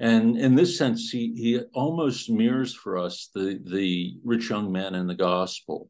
And 0.00 0.36
in 0.36 0.56
this 0.56 0.76
sense 0.76 1.10
he 1.10 1.32
he 1.34 1.60
almost 1.72 2.28
mirrors 2.28 2.74
for 2.74 2.98
us 2.98 3.30
the 3.34 3.60
the 3.64 4.16
rich 4.24 4.50
young 4.50 4.72
man 4.72 4.94
in 4.94 5.06
the 5.06 5.14
gospel 5.14 5.88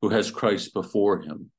who 0.00 0.08
has 0.08 0.30
christ 0.30 0.74
before 0.74 1.20
him 1.20 1.50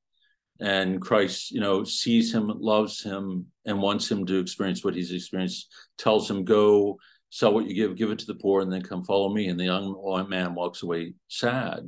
and 0.60 1.02
christ 1.02 1.52
you 1.52 1.60
know 1.60 1.84
sees 1.84 2.34
him 2.34 2.52
loves 2.60 3.02
him 3.02 3.46
and 3.66 3.82
wants 3.82 4.10
him 4.10 4.26
to 4.26 4.40
experience 4.40 4.84
what 4.84 4.96
he's 4.96 5.12
experienced 5.12 5.68
tells 5.98 6.30
him 6.30 6.44
go 6.44 6.98
sell 7.30 7.54
what 7.54 7.66
you 7.66 7.74
give 7.74 7.96
give 7.96 8.12
it 8.12 8.20
to 8.20 8.26
the 8.28 8.36
poor 8.36 8.62
and 8.62 8.72
then 8.72 8.82
come 8.82 9.04
follow 9.04 9.34
me 9.34 9.48
and 9.48 9.60
the 9.60 9.66
young 9.66 10.28
man 10.30 10.54
walks 10.54 10.84
away 10.84 11.14
sad 11.28 11.88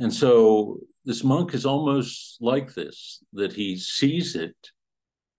and 0.00 0.12
so 0.12 0.80
this 1.04 1.22
monk 1.22 1.52
is 1.54 1.66
almost 1.66 2.38
like 2.40 2.74
this 2.74 3.22
that 3.34 3.52
he 3.52 3.76
sees 3.76 4.34
it, 4.34 4.56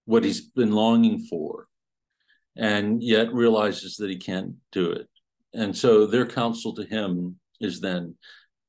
what 0.06 0.24
he's 0.24 0.42
been 0.42 0.72
longing 0.72 1.20
for, 1.20 1.68
and 2.56 3.02
yet 3.02 3.34
realizes 3.34 3.96
that 3.98 4.10
he 4.10 4.18
can't 4.18 4.54
do 4.72 4.92
it. 4.92 5.10
And 5.54 5.76
so 5.76 6.06
their 6.06 6.28
counsel 6.28 6.76
to 6.76 6.86
him 6.86 7.40
is 7.60 7.82
then 7.82 8.16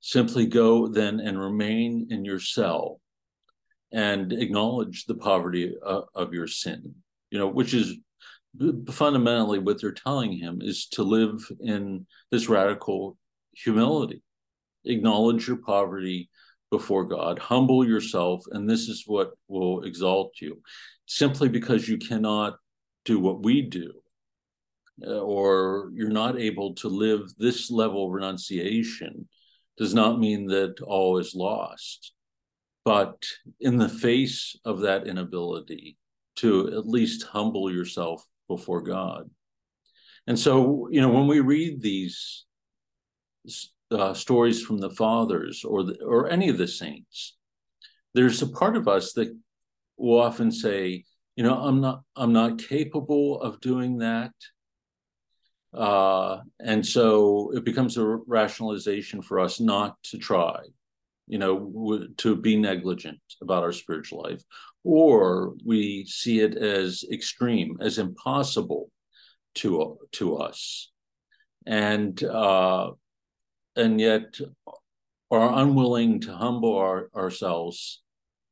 simply 0.01 0.47
go 0.47 0.89
then 0.89 1.21
and 1.21 1.39
remain 1.39 2.09
in 2.11 2.25
your 2.25 2.41
cell 2.41 3.02
and 3.93 4.33
acknowledge 4.33 5.05
the 5.05 5.15
poverty 5.15 5.75
of, 5.83 6.05
of 6.15 6.33
your 6.33 6.47
sin, 6.47 6.95
you 7.31 7.39
know, 7.39 7.49
which 7.49 7.75
is 7.75 7.97
fundamentally 8.91 9.59
what 9.59 9.81
they're 9.81 9.93
telling 9.93 10.33
him 10.33 10.61
is 10.61 10.87
to 10.87 11.03
live 11.03 11.43
in 11.61 12.07
this 12.31 12.49
radical 12.49 13.17
humility 13.53 14.23
acknowledge 14.85 15.47
your 15.47 15.59
poverty 15.59 16.29
before 16.71 17.05
God, 17.05 17.39
humble 17.39 17.87
yourself, 17.87 18.45
and 18.51 18.69
this 18.69 18.89
is 18.89 19.05
what 19.07 19.33
will 19.49 19.83
exalt 19.83 20.35
you. 20.41 20.61
Simply 21.07 21.49
because 21.49 21.89
you 21.89 21.99
cannot 21.99 22.57
do 23.05 23.19
what 23.19 23.43
we 23.43 23.63
do, 23.63 23.93
uh, 25.07 25.21
or 25.21 25.91
you're 25.95 26.09
not 26.09 26.41
able 26.41 26.75
to 26.77 26.89
live 26.89 27.23
this 27.39 27.71
level 27.71 28.07
of 28.07 28.13
renunciation, 28.13 29.29
does 29.77 29.93
not 29.93 30.19
mean 30.19 30.47
that 30.47 30.81
all 30.83 31.19
is 31.19 31.35
lost. 31.35 32.13
But 32.85 33.23
in 33.61 33.77
the 33.77 33.89
face 33.89 34.57
of 34.65 34.81
that 34.81 35.07
inability 35.07 35.97
to 36.37 36.69
at 36.69 36.87
least 36.87 37.25
humble 37.25 37.73
yourself 37.73 38.25
before 38.49 38.83
God. 38.83 39.31
And 40.27 40.39
so, 40.39 40.89
you 40.91 41.01
know, 41.01 41.11
when 41.11 41.27
we 41.27 41.41
read 41.41 41.83
these 41.83 42.45
uh, 43.91 44.15
stories 44.15 44.63
from 44.63 44.79
the 44.79 44.91
fathers 44.91 45.65
or 45.65 45.85
the, 45.85 46.03
or 46.03 46.29
any 46.29 46.49
of 46.49 46.59
the 46.59 46.69
saints, 46.69 47.37
there's 48.15 48.43
a 48.43 48.49
part 48.49 48.77
of 48.77 48.89
us 48.89 49.13
that 49.15 49.37
will 49.97 50.21
often 50.21 50.51
say, 50.51 51.05
you 51.37 51.45
know, 51.45 51.57
I'm 51.57 51.81
not 51.81 52.03
I'm 52.17 52.33
not 52.33 52.59
capable 52.59 53.41
of 53.41 53.61
doing 53.61 53.99
that. 53.99 54.33
Uh, 55.73 56.41
and 56.61 56.87
so 56.87 57.51
it 57.55 57.65
becomes 57.65 57.97
a 57.97 58.05
rationalization 58.27 59.23
for 59.23 59.41
us 59.41 59.59
not 59.59 59.97
to 60.03 60.19
try, 60.19 60.59
you 61.27 61.39
know, 61.39 62.07
to 62.19 62.37
be 62.37 62.57
negligent 62.57 63.21
about 63.41 63.63
our 63.63 63.73
spiritual 63.73 64.23
life, 64.23 64.43
or 64.85 65.55
we 65.65 66.05
see 66.07 66.41
it 66.41 66.57
as 66.57 67.05
extreme, 67.11 67.79
as 67.81 67.99
impossible 67.99 68.91
to 69.55 69.99
to 70.13 70.37
us, 70.37 70.91
and 71.67 72.23
uh, 72.25 72.91
and 73.77 74.01
yet 74.01 74.39
are 75.31 75.63
unwilling 75.63 76.21
to 76.21 76.35
humble 76.35 76.77
our, 76.77 77.09
ourselves 77.15 78.03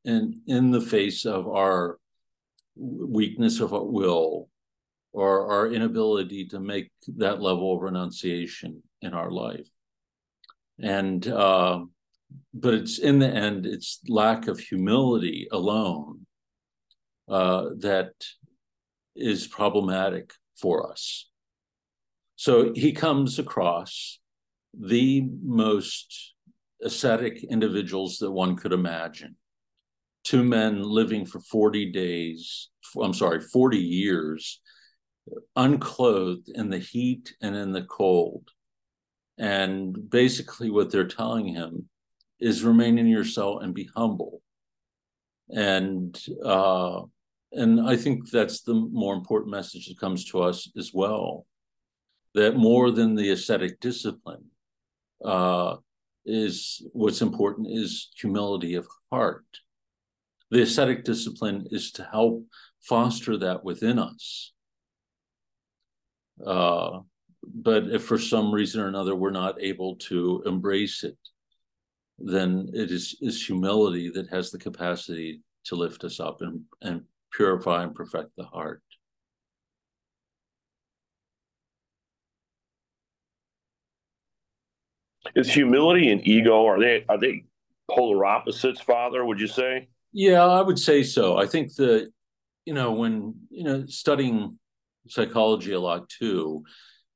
in 0.05 0.41
in 0.47 0.71
the 0.71 0.81
face 0.81 1.27
of 1.27 1.47
our 1.49 1.99
weakness 2.77 3.61
of 3.61 3.73
will 3.73 4.49
or 5.12 5.51
our 5.53 5.73
inability 5.73 6.47
to 6.47 6.61
make 6.61 6.91
that 7.16 7.43
level 7.43 7.75
of 7.75 7.83
renunciation 7.83 8.83
in 9.03 9.12
our 9.12 9.31
life. 9.31 9.68
And 10.79 11.27
uh, 11.27 11.81
but 12.53 12.74
it's 12.74 12.99
in 12.99 13.18
the 13.18 13.28
end 13.28 13.66
it's 13.66 14.01
lack 14.09 14.49
of 14.49 14.59
humility 14.59 15.49
alone 15.53 16.26
uh, 17.28 17.66
that 17.78 18.12
is 19.14 19.47
problematic 19.47 20.33
for 20.61 20.91
us 20.91 21.31
so 22.37 22.72
he 22.74 22.93
comes 22.93 23.39
across 23.39 24.18
the 24.78 25.28
most 25.45 26.35
ascetic 26.83 27.45
individuals 27.45 28.18
that 28.18 28.31
one 28.31 28.57
could 28.57 28.72
imagine. 28.72 29.37
Two 30.24 30.43
men 30.43 30.83
living 30.83 31.26
for 31.26 31.41
40 31.41 31.93
days, 31.93 32.68
I'm 33.01 33.14
sorry, 33.14 33.41
40 33.41 33.78
years, 33.78 34.61
unclothed 35.57 36.49
in 36.55 36.70
the 36.70 36.78
heat 36.78 37.35
and 37.41 37.55
in 37.55 37.72
the 37.72 37.83
cold. 37.83 38.49
And 39.39 40.11
basically, 40.11 40.70
what 40.70 40.91
they're 40.91 41.07
telling 41.07 41.49
him 41.49 41.89
is 42.41 42.64
remain 42.64 42.99
in 42.99 43.07
your 43.07 43.24
and 43.59 43.74
be 43.74 43.88
humble. 43.95 44.43
And 45.49 46.18
uh, 46.45 47.03
and 47.53 47.80
I 47.80 47.97
think 47.97 48.30
that's 48.30 48.62
the 48.62 48.74
more 48.74 49.14
important 49.14 49.51
message 49.51 49.88
that 49.88 49.99
comes 49.99 50.24
to 50.26 50.41
us 50.41 50.70
as 50.76 50.93
well. 50.95 51.47
That 52.34 52.57
more 52.57 52.93
than 52.93 53.16
the 53.16 53.30
ascetic 53.30 53.80
discipline, 53.80 54.45
uh, 55.24 55.76
is 56.24 56.82
what's 56.93 57.22
important 57.22 57.68
is 57.70 58.11
humility 58.16 58.74
of 58.74 58.86
heart. 59.11 59.45
The 60.51 60.62
ascetic 60.62 61.05
discipline 61.05 61.66
is 61.70 61.93
to 61.93 62.05
help 62.05 62.45
foster 62.82 63.36
that 63.38 63.64
within 63.64 63.99
us. 63.99 64.53
Uh, 66.45 67.01
but 67.43 67.88
if 67.91 68.05
for 68.05 68.18
some 68.18 68.53
reason 68.53 68.80
or 68.80 68.88
another 68.88 69.14
we're 69.14 69.30
not 69.30 69.61
able 69.61 69.97
to 69.97 70.43
embrace 70.47 71.05
it, 71.05 71.18
then 72.21 72.71
it 72.75 72.91
is, 72.91 73.16
is 73.21 73.45
humility 73.45 74.11
that 74.11 74.29
has 74.29 74.51
the 74.51 74.59
capacity 74.59 75.43
to 75.64 75.75
lift 75.75 76.05
us 76.05 76.21
up 76.21 76.43
and, 76.43 76.62
and 76.83 77.03
purify 77.33 77.83
and 77.83 77.95
perfect 77.95 78.31
the 78.37 78.45
heart. 78.45 78.83
Is 85.35 85.53
humility 85.53 86.11
and 86.11 86.27
ego 86.27 86.66
are 86.66 86.81
they 86.81 87.05
are 87.09 87.18
they 87.18 87.45
polar 87.91 88.25
opposites, 88.25 88.81
Father? 88.81 89.25
Would 89.25 89.39
you 89.39 89.47
say? 89.47 89.89
Yeah, 90.12 90.45
I 90.45 90.62
would 90.62 90.79
say 90.79 91.03
so. 91.03 91.37
I 91.37 91.47
think 91.47 91.75
that 91.75 92.11
you 92.64 92.75
know 92.75 92.93
when 92.93 93.35
you 93.51 93.64
know 93.64 93.85
studying 93.87 94.59
psychology 95.09 95.73
a 95.73 95.81
lot 95.81 96.09
too, 96.09 96.64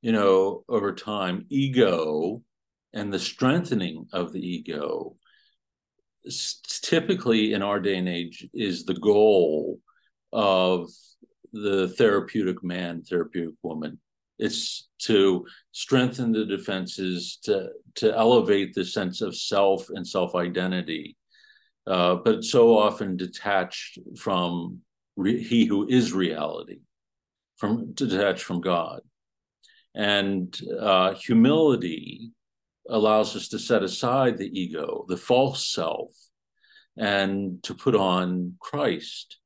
you 0.03 0.13
know 0.13 0.65
over 0.69 0.95
time, 0.95 1.47
ego 1.49 2.43
and 2.95 3.12
the 3.12 3.18
strengthening 3.18 4.07
of 4.12 4.32
the 4.32 4.40
ego 4.40 5.16
typically 6.82 7.53
in 7.53 7.62
our 7.62 7.80
day 7.80 7.97
and 7.97 8.09
age 8.09 8.47
is 8.55 8.84
the 8.84 8.95
goal 8.95 9.80
of 10.32 10.88
the 11.53 11.88
therapeutic 11.88 12.64
man, 12.64 13.03
therapeutic 13.03 13.55
woman. 13.62 13.99
It's 14.38 14.88
to 15.03 15.47
strengthen 15.72 16.32
the 16.32 16.45
defenses, 16.45 17.38
to 17.45 17.68
to 17.97 18.16
elevate 18.16 18.74
the 18.74 18.84
sense 18.84 19.20
of 19.20 19.36
self 19.36 19.88
and 19.90 20.07
self 20.07 20.34
identity, 20.34 21.16
uh, 21.86 22.16
but 22.16 22.42
so 22.42 22.76
often 22.76 23.16
detached 23.16 23.99
from 24.16 24.80
re- 25.16 25.42
he 25.42 25.66
who 25.66 25.86
is 25.88 26.12
reality, 26.12 26.80
from 27.57 27.92
detached 27.92 28.42
from 28.42 28.61
God, 28.61 29.03
and 29.95 30.59
uh, 30.80 31.14
humility 31.14 32.32
allows 32.89 33.35
us 33.35 33.49
to 33.49 33.59
set 33.59 33.82
aside 33.82 34.39
the 34.39 34.61
ego, 34.61 35.05
the 35.09 35.16
false 35.16 35.66
self, 35.66 36.11
and 36.97 37.62
to 37.62 37.74
put 37.74 37.95
on 37.95 38.55
Christ. 38.61 39.39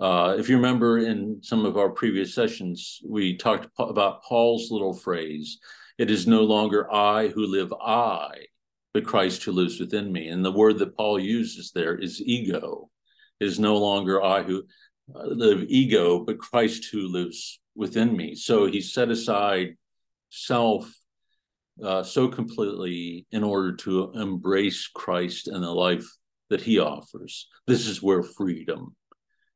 Uh, 0.00 0.36
if 0.38 0.48
you 0.48 0.56
remember 0.56 0.98
in 0.98 1.40
some 1.42 1.64
of 1.64 1.78
our 1.78 1.90
previous 1.90 2.34
sessions, 2.34 3.00
we 3.04 3.36
talked 3.36 3.68
about 3.78 4.22
Paul's 4.22 4.70
little 4.70 4.94
phrase 4.94 5.58
it 5.98 6.10
is 6.10 6.26
no 6.26 6.42
longer 6.42 6.92
I 6.92 7.28
who 7.28 7.46
live 7.46 7.72
I, 7.72 8.46
but 8.92 9.06
Christ 9.06 9.42
who 9.44 9.52
lives 9.52 9.80
within 9.80 10.12
me. 10.12 10.28
And 10.28 10.44
the 10.44 10.52
word 10.52 10.78
that 10.78 10.96
Paul 10.96 11.18
uses 11.18 11.72
there 11.72 11.96
is 11.96 12.20
ego. 12.20 12.90
It 13.40 13.46
is 13.46 13.58
no 13.58 13.78
longer 13.78 14.22
I 14.22 14.42
who 14.42 14.64
uh, 15.14 15.24
live 15.24 15.64
ego, 15.68 16.18
but 16.20 16.38
Christ 16.38 16.88
who 16.92 17.08
lives 17.08 17.60
within 17.74 18.14
me. 18.14 18.34
So 18.34 18.66
he 18.66 18.80
set 18.82 19.08
aside 19.08 19.76
self 20.30 20.92
uh, 21.82 22.02
so 22.02 22.28
completely 22.28 23.26
in 23.32 23.44
order 23.44 23.74
to 23.76 24.12
embrace 24.14 24.88
Christ 24.88 25.48
and 25.48 25.62
the 25.62 25.70
life 25.70 26.06
that 26.50 26.60
he 26.60 26.78
offers. 26.78 27.48
This 27.66 27.86
is 27.86 28.02
where 28.02 28.22
freedom 28.22 28.94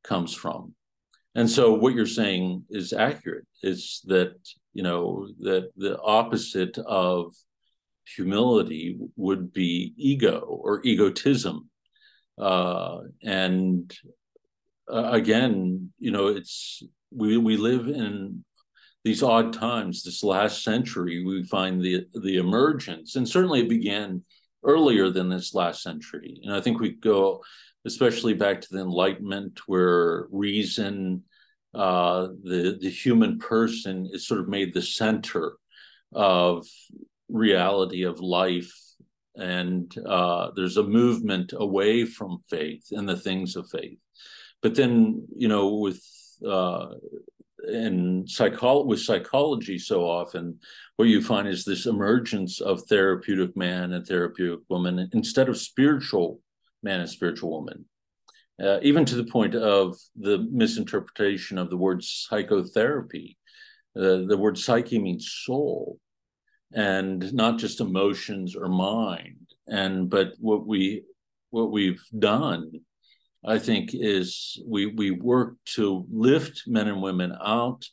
comes 0.03 0.33
from. 0.33 0.75
And 1.35 1.49
so 1.49 1.73
what 1.73 1.93
you're 1.93 2.05
saying 2.05 2.65
is 2.69 2.93
accurate. 2.93 3.45
Is 3.63 4.01
that, 4.05 4.33
you 4.73 4.83
know, 4.83 5.27
that 5.39 5.71
the 5.77 5.99
opposite 6.01 6.77
of 6.79 7.33
humility 8.15 8.97
would 9.15 9.53
be 9.53 9.93
ego 9.97 10.39
or 10.39 10.81
egotism. 10.83 11.69
Uh, 12.37 13.01
and 13.23 13.95
uh, 14.91 15.09
again, 15.11 15.93
you 15.99 16.11
know, 16.11 16.27
it's 16.27 16.83
we 17.11 17.37
we 17.37 17.57
live 17.57 17.87
in 17.87 18.43
these 19.03 19.23
odd 19.23 19.53
times. 19.53 20.03
This 20.03 20.23
last 20.23 20.63
century, 20.63 21.23
we 21.23 21.43
find 21.43 21.81
the 21.81 22.05
the 22.13 22.37
emergence, 22.37 23.15
and 23.15 23.27
certainly 23.27 23.61
it 23.61 23.69
began 23.69 24.23
earlier 24.63 25.09
than 25.09 25.29
this 25.29 25.53
last 25.53 25.81
century. 25.81 26.39
And 26.43 26.53
I 26.53 26.61
think 26.61 26.79
we 26.79 26.91
go 26.91 27.41
especially 27.85 28.33
back 28.33 28.61
to 28.61 28.67
the 28.71 28.81
Enlightenment, 28.81 29.59
where 29.65 30.27
reason, 30.31 31.23
uh, 31.73 32.27
the 32.43 32.77
the 32.79 32.89
human 32.89 33.39
person, 33.39 34.09
is 34.11 34.27
sort 34.27 34.39
of 34.39 34.47
made 34.47 34.73
the 34.73 34.81
center 34.81 35.53
of 36.13 36.67
reality 37.29 38.03
of 38.03 38.19
life, 38.19 38.73
and 39.35 39.91
uh, 40.05 40.51
there's 40.55 40.77
a 40.77 40.83
movement 40.83 41.53
away 41.55 42.05
from 42.05 42.43
faith 42.49 42.85
and 42.91 43.07
the 43.07 43.17
things 43.17 43.55
of 43.55 43.69
faith. 43.69 43.97
But 44.61 44.75
then, 44.75 45.27
you 45.35 45.47
know, 45.47 45.75
with 45.75 46.03
uh, 46.47 46.89
in 47.67 48.25
with 48.85 48.99
psychology 48.99 49.77
so 49.77 50.03
often 50.03 50.59
what 50.95 51.07
you 51.07 51.21
find 51.21 51.47
is 51.47 51.63
this 51.63 51.85
emergence 51.85 52.61
of 52.61 52.83
therapeutic 52.83 53.55
man 53.57 53.93
and 53.93 54.05
therapeutic 54.05 54.59
woman 54.69 55.09
instead 55.13 55.49
of 55.49 55.57
spiritual 55.57 56.39
man 56.83 56.99
and 56.99 57.09
spiritual 57.09 57.51
woman. 57.51 57.85
Uh, 58.61 58.79
even 58.83 59.05
to 59.05 59.15
the 59.15 59.23
point 59.23 59.55
of 59.55 59.97
the 60.15 60.37
misinterpretation 60.51 61.57
of 61.57 61.69
the 61.69 61.77
word 61.77 62.03
psychotherapy. 62.03 63.37
Uh, 63.97 64.21
the 64.27 64.37
word 64.37 64.57
psyche 64.57 64.99
means 64.99 65.31
soul 65.43 65.97
and 66.73 67.33
not 67.33 67.57
just 67.57 67.81
emotions 67.81 68.55
or 68.55 68.67
mind. 68.67 69.37
And 69.67 70.09
but 70.09 70.33
what 70.39 70.65
we 70.65 71.03
what 71.49 71.71
we've 71.71 72.03
done 72.17 72.71
I 73.45 73.57
think 73.57 73.91
is 73.93 74.61
we 74.67 74.85
we 74.85 75.11
work 75.11 75.55
to 75.75 76.05
lift 76.11 76.63
men 76.67 76.87
and 76.87 77.01
women 77.01 77.35
out 77.43 77.85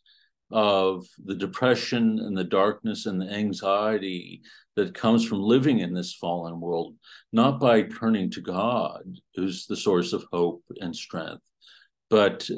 of 0.50 1.06
the 1.24 1.34
depression 1.34 2.18
and 2.18 2.36
the 2.36 2.44
darkness 2.44 3.06
and 3.06 3.20
the 3.20 3.30
anxiety 3.30 4.42
that 4.76 4.94
comes 4.94 5.26
from 5.26 5.40
living 5.40 5.80
in 5.80 5.92
this 5.92 6.14
fallen 6.14 6.60
world, 6.60 6.94
not 7.32 7.60
by 7.60 7.82
turning 7.82 8.30
to 8.30 8.40
God, 8.40 9.02
who's 9.34 9.66
the 9.66 9.76
source 9.76 10.12
of 10.12 10.24
hope 10.32 10.62
and 10.80 10.94
strength, 10.94 11.42
but 12.08 12.48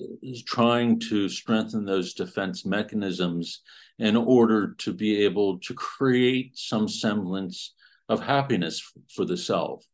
trying 0.47 1.01
to 1.01 1.28
strengthen 1.28 1.84
those 1.84 2.14
defense 2.14 2.64
mechanisms 2.64 3.62
in 3.99 4.16
order 4.16 4.74
to 4.78 4.93
be 4.93 5.24
able 5.24 5.59
to 5.61 5.74
create 5.74 6.57
some 6.57 6.88
semblance 6.88 7.74
of 8.09 8.22
happiness 8.22 8.93
for 9.14 9.24
the 9.24 9.36
self. 9.36 9.84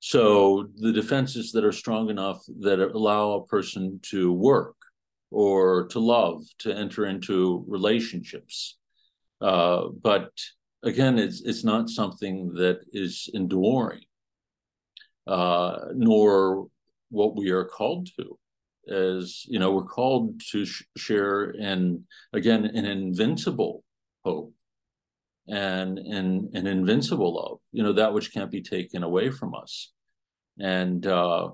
So 0.00 0.68
the 0.76 0.92
defenses 0.92 1.52
that 1.52 1.64
are 1.64 1.72
strong 1.72 2.08
enough 2.08 2.44
that 2.60 2.80
allow 2.80 3.32
a 3.32 3.46
person 3.46 4.00
to 4.10 4.32
work 4.32 4.76
or 5.30 5.88
to 5.88 5.98
love, 5.98 6.44
to 6.60 6.74
enter 6.74 7.06
into 7.06 7.64
relationships. 7.66 8.78
Uh, 9.40 9.88
but 10.02 10.30
again, 10.82 11.18
it's 11.18 11.42
it's 11.42 11.64
not 11.64 11.90
something 11.90 12.54
that 12.54 12.80
is 12.92 13.28
enduring, 13.34 14.02
uh, 15.26 15.78
nor 15.94 16.68
what 17.10 17.36
we 17.36 17.50
are 17.50 17.64
called 17.64 18.08
to. 18.16 18.38
As 18.92 19.44
you 19.46 19.58
know, 19.58 19.72
we're 19.72 19.84
called 19.84 20.40
to 20.52 20.64
sh- 20.64 20.84
share 20.96 21.50
in 21.50 22.04
again 22.32 22.64
an 22.64 22.84
invincible 22.84 23.84
hope 24.24 24.54
and 25.48 25.98
an, 25.98 26.50
invincible 26.66 27.34
love, 27.34 27.58
you 27.72 27.82
know, 27.82 27.92
that 27.92 28.12
which 28.12 28.32
can't 28.32 28.50
be 28.50 28.62
taken 28.62 29.02
away 29.02 29.30
from 29.30 29.54
us. 29.54 29.92
And, 30.58 31.06
uh, 31.06 31.50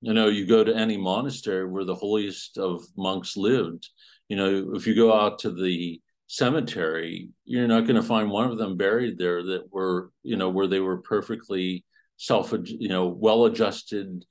you 0.00 0.14
know, 0.14 0.28
you 0.28 0.46
go 0.46 0.64
to 0.64 0.74
any 0.74 0.96
monastery 0.96 1.68
where 1.68 1.84
the 1.84 1.94
holiest 1.94 2.58
of 2.58 2.82
monks 2.96 3.36
lived, 3.36 3.88
you 4.28 4.36
know, 4.36 4.72
if 4.74 4.86
you 4.86 4.94
go 4.94 5.12
out 5.12 5.38
to 5.40 5.50
the 5.50 6.00
cemetery, 6.26 7.30
you're 7.44 7.66
not 7.66 7.86
going 7.86 7.96
to 7.96 8.02
find 8.02 8.30
one 8.30 8.50
of 8.50 8.58
them 8.58 8.76
buried 8.76 9.18
there 9.18 9.42
that 9.42 9.72
were, 9.72 10.10
you 10.22 10.36
know, 10.36 10.48
where 10.50 10.66
they 10.66 10.80
were 10.80 10.98
perfectly 10.98 11.84
self, 12.16 12.52
you 12.64 12.88
know, 12.88 13.08
well 13.08 13.46
adjusted 13.46 14.24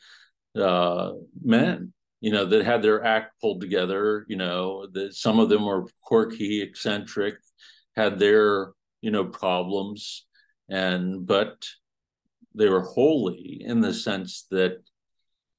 uh, 0.55 1.11
men 1.43 1.93
you 2.21 2.31
know, 2.31 2.45
that 2.45 2.65
had 2.65 2.81
their 2.81 3.03
act 3.03 3.39
pulled 3.39 3.61
together, 3.61 4.25
you 4.27 4.35
know, 4.35 4.87
that 4.91 5.13
some 5.13 5.39
of 5.39 5.49
them 5.49 5.65
were 5.65 5.87
quirky, 6.03 6.61
eccentric, 6.61 7.35
had 7.95 8.19
their 8.19 8.71
you 9.01 9.11
know 9.11 9.25
problems. 9.25 10.25
And 10.69 11.25
but 11.25 11.65
they 12.55 12.69
were 12.69 12.81
holy 12.81 13.61
in 13.65 13.81
the 13.81 13.93
sense 13.93 14.45
that 14.51 14.83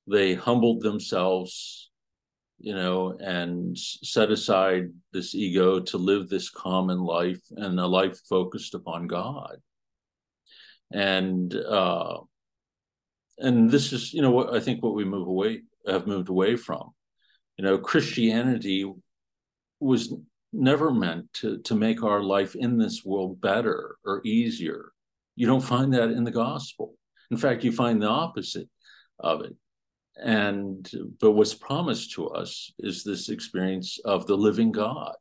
they 0.07 0.35
humbled 0.35 0.83
themselves 0.83 1.91
you 2.61 2.75
know 2.75 3.17
and 3.19 3.77
set 3.79 4.31
aside 4.31 4.91
this 5.13 5.35
ego 5.35 5.81
to 5.81 5.97
live 5.97 6.29
this 6.29 6.51
common 6.51 7.01
life 7.01 7.41
and 7.57 7.81
a 7.81 7.87
life 7.87 8.19
focused 8.29 8.75
upon 8.75 9.07
god. 9.07 9.57
And 10.93 11.55
uh 11.55 12.19
and 13.39 13.71
this 13.71 13.93
is 13.93 14.13
you 14.13 14.21
know 14.21 14.31
what 14.31 14.53
i 14.53 14.61
think 14.61 14.83
what 14.83 14.95
we 14.95 15.05
move 15.05 15.27
away 15.27 15.63
have 15.87 16.07
moved 16.07 16.29
away 16.29 16.57
from. 16.57 16.91
You 17.57 17.65
know 17.65 17.79
christianity 17.79 18.91
was 19.81 20.13
never 20.53 20.91
meant 20.91 21.33
to, 21.35 21.59
to 21.59 21.75
make 21.75 22.03
our 22.03 22.23
life 22.23 22.55
in 22.55 22.79
this 22.79 23.05
world 23.05 23.41
better 23.41 23.97
or 24.05 24.21
easier. 24.25 24.93
You 25.37 25.47
don't 25.47 25.61
find 25.61 25.95
that 25.95 26.11
in 26.11 26.25
the 26.25 26.31
gospel. 26.31 26.95
In 27.31 27.37
fact, 27.37 27.65
you 27.65 27.73
find 27.73 28.03
the 28.03 28.09
opposite 28.09 28.69
of 29.19 29.43
it. 29.43 29.55
And 30.17 30.91
but 31.21 31.33
what's 31.33 31.55
promised 31.55 32.13
to 32.13 32.29
us 32.29 32.73
is 32.79 33.05
this 33.05 33.29
experience 33.29 33.99
of 34.05 34.27
the 34.27 34.37
living 34.37 34.73
God. 34.73 35.15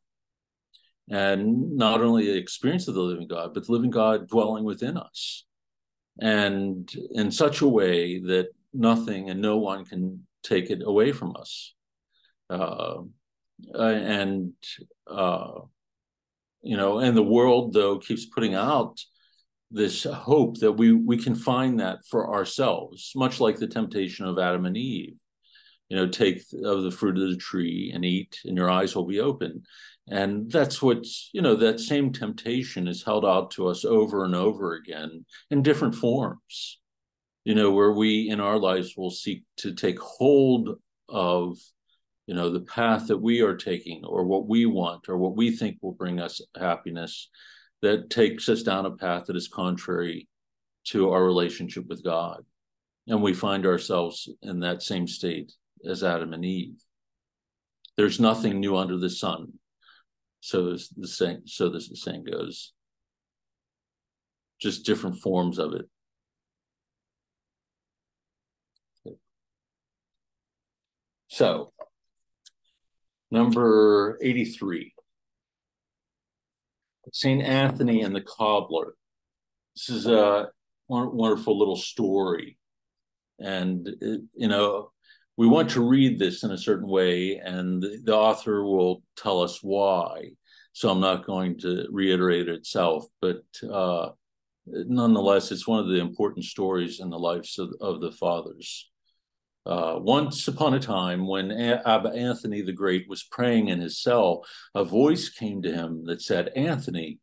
And 1.08 1.76
not 1.76 2.02
only 2.02 2.26
the 2.26 2.36
experience 2.36 2.86
of 2.86 2.94
the 2.94 3.00
living 3.00 3.28
God, 3.28 3.54
but 3.54 3.66
the 3.66 3.72
living 3.72 3.90
God 3.90 4.28
dwelling 4.28 4.64
within 4.64 4.96
us. 4.96 5.44
And 6.20 6.90
in 7.12 7.30
such 7.30 7.62
a 7.62 7.68
way 7.68 8.20
that 8.20 8.48
nothing 8.74 9.30
and 9.30 9.40
no 9.40 9.56
one 9.56 9.84
can 9.84 10.26
take 10.42 10.70
it 10.70 10.82
away 10.84 11.12
from 11.12 11.34
us. 11.36 11.74
Uh, 12.48 13.02
uh, 13.74 13.82
and 13.82 14.52
uh, 15.06 15.60
you 16.62 16.76
know, 16.76 16.98
and 16.98 17.16
the 17.16 17.22
world 17.22 17.72
though 17.72 17.98
keeps 17.98 18.26
putting 18.26 18.54
out 18.54 19.00
this 19.70 20.04
hope 20.04 20.58
that 20.60 20.72
we 20.72 20.92
we 20.92 21.16
can 21.16 21.34
find 21.34 21.80
that 21.80 21.98
for 22.10 22.34
ourselves, 22.34 23.12
much 23.14 23.40
like 23.40 23.58
the 23.58 23.68
temptation 23.68 24.26
of 24.26 24.38
Adam 24.38 24.66
and 24.66 24.76
Eve. 24.76 25.16
you 25.90 25.96
know, 25.96 26.06
take 26.06 26.42
of 26.64 26.82
the 26.84 26.90
fruit 26.90 27.18
of 27.18 27.28
the 27.28 27.36
tree 27.36 27.90
and 27.92 28.04
eat, 28.04 28.38
and 28.44 28.56
your 28.56 28.70
eyes 28.70 28.94
will 28.94 29.06
be 29.06 29.20
open. 29.20 29.62
And 30.08 30.50
that's 30.50 30.80
what's, 30.80 31.30
you 31.32 31.42
know, 31.42 31.56
that 31.56 31.80
same 31.80 32.12
temptation 32.12 32.88
is 32.88 33.02
held 33.02 33.24
out 33.24 33.50
to 33.52 33.66
us 33.68 33.84
over 33.84 34.24
and 34.24 34.34
over 34.34 34.74
again 34.74 35.24
in 35.50 35.62
different 35.62 35.96
forms, 35.96 36.78
you 37.44 37.54
know, 37.54 37.72
where 37.72 37.92
we 37.92 38.28
in 38.30 38.40
our 38.40 38.58
lives 38.58 38.94
will 38.96 39.10
seek 39.10 39.42
to 39.58 39.74
take 39.74 39.98
hold 39.98 40.78
of, 41.08 41.58
you 42.26 42.34
know, 42.34 42.50
the 42.50 42.60
path 42.60 43.08
that 43.08 43.18
we 43.18 43.40
are 43.40 43.56
taking 43.56 44.04
or 44.04 44.24
what 44.24 44.46
we 44.46 44.66
want 44.66 45.08
or 45.08 45.16
what 45.16 45.36
we 45.36 45.50
think 45.50 45.78
will 45.80 45.92
bring 45.92 46.20
us 46.20 46.40
happiness 46.58 47.28
that 47.82 48.10
takes 48.10 48.48
us 48.48 48.62
down 48.62 48.86
a 48.86 48.90
path 48.90 49.26
that 49.26 49.36
is 49.36 49.48
contrary 49.48 50.28
to 50.84 51.10
our 51.10 51.24
relationship 51.24 51.86
with 51.88 52.04
God. 52.04 52.44
And 53.06 53.22
we 53.22 53.32
find 53.32 53.66
ourselves 53.66 54.28
in 54.42 54.60
that 54.60 54.82
same 54.82 55.06
state 55.06 55.52
as 55.84 56.04
Adam 56.04 56.32
and 56.32 56.44
Eve. 56.44 56.76
There's 57.96 58.20
nothing 58.20 58.60
new 58.60 58.76
under 58.76 58.98
the 58.98 59.10
sun. 59.10 59.54
So 60.40 60.76
the 60.96 61.08
saying, 61.08 61.42
so 61.46 61.68
this 61.68 61.88
the 61.88 61.96
saying 61.96 62.24
goes. 62.30 62.72
Just 64.60 64.84
different 64.84 65.18
forms 65.18 65.58
of 65.58 65.72
it. 65.74 65.88
So, 71.28 71.69
number 73.30 74.18
83. 74.22 74.92
St. 77.12 77.42
Anthony 77.42 78.02
and 78.02 78.14
the 78.14 78.20
Cobbler. 78.20 78.94
This 79.74 79.88
is 79.88 80.06
a 80.06 80.48
wonderful 80.88 81.58
little 81.58 81.76
story. 81.76 82.58
And, 83.38 83.88
it, 84.00 84.20
you 84.34 84.48
know, 84.48 84.92
we 85.36 85.46
want 85.46 85.70
to 85.70 85.88
read 85.88 86.18
this 86.18 86.42
in 86.42 86.50
a 86.50 86.58
certain 86.58 86.88
way, 86.88 87.36
and 87.36 87.82
the, 87.82 88.14
author 88.14 88.62
will 88.62 89.02
tell 89.16 89.40
us 89.40 89.60
why. 89.62 90.32
So 90.72 90.90
I'm 90.90 91.00
not 91.00 91.26
going 91.26 91.58
to 91.60 91.86
reiterate 91.90 92.48
itself, 92.48 93.06
but 93.22 93.42
uh, 93.68 94.10
nonetheless, 94.66 95.50
it's 95.50 95.66
one 95.66 95.80
of 95.80 95.88
the 95.88 96.00
important 96.00 96.44
stories 96.44 97.00
in 97.00 97.08
the 97.10 97.18
lives 97.18 97.58
of, 97.58 97.72
of 97.80 98.00
the 98.00 98.12
fathers. 98.12 98.90
Uh, 99.66 99.96
once 99.98 100.48
upon 100.48 100.74
a 100.74 100.80
time, 100.80 101.26
when 101.26 101.52
Abba 101.52 102.10
Anthony 102.10 102.62
the 102.62 102.72
Great 102.72 103.08
was 103.08 103.22
praying 103.22 103.68
in 103.68 103.80
his 103.80 104.02
cell, 104.02 104.44
a 104.74 104.84
voice 104.84 105.28
came 105.28 105.60
to 105.62 105.72
him 105.72 106.04
that 106.06 106.22
said, 106.22 106.48
Anthony, 106.56 107.18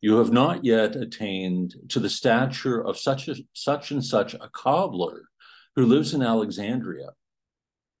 you 0.00 0.18
have 0.18 0.30
not 0.30 0.64
yet 0.64 0.94
attained 0.94 1.74
to 1.88 1.98
the 1.98 2.10
stature 2.10 2.84
of 2.84 2.98
such 2.98 3.26
a, 3.28 3.36
such 3.52 3.90
and 3.90 4.04
such 4.04 4.34
a 4.34 4.50
cobbler 4.52 5.22
who 5.76 5.86
lives 5.86 6.14
in 6.14 6.22
Alexandria. 6.22 7.10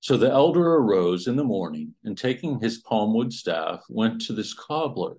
So 0.00 0.16
the 0.16 0.30
elder 0.30 0.74
arose 0.74 1.26
in 1.26 1.36
the 1.36 1.44
morning 1.44 1.94
and 2.04 2.16
taking 2.16 2.60
his 2.60 2.82
palmwood 2.82 3.32
staff, 3.32 3.80
went 3.88 4.20
to 4.22 4.32
this 4.32 4.54
cobbler. 4.54 5.16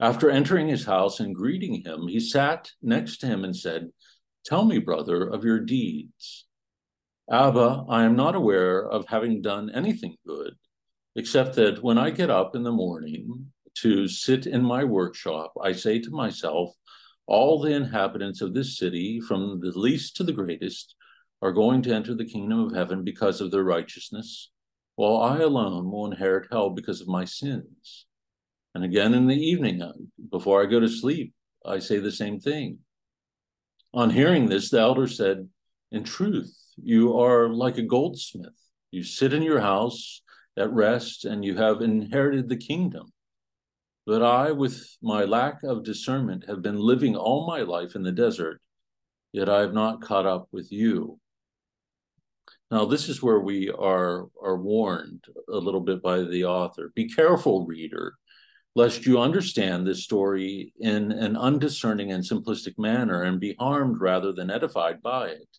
After 0.00 0.28
entering 0.28 0.66
his 0.66 0.84
house 0.86 1.20
and 1.20 1.34
greeting 1.34 1.82
him, 1.84 2.08
he 2.08 2.18
sat 2.18 2.72
next 2.82 3.18
to 3.18 3.26
him 3.26 3.44
and 3.44 3.54
said, 3.54 3.90
Tell 4.44 4.64
me, 4.64 4.78
brother, 4.78 5.22
of 5.28 5.44
your 5.44 5.60
deeds. 5.60 6.46
Abba, 7.30 7.84
I 7.88 8.04
am 8.04 8.16
not 8.16 8.34
aware 8.34 8.84
of 8.84 9.06
having 9.08 9.42
done 9.42 9.70
anything 9.70 10.16
good, 10.26 10.54
except 11.14 11.54
that 11.56 11.82
when 11.82 11.98
I 11.98 12.10
get 12.10 12.30
up 12.30 12.56
in 12.56 12.62
the 12.62 12.72
morning 12.72 13.52
to 13.78 14.08
sit 14.08 14.46
in 14.46 14.62
my 14.62 14.84
workshop, 14.84 15.52
I 15.62 15.72
say 15.72 16.00
to 16.00 16.10
myself, 16.10 16.74
all 17.26 17.60
the 17.60 17.72
inhabitants 17.72 18.40
of 18.40 18.52
this 18.52 18.76
city, 18.76 19.20
from 19.20 19.60
the 19.60 19.70
least 19.70 20.16
to 20.16 20.24
the 20.24 20.32
greatest, 20.32 20.96
are 21.40 21.52
going 21.52 21.82
to 21.82 21.94
enter 21.94 22.14
the 22.14 22.24
kingdom 22.24 22.60
of 22.60 22.74
heaven 22.74 23.04
because 23.04 23.40
of 23.40 23.50
their 23.50 23.64
righteousness, 23.64 24.50
while 24.96 25.16
I 25.18 25.38
alone 25.38 25.90
will 25.90 26.06
inherit 26.06 26.48
hell 26.50 26.70
because 26.70 27.00
of 27.00 27.08
my 27.08 27.24
sins. 27.24 28.06
And 28.74 28.84
again 28.84 29.14
in 29.14 29.26
the 29.26 29.36
evening, 29.36 29.82
uh, 29.82 29.92
before 30.30 30.62
I 30.62 30.66
go 30.66 30.80
to 30.80 30.88
sleep, 30.88 31.34
I 31.64 31.78
say 31.78 31.98
the 31.98 32.12
same 32.12 32.40
thing. 32.40 32.78
On 33.94 34.10
hearing 34.10 34.48
this, 34.48 34.70
the 34.70 34.80
elder 34.80 35.06
said, 35.06 35.48
In 35.90 36.04
truth, 36.04 36.54
you 36.76 37.18
are 37.18 37.48
like 37.48 37.78
a 37.78 37.82
goldsmith. 37.82 38.52
You 38.90 39.02
sit 39.02 39.32
in 39.32 39.42
your 39.42 39.60
house 39.60 40.22
at 40.56 40.72
rest, 40.72 41.24
and 41.24 41.44
you 41.44 41.56
have 41.56 41.80
inherited 41.80 42.48
the 42.48 42.56
kingdom. 42.56 43.12
But 44.04 44.22
I, 44.22 44.52
with 44.52 44.96
my 45.00 45.24
lack 45.24 45.62
of 45.62 45.84
discernment, 45.84 46.44
have 46.46 46.60
been 46.60 46.78
living 46.78 47.16
all 47.16 47.46
my 47.46 47.60
life 47.60 47.94
in 47.94 48.02
the 48.02 48.12
desert, 48.12 48.60
yet 49.32 49.48
I 49.48 49.60
have 49.60 49.72
not 49.72 50.02
caught 50.02 50.26
up 50.26 50.48
with 50.52 50.70
you. 50.70 51.18
Now, 52.70 52.84
this 52.84 53.08
is 53.08 53.22
where 53.22 53.40
we 53.40 53.70
are, 53.70 54.28
are 54.42 54.56
warned 54.56 55.24
a 55.48 55.58
little 55.58 55.80
bit 55.80 56.02
by 56.02 56.22
the 56.22 56.44
author. 56.44 56.90
Be 56.94 57.08
careful, 57.08 57.66
reader, 57.66 58.14
lest 58.74 59.06
you 59.06 59.20
understand 59.20 59.86
this 59.86 60.02
story 60.02 60.72
in 60.80 61.12
an 61.12 61.36
undiscerning 61.36 62.12
and 62.12 62.24
simplistic 62.24 62.78
manner 62.78 63.22
and 63.22 63.38
be 63.38 63.54
harmed 63.58 64.00
rather 64.00 64.32
than 64.32 64.50
edified 64.50 65.02
by 65.02 65.28
it. 65.28 65.58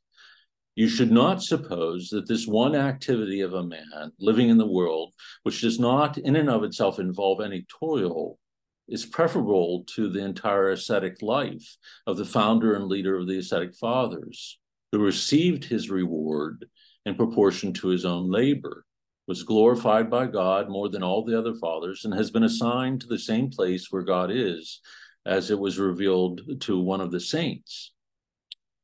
You 0.76 0.88
should 0.88 1.12
not 1.12 1.44
suppose 1.44 2.10
that 2.10 2.28
this 2.28 2.48
one 2.48 2.76
activity 2.76 3.42
of 3.42 3.54
a 3.54 3.64
man 3.64 4.12
living 4.20 4.50
in 4.50 4.58
the 4.58 4.66
world, 4.66 5.14
which 5.44 5.62
does 5.62 5.80
not 5.80 6.18
in 6.18 6.36
and 6.36 6.50
of 6.50 6.64
itself 6.64 7.00
involve 7.00 7.42
any 7.42 7.66
toil, 7.80 8.40
is 8.88 9.06
preferable 9.06 9.86
to 9.96 10.10
the 10.10 10.24
entire 10.24 10.70
ascetic 10.70 11.22
life 11.22 11.78
of 12.08 12.18
the 12.18 12.26
founder 12.26 12.76
and 12.76 12.86
leader 12.86 13.18
of 13.18 13.28
the 13.28 13.38
ascetic 13.38 13.76
fathers, 13.76 14.60
who 14.92 15.00
received 15.00 15.64
his 15.64 15.90
reward 15.90 16.66
in 17.06 17.16
proportion 17.16 17.72
to 17.74 17.90
his 17.90 18.04
own 18.04 18.30
labor, 18.30 18.86
was 19.28 19.44
glorified 19.44 20.10
by 20.10 20.26
God 20.26 20.70
more 20.70 20.90
than 20.90 21.04
all 21.04 21.24
the 21.24 21.38
other 21.38 21.54
fathers, 21.54 22.04
and 22.04 22.14
has 22.14 22.32
been 22.32 22.44
assigned 22.44 23.00
to 23.02 23.08
the 23.08 23.20
same 23.20 23.50
place 23.50 23.88
where 23.90 24.04
God 24.04 24.32
is, 24.32 24.82
as 25.26 25.52
it 25.52 25.60
was 25.60 25.80
revealed 25.80 26.42
to 26.62 26.80
one 26.80 27.00
of 27.00 27.12
the 27.12 27.20
saints. 27.20 27.93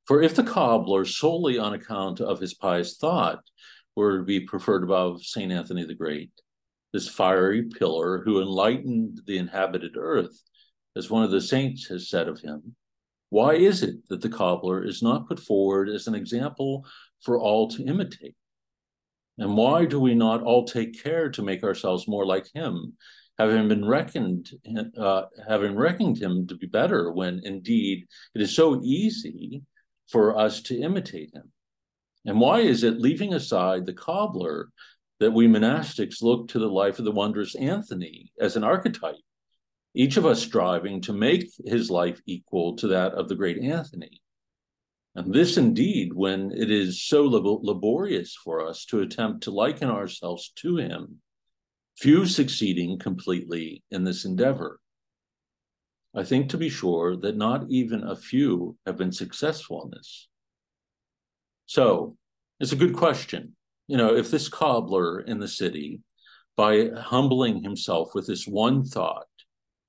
For 0.09 0.23
if 0.23 0.35
the 0.35 0.41
cobbler, 0.41 1.05
solely 1.05 1.59
on 1.59 1.75
account 1.75 2.19
of 2.19 2.39
his 2.39 2.55
pious 2.55 2.97
thought, 2.97 3.43
were 3.95 4.17
to 4.17 4.23
be 4.23 4.39
preferred 4.39 4.83
above 4.83 5.23
St. 5.23 5.51
Anthony 5.51 5.85
the 5.85 5.93
Great, 5.93 6.31
this 6.91 7.07
fiery 7.07 7.65
pillar 7.65 8.23
who 8.25 8.41
enlightened 8.41 9.21
the 9.27 9.37
inhabited 9.37 9.95
earth, 9.95 10.41
as 10.95 11.11
one 11.11 11.21
of 11.21 11.29
the 11.29 11.39
saints 11.39 11.85
has 11.89 12.09
said 12.09 12.27
of 12.27 12.41
him, 12.41 12.75
why 13.29 13.53
is 13.53 13.83
it 13.83 13.97
that 14.09 14.21
the 14.21 14.29
cobbler 14.29 14.83
is 14.83 15.03
not 15.03 15.27
put 15.27 15.39
forward 15.39 15.89
as 15.89 16.07
an 16.07 16.15
example 16.15 16.87
for 17.21 17.39
all 17.39 17.67
to 17.67 17.85
imitate? 17.85 18.35
And 19.37 19.55
why 19.55 19.85
do 19.85 19.99
we 19.99 20.15
not 20.15 20.41
all 20.41 20.65
take 20.65 21.03
care 21.03 21.29
to 21.29 21.43
make 21.43 21.63
ourselves 21.63 22.07
more 22.07 22.25
like 22.25 22.47
him, 22.51 22.93
having 23.37 23.67
been 23.67 23.85
reckoned, 23.85 24.49
uh, 24.97 25.25
having 25.47 25.75
reckoned 25.75 26.17
him 26.17 26.47
to 26.47 26.55
be 26.55 26.65
better, 26.65 27.11
when 27.11 27.41
indeed 27.43 28.07
it 28.33 28.41
is 28.41 28.55
so 28.55 28.81
easy 28.81 29.61
for 30.09 30.37
us 30.37 30.61
to 30.63 30.79
imitate 30.79 31.33
him? 31.33 31.51
And 32.25 32.39
why 32.39 32.59
is 32.59 32.83
it, 32.83 32.99
leaving 32.99 33.33
aside 33.33 33.85
the 33.85 33.93
cobbler, 33.93 34.69
that 35.19 35.31
we 35.31 35.47
monastics 35.47 36.21
look 36.21 36.47
to 36.49 36.59
the 36.59 36.69
life 36.69 36.99
of 36.99 37.05
the 37.05 37.11
wondrous 37.11 37.55
Anthony 37.55 38.31
as 38.39 38.55
an 38.55 38.63
archetype 38.63 39.15
each 39.93 40.17
of 40.17 40.25
us 40.25 40.41
striving 40.41 41.01
to 41.01 41.13
make 41.13 41.51
his 41.65 41.89
life 41.89 42.21
equal 42.25 42.75
to 42.77 42.87
that 42.87 43.13
of 43.13 43.27
the 43.27 43.35
great 43.35 43.57
Anthony. 43.57 44.21
And 45.15 45.33
this 45.33 45.57
indeed, 45.57 46.13
when 46.13 46.51
it 46.51 46.69
is 46.69 47.01
so 47.01 47.23
lab- 47.23 47.63
laborious 47.63 48.35
for 48.35 48.65
us 48.65 48.85
to 48.85 49.01
attempt 49.01 49.43
to 49.43 49.51
liken 49.51 49.89
ourselves 49.89 50.51
to 50.57 50.77
him, 50.77 51.21
few 51.97 52.25
succeeding 52.25 52.99
completely 52.99 53.83
in 53.89 54.03
this 54.03 54.23
endeavor. 54.23 54.79
I 56.15 56.23
think 56.23 56.49
to 56.49 56.57
be 56.57 56.69
sure 56.69 57.15
that 57.17 57.37
not 57.37 57.65
even 57.69 58.03
a 58.03 58.15
few 58.15 58.77
have 58.85 58.97
been 58.97 59.11
successful 59.11 59.83
in 59.83 59.91
this. 59.91 60.27
So 61.65 62.17
it's 62.59 62.71
a 62.71 62.77
good 62.77 62.95
question. 62.95 63.55
You 63.87 63.97
know, 63.97 64.15
if 64.15 64.31
this 64.31 64.49
cobbler 64.49 65.21
in 65.21 65.39
the 65.39 65.47
city, 65.47 66.01
by 66.57 66.89
humbling 66.89 67.63
himself 67.63 68.13
with 68.13 68.27
this 68.27 68.45
one 68.45 68.83
thought, 68.83 69.27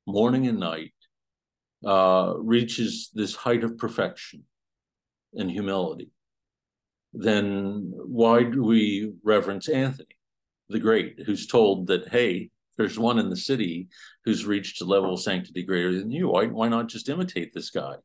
morning 0.06 0.46
and 0.46 0.60
night, 0.60 0.94
uh, 1.84 2.34
reaches 2.36 3.10
this 3.14 3.34
height 3.34 3.64
of 3.64 3.78
perfection 3.78 4.44
and 5.34 5.50
humility, 5.50 6.10
then 7.12 7.90
why 7.94 8.42
do 8.42 8.62
we 8.62 9.12
reverence 9.24 9.68
Anthony 9.68 10.16
the 10.70 10.78
Great, 10.78 11.20
who's 11.26 11.46
told 11.46 11.88
that, 11.88 12.08
hey, 12.08 12.50
there's 12.80 12.98
one 12.98 13.18
in 13.18 13.28
the 13.28 13.36
city 13.36 13.88
who's 14.24 14.46
reached 14.46 14.80
a 14.80 14.86
level 14.86 15.12
of 15.12 15.20
sanctity 15.20 15.62
greater 15.62 15.92
than 15.92 16.10
you. 16.10 16.28
Why, 16.28 16.46
why 16.46 16.68
not 16.68 16.88
just 16.88 17.10
imitate 17.10 17.52
this 17.52 17.68
guy? 17.68 17.96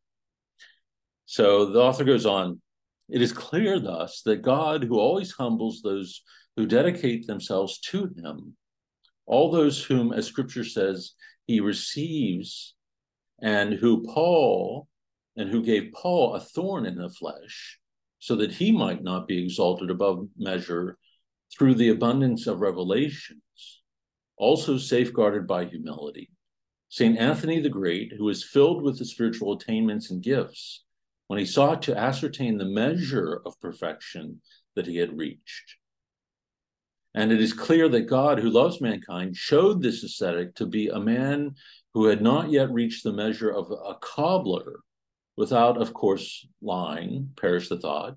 So 1.26 1.72
the 1.72 1.80
author 1.80 2.04
goes 2.04 2.26
on 2.26 2.62
it 3.08 3.22
is 3.22 3.32
clear 3.32 3.80
thus 3.80 4.22
that 4.24 4.42
God, 4.42 4.84
who 4.84 5.00
always 5.00 5.32
humbles 5.32 5.82
those 5.82 6.24
who 6.58 6.66
dedicate 6.66 7.26
themselves 7.26 7.80
to 7.92 8.10
him, 8.18 8.58
all 9.26 9.50
those 9.50 9.82
whom, 9.82 10.12
as 10.12 10.26
scripture 10.26 10.66
says, 10.66 11.14
he 11.46 11.62
receives 11.62 12.76
and 13.42 13.74
who 13.74 14.04
Paul 14.04 14.88
and 15.38 15.50
who 15.50 15.64
gave 15.64 15.94
Paul 15.94 16.36
a 16.36 16.42
thorn 16.42 16.86
in 16.86 16.96
the 16.96 17.10
flesh 17.10 17.80
so 18.20 18.36
that 18.38 18.52
he 18.52 18.74
might 18.74 19.04
not 19.04 19.28
be 19.28 19.42
exalted 19.42 19.90
above 19.90 20.28
measure 20.38 20.98
through 21.56 21.76
the 21.76 21.90
abundance 21.90 22.48
of 22.48 22.60
revelations, 22.60 23.42
also 24.38 24.78
safeguarded 24.78 25.48
by 25.48 25.66
humility. 25.66 26.30
St. 26.90 27.18
Anthony 27.18 27.60
the 27.60 27.70
Great, 27.70 28.14
who 28.18 28.26
was 28.26 28.44
filled 28.44 28.82
with 28.82 29.00
the 29.00 29.06
spiritual 29.06 29.54
attainments 29.54 30.12
and 30.12 30.22
gifts, 30.22 30.84
when 31.28 31.40
he 31.40 31.46
sought 31.46 31.82
to 31.84 31.98
ascertain 31.98 32.58
the 32.58 32.66
measure 32.66 33.42
of 33.46 33.60
perfection 33.60 34.42
that 34.76 34.88
he 34.88 34.98
had 34.98 35.18
reached. 35.18 35.78
And 37.14 37.32
it 37.32 37.42
is 37.42 37.54
clear 37.54 37.88
that 37.90 38.02
God, 38.02 38.40
who 38.40 38.50
loves 38.50 38.82
mankind, 38.82 39.38
showed 39.38 39.82
this 39.82 40.04
ascetic 40.04 40.54
to 40.56 40.66
be 40.66 40.90
a 40.90 41.00
man 41.00 41.56
who 41.94 42.06
had 42.06 42.22
not 42.22 42.52
yet 42.52 42.72
reached 42.72 43.04
the 43.04 43.14
measure 43.14 43.50
of 43.50 43.72
a 43.72 43.96
cobbler, 44.02 44.82
without, 45.38 45.82
of 45.82 45.94
course, 45.94 46.46
lying, 46.62 47.30
perish 47.38 47.70
the 47.70 47.80
thought, 47.80 48.16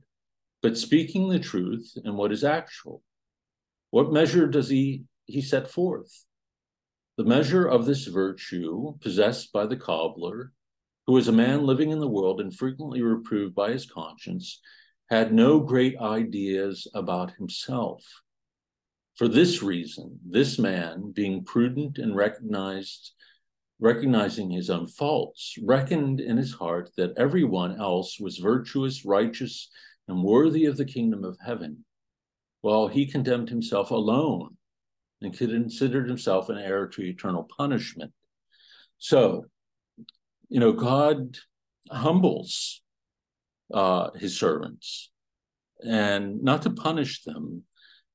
but 0.63 0.77
speaking 0.77 1.29
the 1.29 1.39
truth 1.39 1.93
in 2.05 2.17
what 2.17 2.33
is 2.33 2.45
actual. 2.45 3.03
What 3.91 4.13
measure 4.13 4.47
does 4.47 4.69
he, 4.69 5.05
he 5.29 5.43
set 5.43 5.71
forth? 5.71 6.25
The 7.19 7.25
measure 7.25 7.67
of 7.67 7.85
this 7.85 8.07
virtue 8.07 8.95
possessed 9.01 9.53
by 9.53 9.67
the 9.67 9.77
cobbler, 9.77 10.53
who 11.07 11.13
was 11.13 11.29
a 11.29 11.33
man 11.33 11.65
living 11.65 11.91
in 11.91 11.99
the 11.99 12.09
world 12.09 12.41
and 12.41 12.55
frequently 12.55 13.03
reproved 13.03 13.55
by 13.55 13.73
his 13.73 13.87
conscience, 13.87 14.61
had 15.11 15.33
no 15.33 15.61
great 15.61 15.99
ideas 15.99 16.87
about 16.95 17.33
himself. 17.33 18.05
For 19.17 19.27
this 19.27 19.63
reason, 19.63 20.21
this 20.25 20.59
man, 20.59 21.13
being 21.13 21.45
prudent 21.45 21.99
and 21.99 22.15
recognized, 22.15 23.13
recognizing 23.81 24.51
his 24.51 24.71
own 24.71 24.87
faults, 24.87 25.57
reckoned 25.63 26.21
in 26.21 26.37
his 26.37 26.53
heart 26.53 26.91
that 26.97 27.19
everyone 27.19 27.81
else 27.81 28.21
was 28.21 28.39
virtuous, 28.39 29.05
righteous, 29.05 29.71
and 30.07 30.23
worthy 30.23 30.67
of 30.67 30.77
the 30.77 30.85
kingdom 30.85 31.25
of 31.25 31.37
heaven, 31.45 31.85
while 32.61 32.87
he 32.87 33.07
condemned 33.07 33.49
himself 33.49 33.91
alone 33.91 34.58
and 35.21 35.37
considered 35.37 36.09
himself 36.09 36.49
an 36.49 36.59
heir 36.59 36.87
to 36.87 37.03
eternal 37.03 37.49
punishment. 37.57 38.13
So, 38.99 39.47
you 40.49 40.61
know, 40.61 40.73
God 40.73 41.37
humbles 41.91 42.83
uh, 43.73 44.11
his 44.17 44.39
servants 44.39 45.11
and 45.81 46.43
not 46.43 46.63
to 46.63 46.71
punish 46.71 47.23
them, 47.25 47.65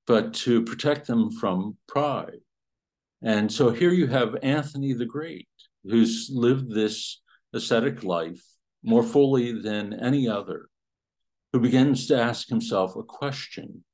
but 0.06 0.34
to 0.34 0.64
protect 0.64 1.08
them 1.08 1.32
from 1.32 1.78
pride. 1.88 2.39
And 3.22 3.51
so 3.51 3.72
here 3.72 3.91
you 3.91 4.08
have 4.08 4.36
Anthony 4.43 4.93
the 4.93 5.06
Great, 5.06 5.47
who's 5.84 6.30
lived 6.34 6.74
this 6.74 7.22
ascetic 7.54 8.04
life 8.04 8.43
more 8.84 9.04
fully 9.04 9.54
than 9.54 9.93
any 9.93 10.28
other, 10.28 10.68
who 11.54 11.60
begins 11.60 12.08
to 12.08 12.20
ask 12.20 12.49
himself 12.49 12.95
a 12.97 13.04
question. 13.04 13.86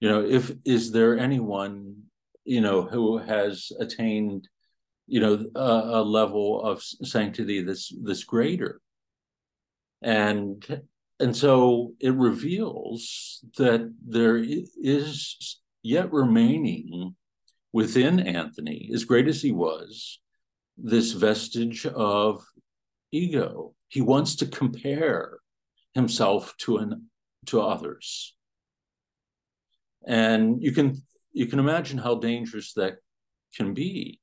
You 0.00 0.08
know, 0.08 0.24
if 0.24 0.52
is 0.64 0.92
there 0.92 1.18
anyone, 1.18 2.04
you 2.44 2.60
know, 2.60 2.82
who 2.82 3.18
has 3.18 3.72
attained, 3.80 4.48
you 5.06 5.20
know, 5.20 5.44
a, 5.54 6.00
a 6.00 6.02
level 6.02 6.62
of 6.62 6.82
sanctity 6.82 7.62
that's 7.62 7.92
this 8.02 8.24
greater? 8.24 8.80
And 10.02 10.82
and 11.20 11.36
so 11.36 11.94
it 11.98 12.14
reveals 12.14 13.44
that 13.56 13.92
there 14.06 14.36
is 14.36 15.60
yet 15.82 16.12
remaining 16.12 17.16
within 17.72 18.20
Anthony, 18.20 18.90
as 18.94 19.04
great 19.04 19.26
as 19.26 19.42
he 19.42 19.52
was, 19.52 20.20
this 20.76 21.12
vestige 21.12 21.86
of 21.86 22.44
ego. 23.10 23.74
He 23.88 24.00
wants 24.00 24.36
to 24.36 24.46
compare 24.46 25.38
himself 25.94 26.54
to 26.58 26.76
an 26.78 27.10
to 27.46 27.60
others. 27.60 28.34
And 30.08 30.62
you 30.62 30.72
can 30.72 31.00
you 31.32 31.46
can 31.46 31.60
imagine 31.60 31.98
how 31.98 32.16
dangerous 32.16 32.72
that 32.72 32.96
can 33.54 33.74
be. 33.74 34.20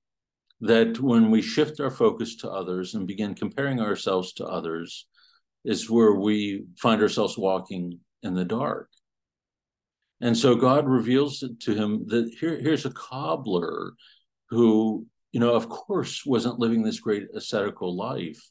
That 0.62 1.00
when 1.00 1.32
we 1.32 1.42
shift 1.42 1.80
our 1.80 1.92
focus 1.92 2.36
to 2.38 2.50
others 2.50 2.96
and 2.96 3.06
begin 3.06 3.36
comparing 3.36 3.80
ourselves 3.80 4.34
to 4.34 4.46
others, 4.46 5.06
is 5.64 5.90
where 5.90 6.14
we 6.14 6.66
find 6.78 7.02
ourselves 7.02 7.38
walking 7.38 8.00
in 8.24 8.34
the 8.34 8.46
dark. 8.46 8.90
And 10.22 10.36
so 10.38 10.56
God 10.56 10.88
reveals 10.88 11.44
it 11.44 11.60
to 11.62 11.76
him 11.76 12.06
that 12.08 12.34
here, 12.40 12.58
here's 12.60 12.86
a 12.86 12.92
cobbler 12.92 13.94
who, 14.50 15.06
you 15.34 15.40
know, 15.40 15.54
of 15.54 15.68
course, 15.68 16.26
wasn't 16.26 16.60
living 16.60 16.84
this 16.84 17.00
great 17.00 17.28
ascetical 17.36 17.96
life, 17.96 18.42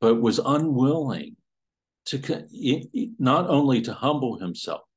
but 0.00 0.20
was 0.20 0.40
unwilling 0.44 1.36
to 2.06 2.46
not 3.18 3.48
only 3.48 3.82
to 3.82 3.92
humble 3.92 4.38
himself, 4.38 4.87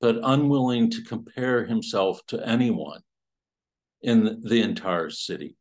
but 0.00 0.18
unwilling 0.22 0.90
to 0.90 1.02
compare 1.02 1.64
himself 1.64 2.20
to 2.26 2.46
anyone 2.46 3.00
in 4.02 4.42
the 4.42 4.60
entire 4.60 5.10
city. 5.10 5.56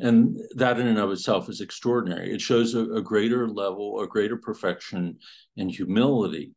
And 0.00 0.38
that 0.54 0.78
in 0.78 0.86
and 0.86 0.98
of 0.98 1.10
itself 1.10 1.48
is 1.48 1.60
extraordinary. 1.60 2.32
It 2.32 2.40
shows 2.40 2.74
a, 2.74 2.84
a 2.92 3.02
greater 3.02 3.48
level, 3.48 4.00
a 4.00 4.06
greater 4.06 4.36
perfection 4.36 5.18
and 5.56 5.70
humility 5.70 6.52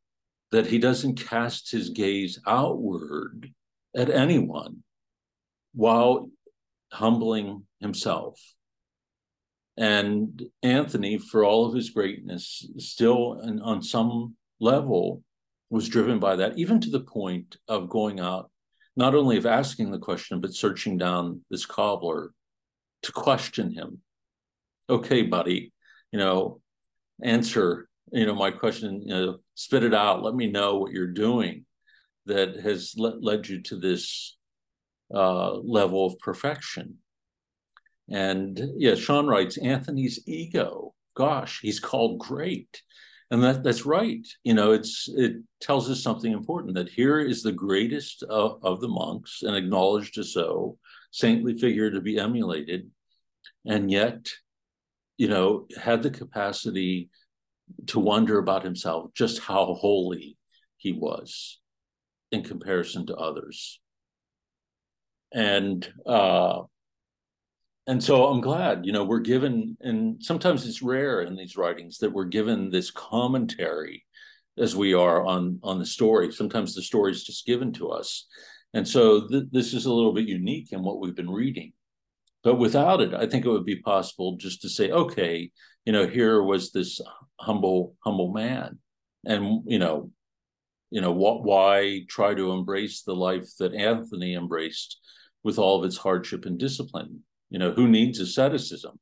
that 0.51 0.67
he 0.67 0.77
doesn't 0.77 1.15
cast 1.15 1.71
his 1.71 1.89
gaze 1.89 2.39
outward 2.45 3.51
at 3.95 4.09
anyone 4.09 4.83
while 5.73 6.29
humbling 6.91 7.63
himself. 7.79 8.39
And 9.77 10.43
Anthony, 10.61 11.17
for 11.17 11.43
all 11.43 11.65
of 11.65 11.73
his 11.73 11.89
greatness, 11.89 12.69
still 12.77 13.41
on 13.63 13.81
some 13.81 14.35
level 14.59 15.23
was 15.71 15.87
driven 15.87 16.19
by 16.19 16.35
that, 16.35 16.57
even 16.57 16.81
to 16.81 16.89
the 16.89 16.99
point 16.99 17.55
of 17.69 17.89
going 17.89 18.19
out, 18.19 18.51
not 18.97 19.15
only 19.15 19.37
of 19.37 19.45
asking 19.45 19.89
the 19.89 19.97
question, 19.97 20.41
but 20.41 20.53
searching 20.53 20.97
down 20.97 21.41
this 21.49 21.65
cobbler 21.65 22.33
to 23.03 23.11
question 23.13 23.71
him. 23.71 24.01
Okay, 24.89 25.23
buddy, 25.23 25.71
you 26.11 26.19
know, 26.19 26.59
answer, 27.23 27.87
you 28.11 28.25
know, 28.25 28.35
my 28.35 28.51
question, 28.51 29.01
you 29.05 29.13
know, 29.13 29.37
spit 29.55 29.83
it 29.83 29.93
out. 29.93 30.21
Let 30.21 30.35
me 30.35 30.51
know 30.51 30.77
what 30.77 30.91
you're 30.91 31.07
doing 31.07 31.65
that 32.25 32.57
has 32.57 32.93
le- 32.97 33.17
led 33.21 33.47
you 33.47 33.61
to 33.63 33.77
this 33.77 34.37
uh, 35.13 35.53
level 35.53 36.05
of 36.05 36.19
perfection. 36.19 36.97
And 38.09 38.59
yeah, 38.75 38.95
Sean 38.95 39.25
writes 39.25 39.57
Anthony's 39.57 40.19
ego. 40.27 40.93
Gosh, 41.15 41.61
he's 41.61 41.79
called 41.79 42.19
great. 42.19 42.81
And 43.31 43.41
that, 43.43 43.63
that's 43.63 43.85
right. 43.85 44.27
You 44.43 44.53
know, 44.53 44.73
it's 44.73 45.09
it 45.15 45.37
tells 45.61 45.89
us 45.89 46.03
something 46.03 46.33
important 46.33 46.75
that 46.75 46.89
here 46.89 47.19
is 47.19 47.41
the 47.41 47.53
greatest 47.53 48.23
of, 48.23 48.59
of 48.61 48.81
the 48.81 48.89
monks 48.89 49.41
and 49.41 49.55
acknowledged 49.55 50.17
as 50.17 50.33
so, 50.33 50.77
saintly 51.11 51.57
figure 51.57 51.89
to 51.89 52.01
be 52.01 52.19
emulated, 52.19 52.91
and 53.65 53.89
yet, 53.89 54.27
you 55.17 55.29
know, 55.29 55.67
had 55.81 56.03
the 56.03 56.09
capacity 56.09 57.09
to 57.87 57.99
wonder 57.99 58.37
about 58.37 58.65
himself, 58.65 59.11
just 59.13 59.39
how 59.39 59.75
holy 59.75 60.37
he 60.75 60.91
was 60.91 61.59
in 62.33 62.43
comparison 62.43 63.05
to 63.05 63.15
others. 63.15 63.79
And 65.33 65.89
uh, 66.05 66.63
and 67.87 68.03
so 68.03 68.27
I'm 68.27 68.41
glad, 68.41 68.85
you 68.85 68.91
know, 68.91 69.03
we're 69.03 69.19
given, 69.19 69.75
and 69.81 70.23
sometimes 70.23 70.67
it's 70.67 70.81
rare 70.81 71.21
in 71.21 71.35
these 71.35 71.57
writings 71.57 71.97
that 71.99 72.11
we're 72.11 72.25
given 72.25 72.69
this 72.69 72.91
commentary 72.91 74.05
as 74.57 74.75
we 74.75 74.93
are 74.93 75.25
on 75.25 75.59
on 75.63 75.79
the 75.79 75.85
story. 75.85 76.31
Sometimes 76.31 76.75
the 76.75 76.83
story 76.83 77.11
is 77.11 77.23
just 77.23 77.45
given 77.45 77.73
to 77.73 77.89
us, 77.89 78.27
and 78.73 78.87
so 78.87 79.27
th- 79.27 79.45
this 79.51 79.73
is 79.73 79.85
a 79.85 79.93
little 79.93 80.13
bit 80.13 80.27
unique 80.27 80.71
in 80.71 80.83
what 80.83 80.99
we've 80.99 81.15
been 81.15 81.29
reading. 81.31 81.73
But 82.43 82.55
without 82.55 83.01
it, 83.01 83.13
I 83.13 83.27
think 83.27 83.45
it 83.45 83.49
would 83.49 83.65
be 83.65 83.81
possible 83.81 84.37
just 84.37 84.61
to 84.61 84.69
say, 84.69 84.91
okay, 84.91 85.51
you 85.85 85.93
know, 85.93 86.07
here 86.07 86.41
was 86.41 86.71
this 86.71 87.01
humble, 87.39 87.95
humble 88.03 88.31
man, 88.31 88.77
and 89.25 89.63
you 89.65 89.79
know, 89.79 90.11
you 90.91 91.01
know, 91.01 91.13
what? 91.13 91.43
Why 91.43 92.01
try 92.07 92.35
to 92.35 92.51
embrace 92.51 93.01
the 93.01 93.15
life 93.15 93.49
that 93.59 93.73
Anthony 93.73 94.35
embraced 94.35 94.99
with 95.43 95.57
all 95.57 95.79
of 95.79 95.85
its 95.85 95.97
hardship 95.97 96.45
and 96.45 96.59
discipline? 96.59 97.23
You 97.51 97.59
know, 97.59 97.71
who 97.71 97.87
needs 97.87 98.19
asceticism? 98.19 98.99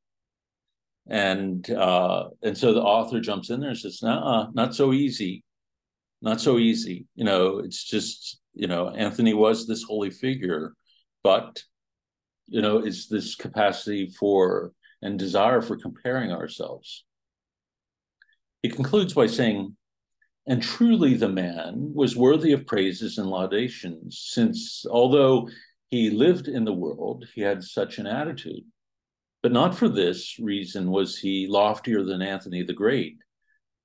And 1.08 1.70
uh, 1.70 2.30
and 2.44 2.58
so 2.58 2.74
the 2.74 2.82
author 2.82 3.22
jumps 3.22 3.50
in 3.50 3.62
there 3.62 3.70
and 3.70 3.80
says, 3.80 4.02
"Nah, 4.04 4.50
not 4.54 4.76
so 4.76 4.92
easy, 4.92 5.44
not 6.22 6.42
so 6.42 6.58
easy." 6.58 7.08
You 7.16 7.24
know, 7.24 7.60
it's 7.60 7.84
just 7.84 8.40
you 8.54 8.68
know, 8.68 8.90
Anthony 8.90 9.34
was 9.34 9.66
this 9.66 9.84
holy 9.84 10.10
figure, 10.10 10.74
but 11.24 11.64
you 12.48 12.62
know, 12.62 12.80
it's 12.80 13.08
this 13.08 13.36
capacity 13.36 14.14
for 14.20 14.74
and 15.02 15.18
desire 15.18 15.62
for 15.62 15.78
comparing 15.78 16.32
ourselves. 16.32 17.06
He 18.62 18.70
concludes 18.70 19.14
by 19.14 19.28
saying, 19.28 19.78
and 20.46 20.62
truly 20.62 21.14
the 21.14 21.30
man 21.30 21.94
was 21.94 22.18
worthy 22.18 22.52
of 22.52 22.66
praises 22.66 23.18
and 23.18 23.30
laudations, 23.30 24.16
since 24.32 24.86
although 24.90 25.48
he 25.90 26.10
lived 26.10 26.48
in 26.48 26.66
the 26.66 26.74
world, 26.74 27.26
he 27.34 27.42
had 27.42 27.64
such 27.64 27.98
an 27.98 28.08
attitude. 28.08 28.64
But 29.42 29.52
not 29.52 29.76
for 29.76 29.88
this 29.88 30.38
reason 30.40 30.92
was 30.92 31.20
he 31.20 31.48
loftier 31.48 32.04
than 32.04 32.22
Anthony 32.22 32.64
the 32.64 32.74
Great, 32.74 33.18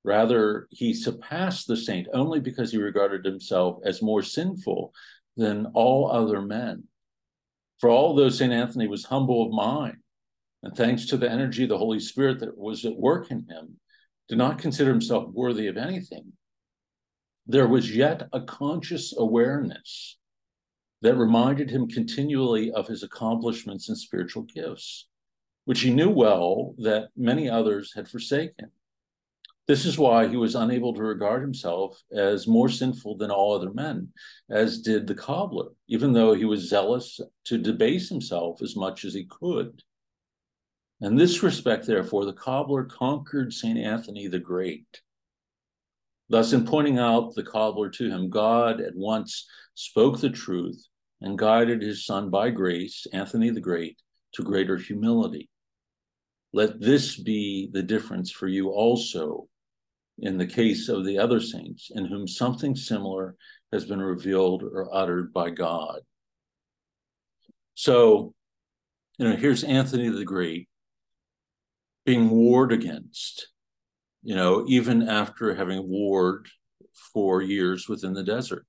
Rather, 0.04 0.68
he 0.70 0.92
surpassed 0.92 1.66
the 1.66 1.78
saint 1.78 2.06
only 2.12 2.38
because 2.38 2.70
he 2.70 2.78
regarded 2.78 3.24
himself 3.24 3.78
as 3.84 4.02
more 4.02 4.22
sinful 4.22 4.92
than 5.36 5.66
all 5.72 6.10
other 6.10 6.42
men. 6.42 6.84
For 7.80 7.88
although 7.88 8.28
St. 8.28 8.52
Anthony 8.52 8.86
was 8.86 9.06
humble 9.06 9.46
of 9.46 9.52
mind, 9.52 9.96
and 10.62 10.76
thanks 10.76 11.06
to 11.06 11.16
the 11.16 11.30
energy 11.30 11.64
of 11.64 11.70
the 11.70 11.78
Holy 11.78 12.00
Spirit 12.00 12.40
that 12.40 12.56
was 12.56 12.84
at 12.84 12.96
work 12.96 13.30
in 13.30 13.46
him, 13.48 13.80
did 14.28 14.38
not 14.38 14.58
consider 14.58 14.90
himself 14.90 15.28
worthy 15.32 15.66
of 15.66 15.76
anything, 15.76 16.32
there 17.46 17.68
was 17.68 17.94
yet 17.94 18.28
a 18.32 18.42
conscious 18.42 19.14
awareness 19.16 20.18
that 21.04 21.16
reminded 21.16 21.68
him 21.68 21.86
continually 21.86 22.72
of 22.72 22.88
his 22.88 23.02
accomplishments 23.02 23.90
and 23.90 23.98
spiritual 23.98 24.42
gifts, 24.42 25.06
which 25.66 25.82
he 25.82 25.92
knew 25.92 26.08
well 26.08 26.74
that 26.78 27.10
many 27.14 27.46
others 27.46 27.92
had 27.94 28.08
forsaken. 28.08 28.70
This 29.68 29.84
is 29.84 29.98
why 29.98 30.28
he 30.28 30.38
was 30.38 30.54
unable 30.54 30.94
to 30.94 31.02
regard 31.02 31.42
himself 31.42 32.02
as 32.10 32.48
more 32.48 32.70
sinful 32.70 33.18
than 33.18 33.30
all 33.30 33.54
other 33.54 33.70
men, 33.70 34.14
as 34.48 34.80
did 34.80 35.06
the 35.06 35.14
cobbler, 35.14 35.72
even 35.88 36.14
though 36.14 36.32
he 36.32 36.46
was 36.46 36.70
zealous 36.70 37.20
to 37.44 37.58
debase 37.58 38.08
himself 38.08 38.62
as 38.62 38.74
much 38.74 39.04
as 39.04 39.12
he 39.12 39.26
could. 39.26 39.82
In 41.02 41.16
this 41.16 41.42
respect, 41.42 41.86
therefore, 41.86 42.24
the 42.24 42.32
cobbler 42.32 42.84
conquered 42.84 43.52
St. 43.52 43.78
Anthony 43.78 44.26
the 44.26 44.38
Great. 44.38 45.02
Thus, 46.30 46.54
in 46.54 46.64
pointing 46.64 46.98
out 46.98 47.34
the 47.34 47.42
cobbler 47.42 47.90
to 47.90 48.08
him, 48.08 48.30
God 48.30 48.80
at 48.80 48.96
once 48.96 49.46
spoke 49.74 50.20
the 50.20 50.30
truth 50.30 50.88
and 51.24 51.38
guided 51.38 51.80
his 51.80 52.04
son 52.04 52.28
by 52.28 52.50
grace, 52.50 53.06
Anthony 53.14 53.48
the 53.48 53.60
Great, 53.60 53.96
to 54.34 54.42
greater 54.42 54.76
humility. 54.76 55.48
Let 56.52 56.78
this 56.78 57.16
be 57.16 57.70
the 57.72 57.82
difference 57.82 58.30
for 58.30 58.46
you 58.46 58.68
also 58.68 59.48
in 60.18 60.36
the 60.36 60.46
case 60.46 60.90
of 60.90 61.06
the 61.06 61.18
other 61.18 61.40
saints, 61.40 61.90
in 61.92 62.04
whom 62.04 62.28
something 62.28 62.76
similar 62.76 63.36
has 63.72 63.86
been 63.86 64.02
revealed 64.02 64.62
or 64.62 64.94
uttered 64.94 65.32
by 65.32 65.48
God. 65.48 66.00
So, 67.74 68.34
you 69.18 69.26
know, 69.26 69.34
here's 69.34 69.64
Anthony 69.64 70.10
the 70.10 70.24
Great 70.24 70.68
being 72.04 72.28
warred 72.28 72.70
against, 72.70 73.48
you 74.22 74.36
know, 74.36 74.66
even 74.68 75.08
after 75.08 75.54
having 75.54 75.88
warred 75.88 76.48
for 77.14 77.40
years 77.40 77.88
within 77.88 78.12
the 78.12 78.22
desert, 78.22 78.66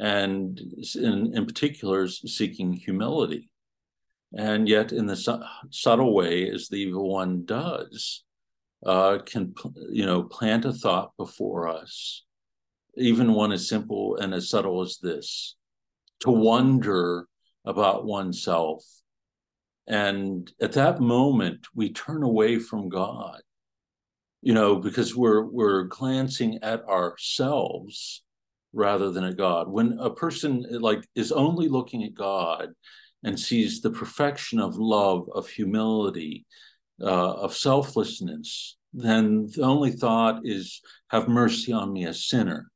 and 0.00 0.58
in, 0.94 1.34
in 1.36 1.44
particular, 1.44 2.08
seeking 2.08 2.72
humility. 2.72 3.50
And 4.34 4.66
yet, 4.66 4.92
in 4.92 5.06
the 5.06 5.16
su- 5.16 5.42
subtle 5.68 6.14
way, 6.14 6.48
as 6.48 6.68
the 6.68 6.76
evil 6.76 7.12
one 7.12 7.44
does, 7.44 8.24
uh, 8.84 9.18
can 9.18 9.54
you 9.90 10.06
know 10.06 10.22
plant 10.22 10.64
a 10.64 10.72
thought 10.72 11.12
before 11.18 11.68
us, 11.68 12.24
even 12.96 13.34
one 13.34 13.52
as 13.52 13.68
simple 13.68 14.16
and 14.16 14.32
as 14.32 14.48
subtle 14.48 14.80
as 14.80 14.96
this, 15.02 15.56
to 16.20 16.30
wonder 16.30 17.26
about 17.66 18.06
oneself. 18.06 18.82
And 19.86 20.50
at 20.62 20.72
that 20.72 21.00
moment, 21.00 21.66
we 21.74 21.92
turn 21.92 22.22
away 22.22 22.58
from 22.58 22.88
God, 22.88 23.42
you 24.40 24.54
know, 24.54 24.76
because 24.76 25.14
we're 25.14 25.44
we're 25.44 25.82
glancing 25.82 26.60
at 26.62 26.84
ourselves 26.84 28.22
rather 28.72 29.10
than 29.10 29.24
at 29.24 29.36
God. 29.36 29.68
When 29.68 29.98
a 29.98 30.10
person 30.10 30.64
like 30.70 31.06
is 31.14 31.32
only 31.32 31.68
looking 31.68 32.04
at 32.04 32.14
God 32.14 32.68
and 33.24 33.38
sees 33.38 33.80
the 33.80 33.90
perfection 33.90 34.60
of 34.60 34.76
love, 34.76 35.28
of 35.34 35.48
humility, 35.48 36.46
uh, 37.00 37.32
of 37.34 37.54
selflessness, 37.54 38.76
then 38.92 39.48
the 39.54 39.62
only 39.62 39.92
thought 39.92 40.40
is, 40.44 40.80
have 41.08 41.28
mercy 41.28 41.72
on 41.72 41.92
me, 41.92 42.04
a 42.04 42.14
sinner. 42.14 42.70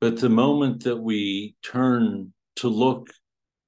But 0.00 0.18
the 0.18 0.28
moment 0.28 0.84
that 0.84 0.96
we 0.96 1.56
turn 1.62 2.32
to 2.56 2.68
look 2.68 3.08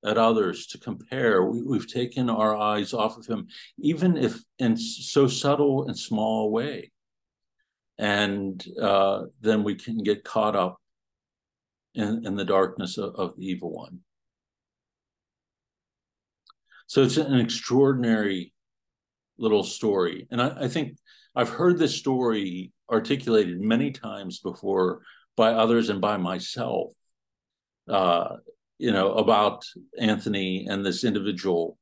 at 0.05 0.19
others, 0.19 0.67
to 0.69 0.79
compare, 0.79 1.45
we, 1.45 1.77
have 1.77 1.87
taken 1.87 2.31
our 2.31 2.57
eyes 2.57 2.93
off 2.93 3.17
of 3.17 3.27
him, 3.27 3.49
even 3.79 4.17
if 4.17 4.39
in 4.59 4.77
so 4.77 5.27
subtle 5.27 5.87
and 5.87 5.99
small 5.99 6.47
a 6.47 6.51
way. 6.51 6.91
And 7.99 8.65
uh, 8.81 9.25
then 9.41 9.65
we 9.65 9.75
can 9.75 9.99
get 9.99 10.23
caught 10.23 10.55
up 10.55 10.81
in, 11.99 12.25
in 12.25 12.37
the 12.37 12.45
darkness 12.45 12.97
of, 12.97 13.15
of 13.17 13.37
the 13.37 13.45
evil 13.45 13.73
one. 13.73 13.99
So 16.87 17.03
it's 17.03 17.19
an 17.19 17.39
extraordinary 17.39 18.55
little 19.37 19.65
story. 19.65 20.27
And 20.31 20.41
I, 20.41 20.57
I, 20.63 20.69
think 20.69 20.97
I've 21.35 21.51
heard 21.51 21.79
this 21.79 21.97
story 21.97 22.73
articulated 22.91 23.61
many 23.61 23.91
times 23.91 24.39
before 24.39 25.03
by 25.37 25.51
others 25.51 25.91
and 25.91 26.01
by 26.01 26.17
myself, 26.17 26.93
uh, 27.89 28.37
you 28.79 28.93
know, 28.93 29.13
about 29.15 29.65
Anthony 29.99 30.67
and 30.69 30.85
this 30.87 31.05
individual, 31.05 31.79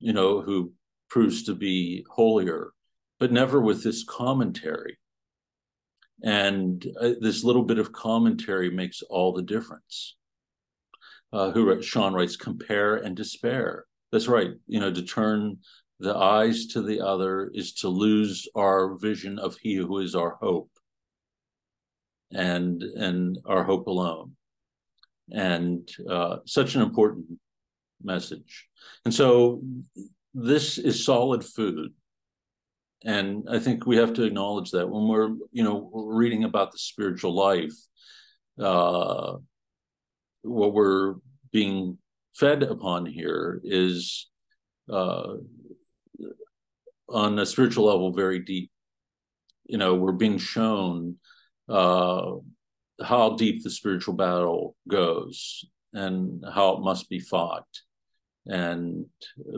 you 0.00 0.12
know, 0.12 0.40
who 0.40 0.72
proves 1.08 1.44
to 1.44 1.54
be 1.54 2.04
holier, 2.10 2.72
but 3.20 3.32
never 3.32 3.60
with 3.60 3.84
this 3.84 4.02
commentary. 4.04 4.98
And 6.22 6.84
uh, 7.00 7.10
this 7.20 7.44
little 7.44 7.62
bit 7.62 7.78
of 7.78 7.92
commentary 7.92 8.70
makes 8.70 9.02
all 9.02 9.32
the 9.32 9.42
difference. 9.42 10.16
Uh, 11.32 11.50
who 11.50 11.82
Sean 11.82 12.14
writes, 12.14 12.36
compare 12.36 12.96
and 12.96 13.14
despair. 13.14 13.84
That's 14.10 14.28
right. 14.28 14.52
You 14.66 14.80
know, 14.80 14.90
to 14.90 15.02
turn 15.02 15.58
the 16.00 16.16
eyes 16.16 16.66
to 16.68 16.82
the 16.82 17.00
other 17.00 17.50
is 17.52 17.72
to 17.74 17.88
lose 17.88 18.48
our 18.54 18.96
vision 18.96 19.38
of 19.38 19.56
he 19.60 19.74
who 19.74 19.98
is 19.98 20.14
our 20.14 20.36
hope 20.40 20.70
and 22.32 22.82
and 22.82 23.38
our 23.46 23.64
hope 23.64 23.86
alone 23.86 24.32
and 25.32 25.88
uh, 26.08 26.36
such 26.44 26.74
an 26.74 26.82
important 26.82 27.26
message 28.02 28.68
and 29.04 29.14
so 29.14 29.62
this 30.34 30.78
is 30.78 31.04
solid 31.04 31.44
food 31.44 31.92
and 33.04 33.46
i 33.50 33.58
think 33.58 33.86
we 33.86 33.96
have 33.96 34.12
to 34.12 34.24
acknowledge 34.24 34.70
that 34.70 34.88
when 34.88 35.08
we're 35.08 35.30
you 35.52 35.62
know 35.62 35.90
reading 35.92 36.44
about 36.44 36.72
the 36.72 36.78
spiritual 36.78 37.34
life 37.34 37.74
uh, 38.60 39.36
what 40.42 40.72
we're 40.72 41.14
being 41.52 41.98
fed 42.34 42.62
upon 42.62 43.06
here 43.06 43.60
is 43.64 44.28
uh, 44.90 45.34
on 47.08 47.38
a 47.38 47.46
spiritual 47.46 47.86
level 47.86 48.12
very 48.12 48.38
deep. 48.38 48.70
You 49.66 49.78
know, 49.78 49.94
we're 49.94 50.12
being 50.12 50.38
shown 50.38 51.16
uh, 51.68 52.32
how 53.02 53.36
deep 53.36 53.62
the 53.62 53.70
spiritual 53.70 54.14
battle 54.14 54.76
goes 54.88 55.64
and 55.92 56.44
how 56.52 56.76
it 56.76 56.80
must 56.80 57.08
be 57.08 57.20
fought. 57.20 57.66
And 58.48 59.06